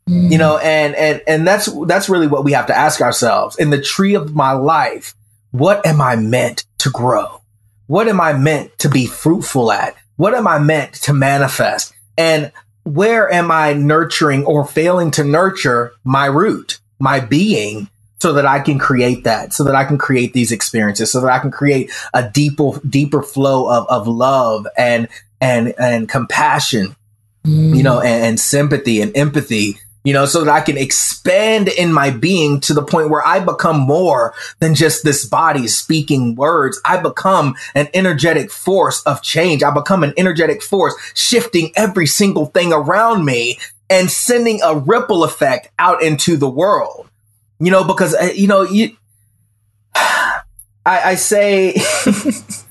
Mm. 0.07 0.31
You 0.31 0.37
know, 0.37 0.57
and, 0.57 0.95
and, 0.95 1.21
and 1.27 1.45
that's, 1.45 1.69
that's 1.87 2.07
really 2.07 2.27
what 2.27 2.45
we 2.45 2.53
have 2.53 2.67
to 2.67 2.77
ask 2.77 3.01
ourselves 3.01 3.57
in 3.57 3.71
the 3.71 3.81
tree 3.81 4.13
of 4.13 4.33
my 4.33 4.53
life 4.53 5.13
what 5.53 5.85
am 5.85 6.01
I 6.01 6.15
meant 6.15 6.65
to 6.79 6.89
grow? 6.89 7.39
What 7.85 8.07
am 8.07 8.19
I 8.19 8.33
meant 8.33 8.75
to 8.79 8.89
be 8.89 9.05
fruitful 9.05 9.71
at? 9.71 9.95
What 10.15 10.33
am 10.33 10.47
I 10.47 10.57
meant 10.57 10.93
to 11.03 11.13
manifest? 11.13 11.93
And 12.17 12.51
where 12.83 13.31
am 13.31 13.51
I 13.51 13.73
nurturing 13.73 14.45
or 14.45 14.65
failing 14.65 15.11
to 15.11 15.23
nurture 15.23 15.93
my 16.03 16.25
root, 16.25 16.79
my 16.99 17.19
being, 17.19 17.87
so 18.19 18.33
that 18.33 18.47
I 18.47 18.61
can 18.61 18.79
create 18.79 19.25
that, 19.25 19.53
so 19.53 19.63
that 19.65 19.75
I 19.75 19.85
can 19.85 19.99
create 19.99 20.33
these 20.33 20.51
experiences, 20.51 21.11
so 21.11 21.21
that 21.21 21.31
I 21.31 21.37
can 21.37 21.51
create 21.51 21.91
a 22.15 22.27
deeper, 22.27 22.79
deeper 22.89 23.21
flow 23.21 23.69
of, 23.69 23.85
of 23.89 24.07
love 24.07 24.65
and, 24.75 25.07
and, 25.39 25.75
and 25.77 26.09
compassion, 26.09 26.95
mm. 27.45 27.77
you 27.77 27.83
know, 27.83 27.99
and, 28.01 28.25
and 28.25 28.39
sympathy 28.39 29.01
and 29.01 29.15
empathy 29.15 29.77
you 30.03 30.13
know, 30.13 30.25
so 30.25 30.43
that 30.43 30.51
I 30.51 30.61
can 30.61 30.77
expand 30.77 31.69
in 31.69 31.93
my 31.93 32.09
being 32.09 32.59
to 32.61 32.73
the 32.73 32.83
point 32.83 33.09
where 33.09 33.25
I 33.25 33.39
become 33.39 33.79
more 33.79 34.33
than 34.59 34.75
just 34.75 35.03
this 35.03 35.25
body 35.25 35.67
speaking 35.67 36.35
words. 36.35 36.79
I 36.83 36.97
become 36.97 37.55
an 37.73 37.87
energetic 37.93 38.51
force 38.51 39.01
of 39.03 39.21
change. 39.21 39.63
I 39.63 39.71
become 39.71 40.03
an 40.03 40.13
energetic 40.17 40.61
force 40.61 40.93
shifting 41.13 41.71
every 41.75 42.07
single 42.07 42.47
thing 42.47 42.73
around 42.73 43.23
me 43.25 43.59
and 43.89 44.11
sending 44.11 44.61
a 44.61 44.77
ripple 44.77 45.23
effect 45.23 45.69
out 45.79 46.03
into 46.03 46.35
the 46.35 46.49
world. 46.49 47.09
You 47.59 47.71
know, 47.71 47.85
because, 47.85 48.13
uh, 48.13 48.31
you 48.35 48.47
know, 48.47 48.63
you, 48.63 48.97
I, 49.95 50.41
I 50.85 51.15
say, 51.15 51.75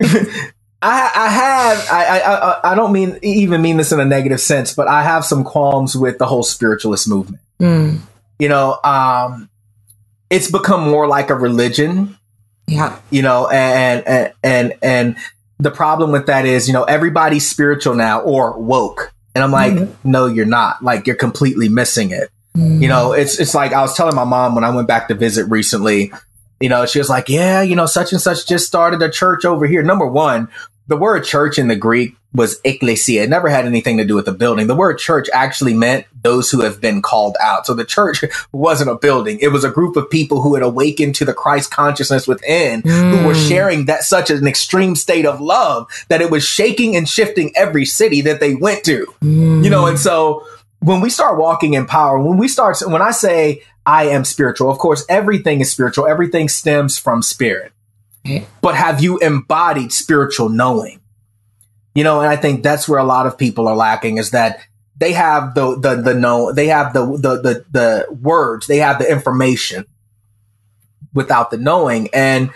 I, 0.86 1.10
I 1.14 1.28
have 1.28 1.88
I, 1.90 2.20
I 2.20 2.72
I 2.72 2.74
don't 2.76 2.92
mean 2.92 3.18
even 3.22 3.60
mean 3.60 3.76
this 3.76 3.90
in 3.90 3.98
a 3.98 4.04
negative 4.04 4.40
sense, 4.40 4.72
but 4.72 4.86
I 4.86 5.02
have 5.02 5.24
some 5.24 5.42
qualms 5.42 5.96
with 5.96 6.18
the 6.18 6.26
whole 6.26 6.44
spiritualist 6.44 7.08
movement. 7.08 7.42
Mm. 7.60 7.98
You 8.38 8.48
know, 8.48 8.78
um, 8.84 9.50
it's 10.30 10.50
become 10.50 10.88
more 10.88 11.08
like 11.08 11.30
a 11.30 11.34
religion. 11.34 12.16
Yeah. 12.68 12.98
You 13.10 13.22
know, 13.22 13.48
and 13.48 14.06
and 14.06 14.32
and 14.44 14.74
and 14.80 15.16
the 15.58 15.72
problem 15.72 16.12
with 16.12 16.26
that 16.26 16.46
is, 16.46 16.68
you 16.68 16.72
know, 16.72 16.84
everybody's 16.84 17.48
spiritual 17.48 17.94
now 17.94 18.20
or 18.20 18.56
woke. 18.58 19.12
And 19.34 19.42
I'm 19.42 19.50
like, 19.52 19.72
mm-hmm. 19.72 20.10
no, 20.10 20.26
you're 20.26 20.46
not. 20.46 20.84
Like 20.84 21.06
you're 21.06 21.16
completely 21.16 21.68
missing 21.68 22.10
it. 22.10 22.30
Mm-hmm. 22.56 22.82
You 22.82 22.88
know, 22.88 23.12
it's 23.12 23.40
it's 23.40 23.54
like 23.54 23.72
I 23.72 23.80
was 23.80 23.96
telling 23.96 24.14
my 24.14 24.24
mom 24.24 24.54
when 24.54 24.64
I 24.64 24.70
went 24.70 24.86
back 24.86 25.08
to 25.08 25.14
visit 25.14 25.46
recently, 25.50 26.12
you 26.60 26.68
know, 26.68 26.86
she 26.86 26.98
was 26.98 27.08
like, 27.08 27.28
yeah, 27.28 27.60
you 27.62 27.76
know, 27.76 27.86
such 27.86 28.12
and 28.12 28.20
such 28.20 28.46
just 28.46 28.66
started 28.66 29.02
a 29.02 29.10
church 29.10 29.44
over 29.44 29.66
here. 29.66 29.82
Number 29.82 30.06
one, 30.06 30.48
the 30.88 30.96
word 30.96 31.24
church 31.24 31.58
in 31.58 31.68
the 31.68 31.76
Greek 31.76 32.16
was 32.32 32.60
ecclesia. 32.64 33.22
It 33.22 33.30
never 33.30 33.48
had 33.48 33.64
anything 33.64 33.96
to 33.96 34.04
do 34.04 34.14
with 34.14 34.26
the 34.26 34.32
building. 34.32 34.66
The 34.66 34.74
word 34.74 34.98
church 34.98 35.28
actually 35.32 35.74
meant 35.74 36.06
those 36.22 36.50
who 36.50 36.60
have 36.60 36.80
been 36.80 37.02
called 37.02 37.36
out. 37.40 37.66
So 37.66 37.74
the 37.74 37.84
church 37.84 38.24
wasn't 38.52 38.90
a 38.90 38.96
building. 38.96 39.38
It 39.40 39.48
was 39.48 39.64
a 39.64 39.70
group 39.70 39.96
of 39.96 40.10
people 40.10 40.42
who 40.42 40.54
had 40.54 40.62
awakened 40.62 41.14
to 41.16 41.24
the 41.24 41.32
Christ 41.34 41.70
consciousness 41.70 42.28
within, 42.28 42.82
mm. 42.82 43.10
who 43.10 43.26
were 43.26 43.34
hmm. 43.34 43.48
sharing 43.48 43.86
that 43.86 44.02
such 44.02 44.30
an 44.30 44.46
extreme 44.46 44.94
state 44.94 45.26
of 45.26 45.40
love 45.40 45.88
that 46.08 46.20
it 46.20 46.30
was 46.30 46.44
shaking 46.44 46.94
and 46.94 47.08
shifting 47.08 47.52
every 47.56 47.86
city 47.86 48.20
that 48.22 48.40
they 48.40 48.54
went 48.54 48.84
to. 48.84 49.06
Mm. 49.22 49.64
You 49.64 49.70
know, 49.70 49.86
and 49.86 49.98
so 49.98 50.46
when 50.80 51.00
we 51.00 51.10
start 51.10 51.38
walking 51.38 51.74
in 51.74 51.86
power, 51.86 52.18
when 52.18 52.36
we 52.36 52.48
start, 52.48 52.78
when 52.86 53.02
I 53.02 53.12
say 53.12 53.62
I 53.86 54.08
am 54.08 54.24
spiritual, 54.24 54.70
of 54.70 54.78
course, 54.78 55.06
everything 55.08 55.60
is 55.60 55.70
spiritual. 55.70 56.06
Everything 56.06 56.48
stems 56.48 56.98
from 56.98 57.22
spirit 57.22 57.72
but 58.60 58.74
have 58.74 59.02
you 59.02 59.18
embodied 59.18 59.92
spiritual 59.92 60.48
knowing? 60.48 61.00
You 61.94 62.04
know, 62.04 62.20
and 62.20 62.28
I 62.28 62.36
think 62.36 62.62
that's 62.62 62.88
where 62.88 62.98
a 62.98 63.04
lot 63.04 63.26
of 63.26 63.38
people 63.38 63.68
are 63.68 63.76
lacking 63.76 64.18
is 64.18 64.30
that 64.32 64.60
they 64.98 65.12
have 65.12 65.54
the 65.54 65.78
the 65.78 65.96
the 65.96 66.14
know 66.14 66.52
they 66.52 66.68
have 66.68 66.92
the 66.92 67.04
the 67.04 67.40
the, 67.40 67.64
the 67.70 68.06
words, 68.20 68.66
they 68.66 68.78
have 68.78 68.98
the 68.98 69.10
information 69.10 69.86
without 71.16 71.50
the 71.50 71.56
knowing. 71.56 72.08
And, 72.12 72.50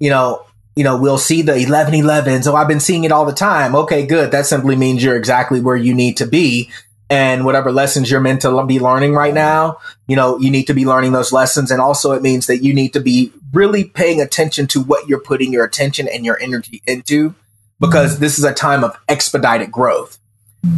you 0.00 0.10
know, 0.10 0.44
you 0.74 0.82
know, 0.82 0.98
we'll 0.98 1.18
see 1.18 1.42
the 1.42 1.52
1111. 1.52 2.42
So 2.42 2.56
I've 2.56 2.66
been 2.66 2.80
seeing 2.80 3.04
it 3.04 3.12
all 3.12 3.24
the 3.24 3.32
time. 3.32 3.74
Okay, 3.76 4.04
good. 4.04 4.32
That 4.32 4.46
simply 4.46 4.74
means 4.74 5.04
you're 5.04 5.16
exactly 5.16 5.60
where 5.60 5.76
you 5.76 5.94
need 5.94 6.16
to 6.16 6.26
be 6.26 6.70
and 7.08 7.44
whatever 7.44 7.70
lessons 7.70 8.10
you're 8.10 8.20
meant 8.20 8.42
to 8.42 8.64
be 8.64 8.80
learning 8.80 9.14
right 9.14 9.34
now, 9.34 9.78
you 10.08 10.16
know, 10.16 10.38
you 10.38 10.50
need 10.50 10.64
to 10.64 10.74
be 10.74 10.84
learning 10.84 11.12
those 11.12 11.32
lessons. 11.32 11.70
And 11.70 11.80
also 11.80 12.12
it 12.12 12.22
means 12.22 12.46
that 12.46 12.58
you 12.58 12.74
need 12.74 12.92
to 12.94 13.00
be 13.00 13.32
really 13.52 13.84
paying 13.84 14.20
attention 14.20 14.66
to 14.68 14.82
what 14.82 15.08
you're 15.08 15.20
putting 15.20 15.52
your 15.52 15.64
attention 15.64 16.08
and 16.08 16.24
your 16.24 16.40
energy 16.40 16.82
into 16.86 17.34
because 17.80 18.14
mm-hmm. 18.14 18.22
this 18.22 18.38
is 18.38 18.44
a 18.44 18.52
time 18.52 18.82
of 18.82 18.98
expedited 19.08 19.70
growth. 19.70 20.18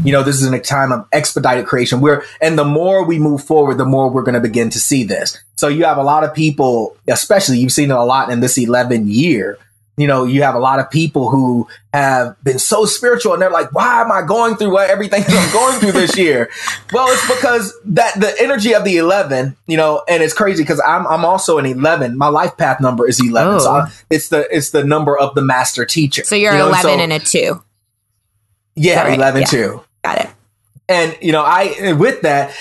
You 0.04 0.12
know, 0.12 0.22
this 0.22 0.42
is 0.42 0.52
a 0.52 0.58
time 0.58 0.92
of 0.92 1.06
expedited 1.12 1.66
creation 1.66 2.02
We're, 2.02 2.22
and 2.42 2.58
the 2.58 2.64
more 2.64 3.06
we 3.06 3.18
move 3.18 3.42
forward, 3.42 3.78
the 3.78 3.86
more 3.86 4.10
we're 4.10 4.22
going 4.22 4.34
to 4.34 4.40
begin 4.40 4.68
to 4.70 4.78
see 4.78 5.02
this. 5.02 5.42
So 5.56 5.68
you 5.68 5.84
have 5.84 5.96
a 5.96 6.02
lot 6.02 6.24
of 6.24 6.34
people, 6.34 6.94
especially 7.08 7.58
you've 7.58 7.72
seen 7.72 7.90
it 7.90 7.96
a 7.96 8.04
lot 8.04 8.30
in 8.30 8.40
this 8.40 8.58
11 8.58 9.08
year, 9.08 9.58
you 9.98 10.06
know, 10.06 10.24
you 10.24 10.42
have 10.42 10.54
a 10.54 10.58
lot 10.58 10.78
of 10.78 10.90
people 10.90 11.28
who 11.28 11.66
have 11.92 12.36
been 12.44 12.58
so 12.58 12.84
spiritual 12.84 13.32
and 13.32 13.42
they're 13.42 13.50
like, 13.50 13.72
why 13.72 14.00
am 14.00 14.12
I 14.12 14.22
going 14.22 14.54
through 14.54 14.70
what, 14.72 14.88
everything 14.88 15.22
that 15.22 15.30
I'm 15.30 15.52
going 15.52 15.80
through 15.80 15.92
this 15.92 16.16
year? 16.16 16.50
Well, 16.90 17.06
it's 17.08 17.26
because 17.26 17.74
that 17.84 18.18
the 18.18 18.34
energy 18.40 18.74
of 18.74 18.82
the 18.84 18.96
11, 18.96 19.56
you 19.66 19.76
know, 19.76 20.02
and 20.08 20.22
it's 20.22 20.32
crazy 20.32 20.62
because 20.62 20.80
I'm, 20.86 21.06
I'm 21.06 21.22
also 21.22 21.58
an 21.58 21.66
11. 21.66 22.16
My 22.16 22.28
life 22.28 22.56
path 22.56 22.80
number 22.80 23.06
is 23.06 23.20
11. 23.20 23.54
Oh. 23.54 23.58
So 23.58 23.70
I, 23.70 23.90
it's 24.08 24.28
the, 24.30 24.48
it's 24.54 24.70
the 24.70 24.84
number 24.84 25.18
of 25.18 25.34
the 25.34 25.42
master 25.42 25.84
teacher. 25.84 26.24
So 26.24 26.34
you're 26.34 26.52
you 26.52 26.58
know? 26.58 26.68
11 26.68 26.82
so, 26.82 26.98
and 26.98 27.12
a 27.12 27.18
two. 27.18 27.62
Yeah, 28.74 29.02
right? 29.02 29.18
11 29.18 29.40
yeah. 29.42 29.46
two. 29.46 29.84
Got 30.02 30.18
it. 30.18 30.30
And, 30.88 31.16
you 31.20 31.32
know, 31.32 31.42
I, 31.44 31.92
with 31.92 32.22
that, 32.22 32.54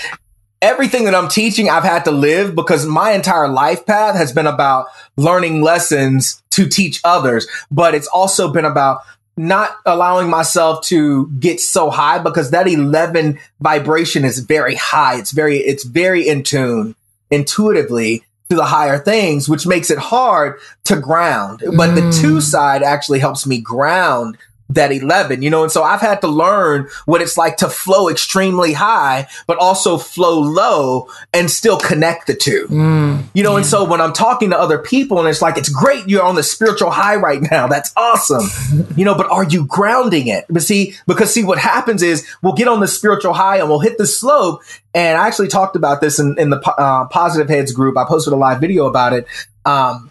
everything 0.60 1.04
that 1.04 1.14
I'm 1.14 1.28
teaching, 1.28 1.68
I've 1.68 1.84
had 1.84 2.04
to 2.04 2.10
live 2.10 2.54
because 2.54 2.86
my 2.86 3.12
entire 3.12 3.48
life 3.48 3.86
path 3.86 4.16
has 4.16 4.32
been 4.32 4.46
about 4.46 4.86
learning 5.16 5.62
lessons 5.62 6.42
to 6.50 6.68
teach 6.68 7.00
others, 7.04 7.46
but 7.70 7.94
it's 7.94 8.08
also 8.08 8.52
been 8.52 8.64
about 8.64 9.02
not 9.36 9.76
allowing 9.86 10.28
myself 10.28 10.84
to 10.86 11.28
get 11.38 11.60
so 11.60 11.90
high 11.90 12.18
because 12.18 12.50
that 12.50 12.66
11 12.66 13.38
vibration 13.60 14.24
is 14.24 14.40
very 14.40 14.74
high. 14.74 15.16
It's 15.18 15.30
very, 15.30 15.58
it's 15.58 15.84
very 15.84 16.28
in 16.28 16.42
tune 16.42 16.96
intuitively 17.30 18.24
to 18.50 18.56
the 18.56 18.64
higher 18.64 18.98
things, 18.98 19.48
which 19.48 19.66
makes 19.66 19.90
it 19.90 19.98
hard 19.98 20.58
to 20.84 20.96
ground. 20.96 21.60
But 21.76 21.90
mm. 21.90 21.94
the 21.94 22.20
two 22.20 22.40
side 22.40 22.82
actually 22.82 23.20
helps 23.20 23.46
me 23.46 23.60
ground 23.60 24.38
that 24.70 24.92
11, 24.92 25.42
you 25.42 25.50
know, 25.50 25.62
and 25.62 25.72
so 25.72 25.82
I've 25.82 26.00
had 26.00 26.20
to 26.20 26.28
learn 26.28 26.88
what 27.06 27.22
it's 27.22 27.38
like 27.38 27.56
to 27.58 27.68
flow 27.68 28.08
extremely 28.08 28.74
high, 28.74 29.26
but 29.46 29.56
also 29.58 29.96
flow 29.96 30.40
low 30.40 31.08
and 31.32 31.50
still 31.50 31.78
connect 31.78 32.26
the 32.26 32.34
two, 32.34 32.66
mm, 32.68 33.24
you 33.32 33.42
know, 33.42 33.52
yeah. 33.52 33.58
and 33.58 33.66
so 33.66 33.84
when 33.84 34.00
I'm 34.00 34.12
talking 34.12 34.50
to 34.50 34.58
other 34.58 34.78
people 34.78 35.18
and 35.20 35.28
it's 35.28 35.40
like, 35.40 35.56
it's 35.56 35.70
great 35.70 36.08
you're 36.08 36.22
on 36.22 36.34
the 36.34 36.42
spiritual 36.42 36.90
high 36.90 37.16
right 37.16 37.40
now. 37.50 37.66
That's 37.66 37.92
awesome, 37.96 38.86
you 38.96 39.04
know, 39.04 39.14
but 39.14 39.30
are 39.30 39.44
you 39.44 39.66
grounding 39.66 40.28
it? 40.28 40.44
But 40.50 40.62
see, 40.62 40.94
because 41.06 41.32
see, 41.32 41.44
what 41.44 41.58
happens 41.58 42.02
is 42.02 42.28
we'll 42.42 42.54
get 42.54 42.68
on 42.68 42.80
the 42.80 42.88
spiritual 42.88 43.32
high 43.32 43.58
and 43.58 43.68
we'll 43.68 43.80
hit 43.80 43.98
the 43.98 44.06
slope. 44.06 44.62
And 44.94 45.16
I 45.16 45.26
actually 45.26 45.48
talked 45.48 45.76
about 45.76 46.00
this 46.00 46.18
in, 46.18 46.38
in 46.38 46.50
the 46.50 46.60
uh, 46.78 47.06
positive 47.06 47.48
heads 47.48 47.72
group. 47.72 47.96
I 47.96 48.04
posted 48.04 48.32
a 48.32 48.36
live 48.36 48.60
video 48.60 48.86
about 48.86 49.12
it. 49.12 49.26
Um, 49.64 50.10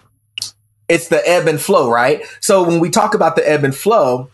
it's 0.88 1.10
the 1.10 1.28
ebb 1.28 1.48
and 1.48 1.60
flow, 1.60 1.92
right? 1.92 2.24
So 2.40 2.64
when 2.64 2.80
we 2.80 2.90
talk 2.90 3.14
about 3.14 3.36
the 3.36 3.48
ebb 3.48 3.64
and 3.64 3.76
flow, 3.76 4.30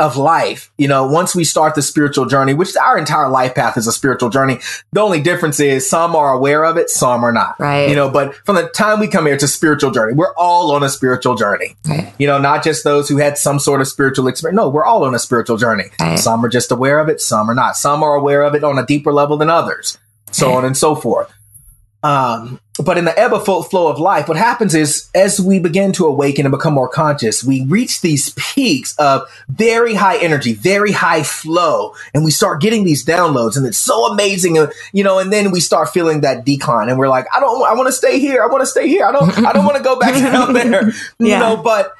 of 0.00 0.16
life, 0.16 0.72
you 0.78 0.88
know, 0.88 1.06
once 1.06 1.34
we 1.34 1.44
start 1.44 1.74
the 1.74 1.82
spiritual 1.82 2.24
journey, 2.24 2.54
which 2.54 2.74
our 2.76 2.96
entire 2.96 3.28
life 3.28 3.54
path 3.54 3.76
is 3.76 3.86
a 3.86 3.92
spiritual 3.92 4.30
journey, 4.30 4.58
the 4.92 5.00
only 5.00 5.20
difference 5.20 5.60
is 5.60 5.88
some 5.88 6.16
are 6.16 6.32
aware 6.32 6.64
of 6.64 6.78
it, 6.78 6.88
some 6.88 7.22
are 7.22 7.32
not. 7.32 7.60
Right. 7.60 7.88
You 7.90 7.94
know, 7.94 8.08
but 8.08 8.34
from 8.46 8.56
the 8.56 8.68
time 8.68 8.98
we 8.98 9.08
come 9.08 9.26
here 9.26 9.36
to 9.36 9.46
spiritual 9.46 9.90
journey, 9.90 10.14
we're 10.14 10.34
all 10.36 10.72
on 10.72 10.82
a 10.82 10.88
spiritual 10.88 11.34
journey. 11.34 11.76
Right. 11.86 12.12
You 12.18 12.26
know, 12.26 12.38
not 12.38 12.64
just 12.64 12.82
those 12.82 13.08
who 13.10 13.18
had 13.18 13.36
some 13.36 13.58
sort 13.58 13.82
of 13.82 13.88
spiritual 13.88 14.26
experience. 14.26 14.56
No, 14.56 14.70
we're 14.70 14.86
all 14.86 15.04
on 15.04 15.14
a 15.14 15.18
spiritual 15.18 15.58
journey. 15.58 15.90
Right. 16.00 16.18
Some 16.18 16.44
are 16.44 16.48
just 16.48 16.72
aware 16.72 16.98
of 16.98 17.10
it, 17.10 17.20
some 17.20 17.50
are 17.50 17.54
not. 17.54 17.76
Some 17.76 18.02
are 18.02 18.14
aware 18.14 18.42
of 18.42 18.54
it 18.54 18.64
on 18.64 18.78
a 18.78 18.86
deeper 18.86 19.12
level 19.12 19.36
than 19.36 19.50
others, 19.50 19.98
so 20.32 20.48
right. 20.48 20.56
on 20.56 20.64
and 20.64 20.76
so 20.76 20.96
forth. 20.96 21.30
Um, 22.02 22.60
but 22.82 22.96
in 22.96 23.04
the 23.04 23.18
ebb 23.18 23.34
and 23.34 23.42
flow 23.42 23.88
of 23.88 23.98
life, 23.98 24.26
what 24.26 24.38
happens 24.38 24.74
is 24.74 25.10
as 25.14 25.38
we 25.38 25.58
begin 25.58 25.92
to 25.92 26.06
awaken 26.06 26.46
and 26.46 26.52
become 26.52 26.72
more 26.72 26.88
conscious, 26.88 27.44
we 27.44 27.64
reach 27.66 28.00
these 28.00 28.30
peaks 28.30 28.96
of 28.96 29.28
very 29.48 29.94
high 29.94 30.16
energy, 30.16 30.54
very 30.54 30.92
high 30.92 31.22
flow, 31.22 31.94
and 32.14 32.24
we 32.24 32.30
start 32.30 32.62
getting 32.62 32.84
these 32.84 33.04
downloads, 33.04 33.56
and 33.56 33.66
it's 33.66 33.76
so 33.76 34.06
amazing, 34.06 34.58
uh, 34.58 34.68
you 34.92 35.04
know. 35.04 35.18
And 35.18 35.30
then 35.30 35.50
we 35.50 35.60
start 35.60 35.90
feeling 35.90 36.22
that 36.22 36.46
decline, 36.46 36.88
and 36.88 36.98
we're 36.98 37.08
like, 37.08 37.26
I 37.34 37.40
don't, 37.40 37.62
I 37.68 37.74
want 37.74 37.88
to 37.88 37.92
stay 37.92 38.18
here, 38.18 38.42
I 38.42 38.46
want 38.46 38.62
to 38.62 38.66
stay 38.66 38.88
here, 38.88 39.04
I 39.04 39.12
don't, 39.12 39.46
I 39.46 39.52
don't 39.52 39.66
want 39.66 39.76
to 39.76 39.82
go 39.82 39.98
back 39.98 40.14
down 40.32 40.54
there, 40.54 40.88
you 41.18 41.28
yeah. 41.28 41.38
know. 41.38 41.56
But 41.58 41.94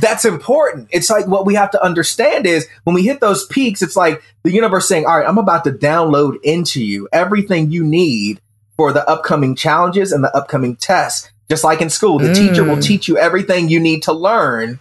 that's 0.00 0.24
important. 0.24 0.88
It's 0.92 1.10
like 1.10 1.26
what 1.26 1.44
we 1.44 1.54
have 1.54 1.72
to 1.72 1.84
understand 1.84 2.46
is 2.46 2.68
when 2.84 2.94
we 2.94 3.02
hit 3.02 3.20
those 3.20 3.46
peaks, 3.46 3.82
it's 3.82 3.96
like 3.96 4.22
the 4.44 4.52
universe 4.52 4.86
saying, 4.86 5.06
All 5.06 5.18
right, 5.18 5.26
I'm 5.26 5.38
about 5.38 5.64
to 5.64 5.72
download 5.72 6.36
into 6.44 6.84
you 6.84 7.08
everything 7.12 7.72
you 7.72 7.82
need 7.82 8.40
for 8.80 8.94
the 8.94 9.06
upcoming 9.06 9.54
challenges 9.54 10.10
and 10.10 10.24
the 10.24 10.34
upcoming 10.34 10.74
tests. 10.74 11.30
Just 11.50 11.64
like 11.64 11.82
in 11.82 11.90
school, 11.90 12.18
the 12.18 12.28
mm. 12.28 12.34
teacher 12.34 12.64
will 12.64 12.76
mm. 12.76 12.82
teach 12.82 13.08
you 13.08 13.18
everything 13.18 13.68
you 13.68 13.78
need 13.78 14.04
to 14.04 14.12
learn 14.14 14.80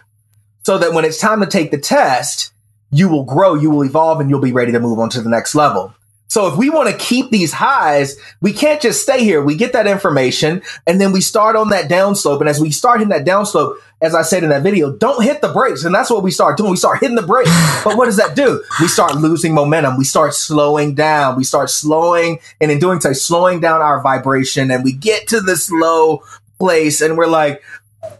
so 0.63 0.77
that 0.77 0.93
when 0.93 1.03
it's 1.03 1.19
time 1.19 1.41
to 1.41 1.45
take 1.45 1.69
the 1.69 1.77
test, 1.77 2.53
you 2.91 3.09
will 3.09 3.25
grow, 3.25 3.55
you 3.55 3.69
will 3.69 3.83
evolve, 3.83 4.21
and 4.21 4.29
you'll 4.29 4.39
be 4.39 4.53
ready 4.53 4.71
to 4.71 4.79
move 4.79 4.99
on 4.99 5.09
to 5.09 5.21
the 5.21 5.29
next 5.29 5.53
level. 5.53 5.93
So 6.29 6.45
if 6.45 6.55
we 6.57 6.69
want 6.69 6.89
to 6.89 6.97
keep 6.97 7.31
these 7.31 7.51
highs, 7.51 8.15
we 8.39 8.53
can't 8.53 8.79
just 8.79 9.01
stay 9.01 9.23
here. 9.23 9.43
We 9.43 9.55
get 9.55 9.73
that 9.73 9.87
information 9.87 10.61
and 10.85 11.01
then 11.01 11.11
we 11.11 11.21
start 11.21 11.55
on 11.55 11.69
that 11.69 11.89
downslope. 11.89 12.39
And 12.39 12.47
as 12.47 12.59
we 12.59 12.69
start 12.69 12.99
hitting 12.99 13.09
that 13.09 13.25
downslope, 13.25 13.77
as 13.99 14.13
I 14.13 14.21
said 14.21 14.43
in 14.43 14.51
that 14.51 14.61
video, 14.61 14.91
don't 14.91 15.23
hit 15.23 15.41
the 15.41 15.51
brakes. 15.51 15.83
And 15.83 15.93
that's 15.93 16.11
what 16.11 16.21
we 16.21 16.29
start 16.29 16.55
doing. 16.55 16.69
We 16.69 16.77
start 16.77 16.99
hitting 16.99 17.15
the 17.15 17.23
brakes. 17.23 17.49
But 17.83 17.97
what 17.97 18.05
does 18.05 18.17
that 18.17 18.35
do? 18.35 18.63
We 18.79 18.87
start 18.87 19.15
losing 19.15 19.53
momentum. 19.53 19.97
We 19.97 20.03
start 20.03 20.35
slowing 20.35 20.93
down. 20.93 21.35
We 21.35 21.43
start 21.43 21.71
slowing 21.71 22.39
and 22.61 22.69
in 22.71 22.77
doing 22.77 23.01
so, 23.01 23.13
slowing 23.13 23.59
down 23.59 23.81
our 23.81 24.01
vibration 24.01 24.69
and 24.69 24.83
we 24.83 24.91
get 24.91 25.27
to 25.29 25.41
this 25.41 25.71
low 25.71 26.23
place 26.59 27.01
and 27.01 27.17
we're 27.17 27.25
like, 27.25 27.63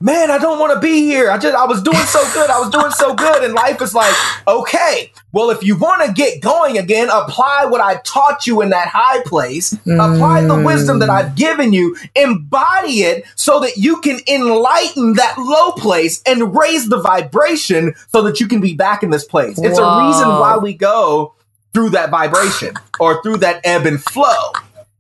man, 0.02 0.32
I 0.32 0.38
don't 0.38 0.60
want 0.60 0.74
to 0.74 0.80
be 0.80 1.02
here. 1.02 1.32
I 1.32 1.38
just, 1.38 1.56
I 1.56 1.66
was 1.66 1.82
doing 1.82 1.98
so 1.98 2.22
good. 2.34 2.50
I 2.50 2.60
was 2.60 2.70
doing 2.70 2.92
so 2.92 3.14
good. 3.14 3.44
And 3.44 3.54
life 3.54 3.82
is 3.82 3.94
like, 3.94 4.14
okay, 4.48 5.12
well, 5.32 5.50
if 5.50 5.64
you 5.64 5.78
want 5.78 6.06
to 6.06 6.14
get 6.14 6.42
going 6.42 6.78
again, 6.78 7.10
apply 7.12 7.66
what 7.66 7.82
I 7.82 7.98
taught 8.04 8.46
you 8.46 8.62
in 8.62 8.70
that 8.70 8.90
high 8.90 9.22
place, 9.26 9.74
mm. 9.74 9.94
apply 10.16 10.42
the 10.42 10.62
wisdom 10.62 11.00
that 11.00 11.10
I've 11.10 11.36
given 11.36 11.74
you, 11.74 11.96
embody 12.16 13.04
it 13.04 13.26
so 13.36 13.60
that 13.62 13.78
you 13.78 14.02
can 14.02 14.20
enlighten 14.28 15.14
that 15.14 15.36
low 15.38 15.72
place 15.72 16.22
and 16.26 16.56
raise 16.56 16.90
the 16.90 17.02
vibration 17.02 17.94
so 18.10 18.22
that 18.24 18.40
you 18.40 18.48
can 18.48 18.62
be 18.62 18.74
back 18.74 19.04
in 19.04 19.10
this 19.12 19.26
place. 19.26 19.58
Whoa. 19.58 19.68
It's 19.68 19.80
a 19.80 20.08
reason 20.08 20.28
why 20.28 20.58
we 20.58 20.74
go 20.74 21.36
through 21.74 21.92
that 21.92 22.10
vibration 22.10 22.74
or 23.00 23.22
through 23.22 23.38
that 23.38 23.62
ebb 23.64 23.86
and 23.86 24.02
flow. 24.04 24.52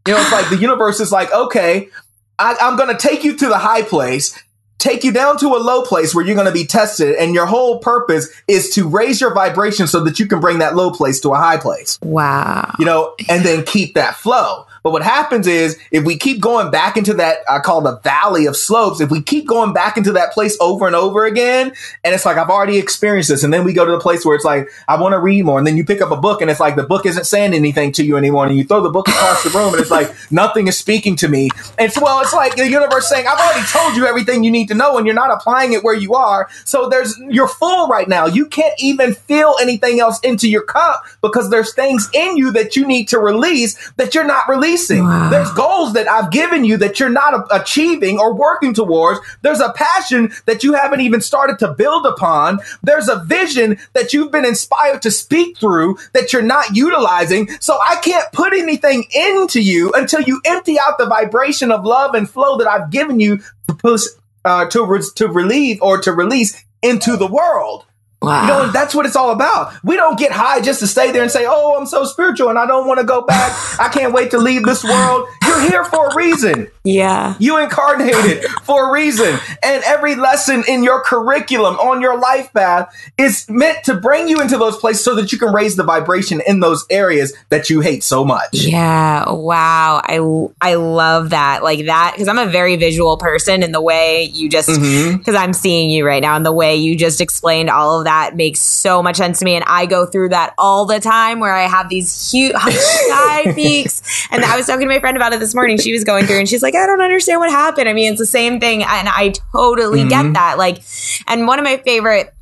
You 0.08 0.14
know, 0.14 0.22
it's 0.22 0.32
like 0.32 0.50
the 0.50 0.58
universe 0.58 1.00
is 1.00 1.12
like, 1.12 1.32
okay, 1.34 1.90
I, 2.38 2.56
I'm 2.62 2.78
going 2.78 2.96
to 2.96 2.98
take 2.98 3.24
you 3.24 3.36
to 3.38 3.48
the 3.48 3.58
high 3.58 3.82
place 3.82 4.42
take 4.80 5.04
you 5.04 5.12
down 5.12 5.38
to 5.38 5.48
a 5.48 5.60
low 5.60 5.84
place 5.84 6.16
where 6.16 6.26
you're 6.26 6.36
going 6.36 6.48
to 6.48 6.54
be 6.54 6.66
tested 6.66 7.16
and 7.16 7.36
your 7.36 7.46
whole 7.46 7.80
purpose 7.80 8.28
is 8.48 8.70
to 8.72 8.88
raise 8.88 9.22
your 9.22 9.34
vibration 9.34 9.86
so 9.86 10.04
that 10.06 10.20
you 10.20 10.26
can 10.26 10.40
bring 10.40 10.60
that 10.60 10.76
low 10.76 10.90
place 10.90 11.20
to 11.20 11.30
a 11.30 11.38
high 11.38 11.58
place. 11.58 12.00
Wow. 12.02 12.74
You 12.80 12.86
know, 12.86 13.14
and 13.28 13.46
then 13.46 13.64
keep 13.64 13.94
that 13.94 14.16
flow. 14.16 14.66
But 14.84 14.92
what 14.92 15.04
happens 15.04 15.48
is 15.48 15.78
if 15.92 16.04
we 16.06 16.18
keep 16.18 16.42
going 16.42 16.72
back 16.72 16.98
into 16.98 17.14
that, 17.16 17.40
I 17.50 17.60
call 17.60 17.82
the 17.82 17.98
valley 18.00 18.46
of 18.46 18.56
slopes, 18.56 19.02
if 19.02 19.12
we 19.12 19.22
keep 19.22 19.48
going 19.48 19.74
back 19.74 19.98
into 19.98 20.12
that 20.14 20.32
place 20.32 20.58
over 20.62 20.88
and 20.88 20.96
over 20.96 21.26
again, 21.26 21.74
and 22.04 22.16
it's 22.16 22.26
like, 22.26 22.38
I've 22.38 22.50
already 22.50 22.78
experienced 22.78 23.30
this. 23.30 23.44
And 23.44 23.54
then 23.54 23.64
we 23.64 23.74
go 23.74 23.86
to 23.86 23.92
the 23.92 24.00
place 24.00 24.26
where 24.26 24.36
it's 24.36 24.46
like, 24.46 24.70
I 24.88 25.00
want 25.00 25.14
to 25.14 25.20
read 25.20 25.46
more. 25.46 25.58
And 25.58 25.68
then 25.68 25.78
you 25.78 25.84
pick 25.84 26.02
up 26.02 26.12
a 26.12 26.18
book 26.18 26.42
and 26.42 26.50
it's 26.50 26.60
like, 26.60 26.76
the 26.76 26.84
book 26.84 27.06
isn't 27.06 27.26
saying 27.26 27.54
anything 27.54 27.92
to 27.94 28.06
you 28.06 28.18
anymore. 28.18 28.46
And 28.46 28.58
you 28.58 28.64
throw 28.64 28.82
the 28.82 28.90
book 28.90 29.08
across 29.08 29.44
the 29.44 29.50
room 29.50 29.74
and 29.74 29.82
it's 29.82 29.92
like, 29.92 30.14
nothing 30.32 30.68
is 30.68 30.78
speaking 30.78 31.16
to 31.18 31.28
me. 31.28 31.50
And 31.78 31.92
so, 31.92 32.02
well, 32.02 32.22
it's 32.22 32.34
like 32.34 32.56
the 32.56 32.70
universe 32.70 33.10
saying, 33.10 33.26
I've 33.28 33.40
already 33.40 33.66
told 33.68 33.96
you 33.96 34.06
everything 34.06 34.44
you 34.44 34.52
need 34.52 34.68
to 34.70 34.76
know 34.76 34.98
and 34.98 35.06
you're 35.06 35.16
not 35.16 35.32
applying 35.32 35.74
it 35.74 35.84
where 35.84 35.96
you 35.96 36.14
are. 36.14 36.50
So 36.66 36.90
there's, 36.90 37.18
you're 37.30 37.48
full 37.48 37.88
right 37.88 38.08
now. 38.08 38.26
You 38.26 38.46
can't 38.46 38.74
even 38.80 39.14
feel 39.14 39.56
anything 39.62 40.00
else 40.00 40.20
into 40.22 40.50
your 40.50 40.64
cup 40.64 41.04
because 41.22 41.50
there's 41.50 41.74
things 41.74 42.10
in 42.14 42.38
you 42.38 42.52
that 42.52 42.76
you 42.76 42.88
need 42.88 43.08
to 43.10 43.20
release 43.20 43.92
that 43.98 44.16
you're 44.16 44.24
not 44.24 44.48
releasing 44.48 44.69
releasing. 44.70 45.04
Wow. 45.04 45.30
There's 45.30 45.52
goals 45.54 45.94
that 45.94 46.08
I've 46.08 46.32
given 46.32 46.64
you 46.64 46.78
that 46.78 47.00
you're 47.00 47.10
not 47.10 47.48
achieving 47.52 48.20
or 48.20 48.34
working 48.34 48.74
towards. 48.74 49.20
There's 49.42 49.60
a 49.60 49.74
passion 49.74 50.32
that 50.46 50.64
you 50.64 50.74
haven't 50.74 51.02
even 51.02 51.22
started 51.22 51.60
to 51.60 51.74
build 51.74 52.06
upon. 52.06 52.60
There's 52.84 53.08
a 53.08 53.24
vision 53.24 53.80
that 53.94 54.14
you've 54.14 54.32
been 54.32 54.46
inspired 54.46 55.02
to 55.04 55.12
speak 55.12 55.58
through 55.58 55.98
that 56.14 56.34
you're 56.34 56.42
not 56.42 56.76
utilizing. 56.76 57.50
So 57.60 57.78
I 57.86 57.98
can't 57.98 58.32
put 58.32 58.54
anything 58.54 59.06
into 59.14 59.62
you 59.62 59.92
until 59.94 60.22
you 60.22 60.42
empty 60.46 60.78
out 60.80 60.98
the 60.98 61.08
vibration 61.08 61.72
of 61.72 61.86
love 61.86 62.16
and 62.16 62.30
flow 62.30 62.58
that 62.58 62.68
I've 62.68 62.90
given 62.92 63.20
you 63.20 63.38
to 63.68 63.74
push, 63.76 64.04
uh, 64.46 64.66
to, 64.68 64.86
re- 64.86 65.04
to 65.16 65.28
relieve 65.28 65.82
or 65.82 66.00
to 66.02 66.12
release 66.12 66.64
into 66.82 67.18
the 67.18 67.28
world. 67.28 67.86
Wow. 68.22 68.42
You 68.42 68.48
know, 68.48 68.72
that's 68.72 68.94
what 68.94 69.06
it's 69.06 69.16
all 69.16 69.32
about. 69.32 69.74
We 69.84 69.96
don't 69.96 70.20
get 70.20 70.32
high 70.32 70.60
just 70.60 70.82
to 70.82 70.88
stay 70.88 71.12
there 71.12 71.24
and 71.24 71.32
say, 71.32 71.46
Oh, 71.48 71.78
I'm 71.80 71.86
so 71.86 72.04
spiritual 72.04 72.50
and 72.50 72.60
I 72.60 72.66
don't 72.66 72.86
want 72.86 73.00
to 73.00 73.06
go 73.06 73.22
back. 73.22 73.80
I 73.80 73.88
can't 73.88 74.14
wait 74.14 74.32
to 74.32 74.38
leave 74.38 74.64
this 74.64 74.84
world. 74.84 75.28
You're 75.46 75.62
here 75.62 75.86
for 75.86 76.10
a 76.10 76.16
reason. 76.16 76.70
Yeah. 76.84 77.36
You 77.40 77.58
incarnated 77.58 78.44
for 78.64 78.90
a 78.90 78.92
reason. 78.92 79.40
And 79.64 79.84
every 79.86 80.16
lesson 80.16 80.66
in 80.68 80.84
your 80.84 81.02
curriculum 81.02 81.76
on 81.76 82.02
your 82.02 82.20
life 82.20 82.52
path 82.52 82.94
is 83.18 83.50
meant 83.50 83.86
to 83.86 83.94
bring 83.94 84.28
you 84.28 84.42
into 84.42 84.58
those 84.58 84.76
places 84.76 85.04
so 85.04 85.16
that 85.16 85.32
you 85.32 85.38
can 85.38 85.54
raise 85.54 85.78
the 85.78 85.84
vibration 85.84 86.42
in 86.46 86.60
those 86.60 86.86
areas 86.90 87.34
that 87.50 87.70
you 87.70 87.80
hate 87.80 88.04
so 88.04 88.26
much. 88.26 88.50
Yeah. 88.54 89.32
Wow. 89.32 90.02
I, 90.04 90.20
I 90.62 90.74
love 90.76 91.30
that. 91.30 91.64
Like 91.64 91.86
that, 91.86 92.14
because 92.16 92.28
I'm 92.28 92.38
a 92.38 92.48
very 92.48 92.76
visual 92.76 93.16
person 93.18 93.64
in 93.64 93.72
the 93.72 93.82
way 93.82 94.24
you 94.24 94.50
just, 94.50 94.68
because 94.68 94.82
mm-hmm. 94.84 95.38
I'm 95.38 95.54
seeing 95.54 95.90
you 95.90 96.06
right 96.06 96.22
now 96.22 96.36
and 96.36 96.46
the 96.46 96.52
way 96.52 96.76
you 96.76 96.98
just 96.98 97.22
explained 97.22 97.70
all 97.70 98.00
of 98.00 98.04
that 98.04 98.09
that 98.10 98.36
makes 98.36 98.60
so 98.60 99.04
much 99.04 99.18
sense 99.18 99.38
to 99.38 99.46
me. 99.46 99.54
And 99.54 99.64
I 99.68 99.86
go 99.86 100.08
through 100.08 100.30
that 100.30 100.56
all 100.58 100.86
the 100.86 101.00
time 101.00 101.40
where 101.40 101.54
I 101.54 101.68
have 101.68 101.90
these 101.90 102.32
huge 102.32 102.54
high 102.58 103.54
peaks 103.54 104.28
And 104.32 104.44
I 104.44 104.58
was 104.58 104.66
talking 104.66 104.88
to 104.88 104.94
my 104.94 105.00
friend 105.00 105.16
about 105.16 105.32
it 105.32 105.40
this 105.40 105.54
morning. 105.54 105.78
She 105.78 105.94
was 105.94 106.04
going 106.04 106.26
through 106.26 106.40
and 106.40 106.50
she's 106.50 106.64
like, 106.64 106.74
I 106.74 106.88
don't 106.88 107.02
understand 107.02 107.40
what 107.40 107.52
happened. 107.52 107.88
I 107.88 107.94
mean, 107.94 108.12
it's 108.12 108.20
the 108.20 108.26
same 108.26 108.60
thing. 108.60 108.82
And 108.82 109.08
I 109.08 109.34
totally 109.52 110.00
mm-hmm. 110.00 110.10
get 110.10 110.34
that. 110.34 110.58
Like, 110.58 110.82
and 111.28 111.46
one 111.46 111.60
of 111.60 111.66
my 111.66 111.78
favorite 111.78 112.34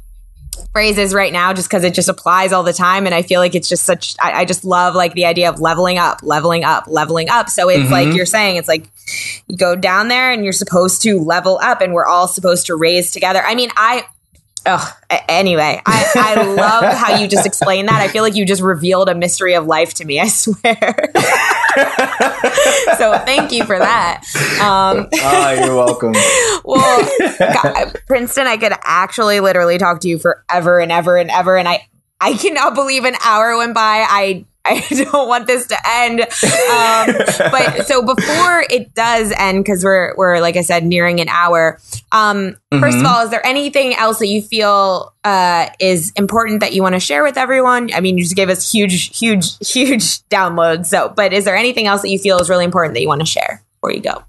phrases 0.71 1.13
right 1.13 1.33
now 1.33 1.53
just 1.53 1.69
because 1.69 1.83
it 1.83 1.93
just 1.93 2.09
applies 2.09 2.51
all 2.51 2.63
the 2.63 2.73
time 2.73 3.05
and 3.05 3.13
i 3.13 3.21
feel 3.21 3.39
like 3.39 3.53
it's 3.53 3.69
just 3.69 3.83
such 3.83 4.15
I, 4.19 4.41
I, 4.41 4.45
just 4.45 4.65
love 4.65 4.95
like 4.95 5.13
the 5.13 5.25
idea 5.25 5.49
of 5.49 5.59
leveling 5.59 5.99
up 5.99 6.21
leveling 6.23 6.63
up 6.63 6.85
leveling 6.87 7.29
up 7.29 7.49
so 7.49 7.69
it's 7.69 7.83
mm-hmm. 7.83 7.91
like 7.91 8.15
you're 8.15 8.25
saying 8.25 8.55
it's 8.55 8.67
like 8.67 8.89
you 9.47 9.55
go 9.55 9.75
down 9.75 10.07
there 10.07 10.31
and 10.31 10.43
you're 10.43 10.53
supposed 10.53 11.03
to 11.03 11.19
level 11.19 11.59
up 11.61 11.81
and 11.81 11.93
we're 11.93 12.07
all 12.07 12.27
supposed 12.27 12.65
to 12.67 12.75
raise 12.75 13.11
together 13.11 13.43
i 13.45 13.53
mean 13.53 13.69
i 13.77 14.03
Oh, 14.69 14.97
anyway, 15.29 15.81
I, 15.85 16.11
I 16.15 16.43
love 16.43 16.93
how 16.93 17.15
you 17.15 17.27
just 17.29 17.45
explained 17.45 17.87
that. 17.87 18.01
I 18.01 18.09
feel 18.09 18.21
like 18.21 18.35
you 18.35 18.45
just 18.45 18.61
revealed 18.61 19.07
a 19.07 19.15
mystery 19.15 19.55
of 19.55 19.65
life 19.65 19.93
to 19.95 20.05
me. 20.05 20.19
I 20.19 20.27
swear. 20.27 21.11
so 22.97 23.17
thank 23.19 23.53
you 23.53 23.63
for 23.63 23.79
that. 23.79 24.23
Um, 24.61 25.07
oh, 25.13 25.51
you're 25.51 25.75
welcome. 25.75 26.13
well, 26.65 27.09
God, 27.39 27.97
Princeton, 28.07 28.45
I 28.47 28.57
could 28.57 28.73
actually 28.83 29.39
literally 29.39 29.77
talk 29.77 30.01
to 30.01 30.09
you 30.09 30.19
forever 30.19 30.79
and 30.79 30.91
ever 30.91 31.15
and 31.15 31.31
ever, 31.31 31.57
and 31.57 31.67
I 31.67 31.87
I 32.19 32.33
cannot 32.33 32.75
believe 32.75 33.05
an 33.05 33.15
hour 33.23 33.55
went 33.57 33.73
by. 33.73 34.05
I 34.07 34.45
I 34.67 34.85
don't 35.11 35.27
want 35.27 35.47
this 35.47 35.67
to 35.67 35.77
end. 35.87 36.21
Um, 36.21 37.51
but 37.51 37.87
so 37.87 38.01
before 38.01 38.63
it 38.69 38.93
does 38.93 39.31
end, 39.37 39.63
because 39.63 39.83
we're 39.83 40.15
we're 40.15 40.39
like 40.39 40.57
I 40.57 40.61
said, 40.61 40.83
nearing 40.85 41.19
an 41.19 41.29
hour. 41.29 41.79
Um, 42.11 42.57
mm-hmm. 42.71 42.79
First 42.79 42.97
of 42.97 43.05
all, 43.05 43.23
is 43.23 43.29
there 43.29 43.45
anything 43.45 43.95
else 43.95 44.19
that 44.19 44.27
you 44.27 44.41
feel 44.41 45.13
uh, 45.23 45.69
is 45.79 46.11
important 46.15 46.61
that 46.61 46.73
you 46.73 46.81
want 46.81 46.95
to 46.95 46.99
share 46.99 47.23
with 47.23 47.37
everyone? 47.37 47.93
I 47.93 48.01
mean, 48.01 48.17
you 48.17 48.23
just 48.23 48.35
gave 48.35 48.49
us 48.49 48.71
huge, 48.71 49.17
huge, 49.17 49.57
huge 49.67 50.21
downloads. 50.29 50.87
So, 50.87 51.13
but 51.15 51.33
is 51.33 51.45
there 51.45 51.55
anything 51.55 51.87
else 51.87 52.01
that 52.01 52.09
you 52.09 52.19
feel 52.19 52.39
is 52.39 52.49
really 52.49 52.65
important 52.65 52.93
that 52.95 53.01
you 53.01 53.07
want 53.07 53.21
to 53.21 53.27
share 53.27 53.63
before 53.75 53.91
you 53.91 54.01
go? 54.01 54.23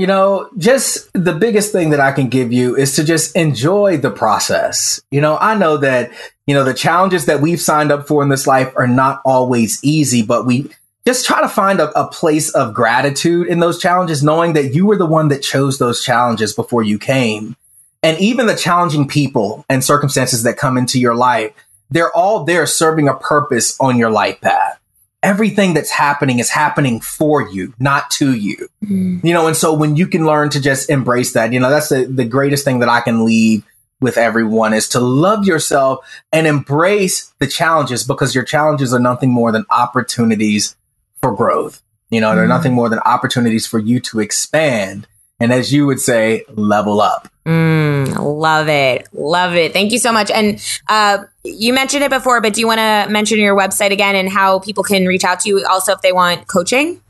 You 0.00 0.06
know, 0.06 0.48
just 0.56 1.12
the 1.12 1.34
biggest 1.34 1.72
thing 1.72 1.90
that 1.90 2.00
I 2.00 2.12
can 2.12 2.30
give 2.30 2.54
you 2.54 2.74
is 2.74 2.96
to 2.96 3.04
just 3.04 3.36
enjoy 3.36 3.98
the 3.98 4.10
process. 4.10 4.98
You 5.10 5.20
know, 5.20 5.36
I 5.36 5.54
know 5.54 5.76
that, 5.76 6.10
you 6.46 6.54
know, 6.54 6.64
the 6.64 6.72
challenges 6.72 7.26
that 7.26 7.42
we've 7.42 7.60
signed 7.60 7.92
up 7.92 8.08
for 8.08 8.22
in 8.22 8.30
this 8.30 8.46
life 8.46 8.72
are 8.76 8.86
not 8.86 9.20
always 9.26 9.78
easy, 9.84 10.22
but 10.22 10.46
we 10.46 10.70
just 11.06 11.26
try 11.26 11.42
to 11.42 11.50
find 11.50 11.80
a, 11.80 11.90
a 12.00 12.08
place 12.08 12.48
of 12.54 12.72
gratitude 12.72 13.48
in 13.48 13.60
those 13.60 13.78
challenges, 13.78 14.22
knowing 14.22 14.54
that 14.54 14.72
you 14.72 14.86
were 14.86 14.96
the 14.96 15.04
one 15.04 15.28
that 15.28 15.42
chose 15.42 15.76
those 15.76 16.02
challenges 16.02 16.54
before 16.54 16.82
you 16.82 16.98
came. 16.98 17.54
And 18.02 18.18
even 18.20 18.46
the 18.46 18.56
challenging 18.56 19.06
people 19.06 19.66
and 19.68 19.84
circumstances 19.84 20.44
that 20.44 20.56
come 20.56 20.78
into 20.78 20.98
your 20.98 21.14
life, 21.14 21.52
they're 21.90 22.16
all 22.16 22.44
there 22.44 22.64
serving 22.64 23.06
a 23.06 23.16
purpose 23.16 23.78
on 23.78 23.98
your 23.98 24.10
life 24.10 24.40
path 24.40 24.80
everything 25.22 25.74
that's 25.74 25.90
happening 25.90 26.38
is 26.38 26.50
happening 26.50 27.00
for 27.00 27.48
you, 27.48 27.74
not 27.78 28.10
to 28.10 28.34
you. 28.34 28.68
Mm. 28.84 29.22
You 29.24 29.32
know, 29.32 29.46
and 29.46 29.56
so 29.56 29.72
when 29.72 29.96
you 29.96 30.06
can 30.06 30.24
learn 30.24 30.50
to 30.50 30.60
just 30.60 30.90
embrace 30.90 31.34
that, 31.34 31.52
you 31.52 31.60
know, 31.60 31.70
that's 31.70 31.90
the, 31.90 32.04
the 32.04 32.24
greatest 32.24 32.64
thing 32.64 32.80
that 32.80 32.88
I 32.88 33.00
can 33.00 33.24
leave 33.24 33.64
with 34.00 34.16
everyone 34.16 34.72
is 34.72 34.88
to 34.90 35.00
love 35.00 35.44
yourself 35.44 36.06
and 36.32 36.46
embrace 36.46 37.32
the 37.38 37.46
challenges 37.46 38.02
because 38.02 38.34
your 38.34 38.44
challenges 38.44 38.94
are 38.94 39.00
nothing 39.00 39.30
more 39.30 39.52
than 39.52 39.66
opportunities 39.70 40.74
for 41.20 41.34
growth. 41.34 41.82
You 42.08 42.20
know, 42.20 42.34
they're 42.34 42.48
nothing 42.48 42.72
more 42.72 42.88
than 42.88 42.98
opportunities 43.00 43.66
for 43.66 43.78
you 43.78 44.00
to 44.00 44.20
expand. 44.20 45.06
And 45.38 45.52
as 45.52 45.72
you 45.72 45.86
would 45.86 46.00
say, 46.00 46.44
level 46.48 47.00
up. 47.00 47.29
Mm, 47.50 48.16
love 48.16 48.68
it. 48.68 49.08
Love 49.12 49.56
it. 49.56 49.72
Thank 49.72 49.90
you 49.90 49.98
so 49.98 50.12
much. 50.12 50.30
And 50.30 50.64
uh, 50.88 51.24
you 51.42 51.72
mentioned 51.72 52.04
it 52.04 52.10
before, 52.10 52.40
but 52.40 52.54
do 52.54 52.60
you 52.60 52.68
want 52.68 52.78
to 52.78 53.08
mention 53.10 53.40
your 53.40 53.56
website 53.56 53.90
again 53.90 54.14
and 54.14 54.28
how 54.28 54.60
people 54.60 54.84
can 54.84 55.04
reach 55.04 55.24
out 55.24 55.40
to 55.40 55.48
you 55.48 55.66
also 55.68 55.92
if 55.92 56.00
they 56.00 56.12
want 56.12 56.46
coaching? 56.46 57.00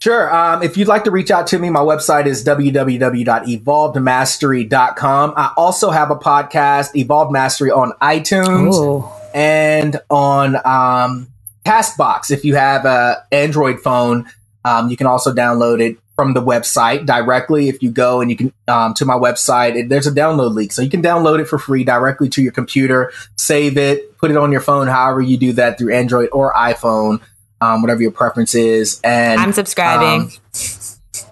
Sure. 0.00 0.34
Um, 0.34 0.64
if 0.64 0.76
you'd 0.76 0.88
like 0.88 1.04
to 1.04 1.12
reach 1.12 1.30
out 1.30 1.46
to 1.48 1.60
me, 1.60 1.70
my 1.70 1.78
website 1.78 2.26
is 2.26 2.44
www.evolvedmastery.com. 2.44 5.34
I 5.36 5.52
also 5.56 5.90
have 5.90 6.10
a 6.10 6.16
podcast, 6.16 6.96
Evolved 6.96 7.30
Mastery, 7.30 7.70
on 7.70 7.92
iTunes 8.02 8.74
Ooh. 8.74 9.08
and 9.32 10.00
on 10.10 10.56
um, 10.56 11.28
Castbox. 11.64 12.32
If 12.32 12.44
you 12.44 12.56
have 12.56 12.84
an 12.84 13.14
Android 13.30 13.78
phone, 13.80 14.26
um, 14.64 14.90
you 14.90 14.96
can 14.96 15.06
also 15.06 15.32
download 15.32 15.80
it 15.80 15.98
from 16.16 16.34
the 16.34 16.40
website 16.40 17.06
directly. 17.06 17.68
If 17.68 17.82
you 17.82 17.90
go 17.90 18.20
and 18.20 18.30
you 18.30 18.36
can 18.36 18.52
um, 18.68 18.94
to 18.94 19.04
my 19.04 19.14
website, 19.14 19.76
it, 19.76 19.88
there's 19.88 20.06
a 20.06 20.12
download 20.12 20.54
link, 20.54 20.72
so 20.72 20.82
you 20.82 20.90
can 20.90 21.02
download 21.02 21.40
it 21.40 21.46
for 21.46 21.58
free 21.58 21.84
directly 21.84 22.28
to 22.30 22.42
your 22.42 22.52
computer, 22.52 23.12
save 23.36 23.76
it, 23.76 24.16
put 24.18 24.30
it 24.30 24.36
on 24.36 24.52
your 24.52 24.60
phone, 24.60 24.86
however 24.86 25.20
you 25.20 25.36
do 25.36 25.52
that 25.54 25.78
through 25.78 25.94
Android 25.94 26.28
or 26.32 26.52
iPhone, 26.54 27.20
um, 27.60 27.82
whatever 27.82 28.02
your 28.02 28.12
preference 28.12 28.54
is. 28.54 29.00
And 29.02 29.40
I'm 29.40 29.52
subscribing. 29.52 30.22
Um, 30.22 30.30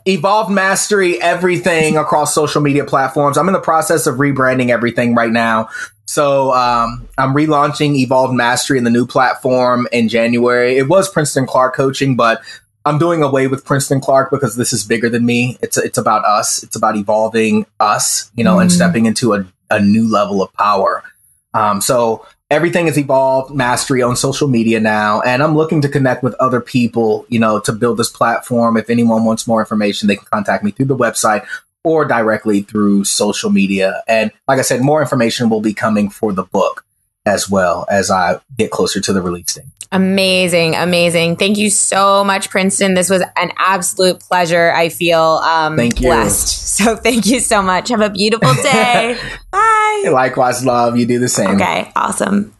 Evolved 0.05 0.51
Mastery, 0.51 1.21
everything 1.23 1.97
across 1.97 2.35
social 2.35 2.61
media 2.61 2.85
platforms. 2.85 3.39
I'm 3.39 3.49
in 3.49 3.53
the 3.53 3.61
process 3.61 4.07
of 4.07 4.17
rebranding 4.17 4.71
everything 4.71 5.15
right 5.15 5.31
now. 5.31 5.69
So 6.07 6.53
um, 6.53 7.09
I'm 7.17 7.35
relaunching 7.35 7.95
Evolved 7.95 8.35
Mastery 8.35 8.79
in 8.79 8.85
the 8.85 8.91
new 8.91 9.07
platform 9.07 9.87
in 9.93 10.09
January. 10.09 10.77
It 10.77 10.89
was 10.89 11.09
Princeton 11.09 11.47
Clark 11.47 11.77
coaching, 11.77 12.17
but 12.17 12.43
I'm 12.85 12.99
doing 12.99 13.23
away 13.23 13.47
with 13.47 13.65
Princeton 13.65 14.01
Clark 14.01 14.31
because 14.31 14.57
this 14.57 14.73
is 14.73 14.85
bigger 14.85 15.09
than 15.09 15.25
me. 15.25 15.59
It's 15.63 15.77
it's 15.77 15.99
about 15.99 16.25
us. 16.25 16.63
It's 16.63 16.77
about 16.77 16.97
evolving 16.97 17.67
us, 17.79 18.31
you 18.35 18.45
know, 18.45 18.57
mm. 18.57 18.63
and 18.63 18.73
stepping 18.73 19.07
into 19.07 19.35
a, 19.35 19.47
a 19.71 19.81
new 19.81 20.11
level 20.11 20.43
of 20.43 20.53
power. 20.55 21.05
Um, 21.55 21.81
so 21.81 22.27
everything 22.51 22.89
is 22.89 22.99
evolved 22.99 23.55
mastery 23.55 24.03
on 24.03 24.17
social 24.17 24.49
media 24.49 24.81
now, 24.81 25.21
and 25.21 25.43
I'm 25.43 25.57
looking 25.57 25.81
to 25.83 25.89
connect 25.89 26.23
with 26.23 26.35
other 26.35 26.61
people, 26.61 27.27
you 27.29 27.39
know, 27.39 27.61
to 27.61 27.73
build 27.73 27.99
this 27.99 28.11
platform. 28.11 28.77
If 28.77 28.91
anyone 28.91 29.25
wants 29.25 29.47
more 29.47 29.61
information, 29.61 30.09
they 30.09 30.17
can 30.17 30.27
contact 30.27 30.65
me 30.65 30.71
through 30.71 30.87
the 30.87 30.97
website 30.97 31.47
or 31.85 32.05
directly 32.05 32.63
through 32.63 33.05
social 33.05 33.51
media. 33.51 34.03
And 34.07 34.31
like 34.47 34.59
I 34.59 34.63
said, 34.63 34.81
more 34.81 35.01
information 35.01 35.51
will 35.51 35.61
be 35.61 35.75
coming 35.75 36.11
for 36.11 36.33
the 36.33 36.45
book 36.45 36.85
as 37.25 37.49
well 37.49 37.87
as 37.91 38.11
I 38.11 38.41
get 38.59 38.71
closer 38.71 39.01
to 39.01 39.13
the 39.13 39.23
release 39.23 39.55
date. 39.55 39.65
Amazing, 39.93 40.75
amazing. 40.75 41.37
Thank 41.37 41.59
you 41.59 41.69
so 41.69 42.25
much, 42.25 42.49
Princeton. 42.49 42.95
This 42.95 43.11
was 43.11 43.23
an 43.37 43.53
absolute 43.59 44.21
pleasure. 44.21 44.73
I 44.73 44.89
feel 44.89 45.21
um, 45.21 45.77
thank 45.77 46.01
you. 46.01 46.09
blessed. 46.09 46.61
So 46.73 46.97
thank 46.97 47.27
you 47.27 47.39
so 47.41 47.61
much. 47.61 47.91
Have 47.91 48.01
a 48.01 48.09
beautiful 48.09 48.55
day. 48.63 49.19
Bye. 49.51 50.05
Likewise, 50.11 50.65
love. 50.65 50.97
You 50.97 51.05
do 51.05 51.19
the 51.19 51.29
same. 51.29 51.57
Okay, 51.57 51.93
awesome. 51.95 52.55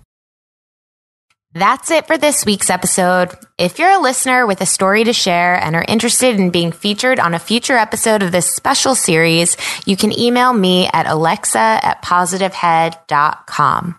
That's 1.55 1.91
it 1.91 2.07
for 2.07 2.19
this 2.19 2.45
week's 2.45 2.69
episode. 2.69 3.31
If 3.57 3.79
you're 3.79 3.91
a 3.91 4.01
listener 4.01 4.47
with 4.47 4.61
a 4.61 4.67
story 4.67 5.05
to 5.05 5.15
share 5.15 5.55
and 5.55 5.75
are 5.75 5.85
interested 5.89 6.39
in 6.39 6.51
being 6.51 6.73
featured 6.73 7.19
on 7.21 7.33
a 7.33 7.39
future 7.39 7.77
episode 7.77 8.23
of 8.23 8.33
this 8.33 8.55
special 8.55 8.95
series, 8.95 9.57
you 9.87 9.97
can 9.97 10.19
email 10.19 10.53
me 10.53 10.91
at 10.93 11.07
alexa 11.07 11.59
at 11.59 12.03
positivehead.com. 12.03 13.99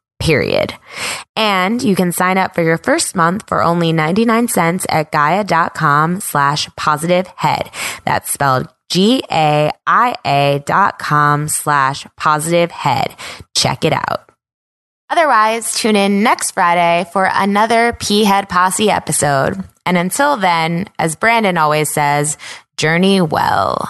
period. 0.21 0.73
And 1.35 1.81
you 1.83 1.95
can 1.95 2.11
sign 2.13 2.37
up 2.37 2.55
for 2.55 2.61
your 2.61 2.77
first 2.77 3.15
month 3.15 3.43
for 3.47 3.61
only 3.61 3.91
99 3.91 4.47
cents 4.47 4.85
at 4.87 5.11
gaia.com 5.11 6.21
slash 6.21 6.69
positive 6.77 7.27
head. 7.35 7.69
That's 8.05 8.31
spelled 8.31 8.67
G-A-I-A 8.89 10.63
dot 10.65 10.99
com 10.99 11.47
slash 11.47 12.05
positive 12.17 12.71
head. 12.71 13.15
Check 13.55 13.85
it 13.85 13.93
out. 13.93 14.29
Otherwise, 15.09 15.77
tune 15.77 15.95
in 15.95 16.23
next 16.23 16.51
Friday 16.51 17.09
for 17.11 17.29
another 17.31 17.93
P 17.93 18.23
Head 18.23 18.47
Posse 18.47 18.89
episode. 18.89 19.63
And 19.85 19.97
until 19.97 20.37
then, 20.37 20.87
as 20.99 21.15
Brandon 21.15 21.57
always 21.57 21.89
says, 21.89 22.37
journey 22.77 23.21
well. 23.21 23.89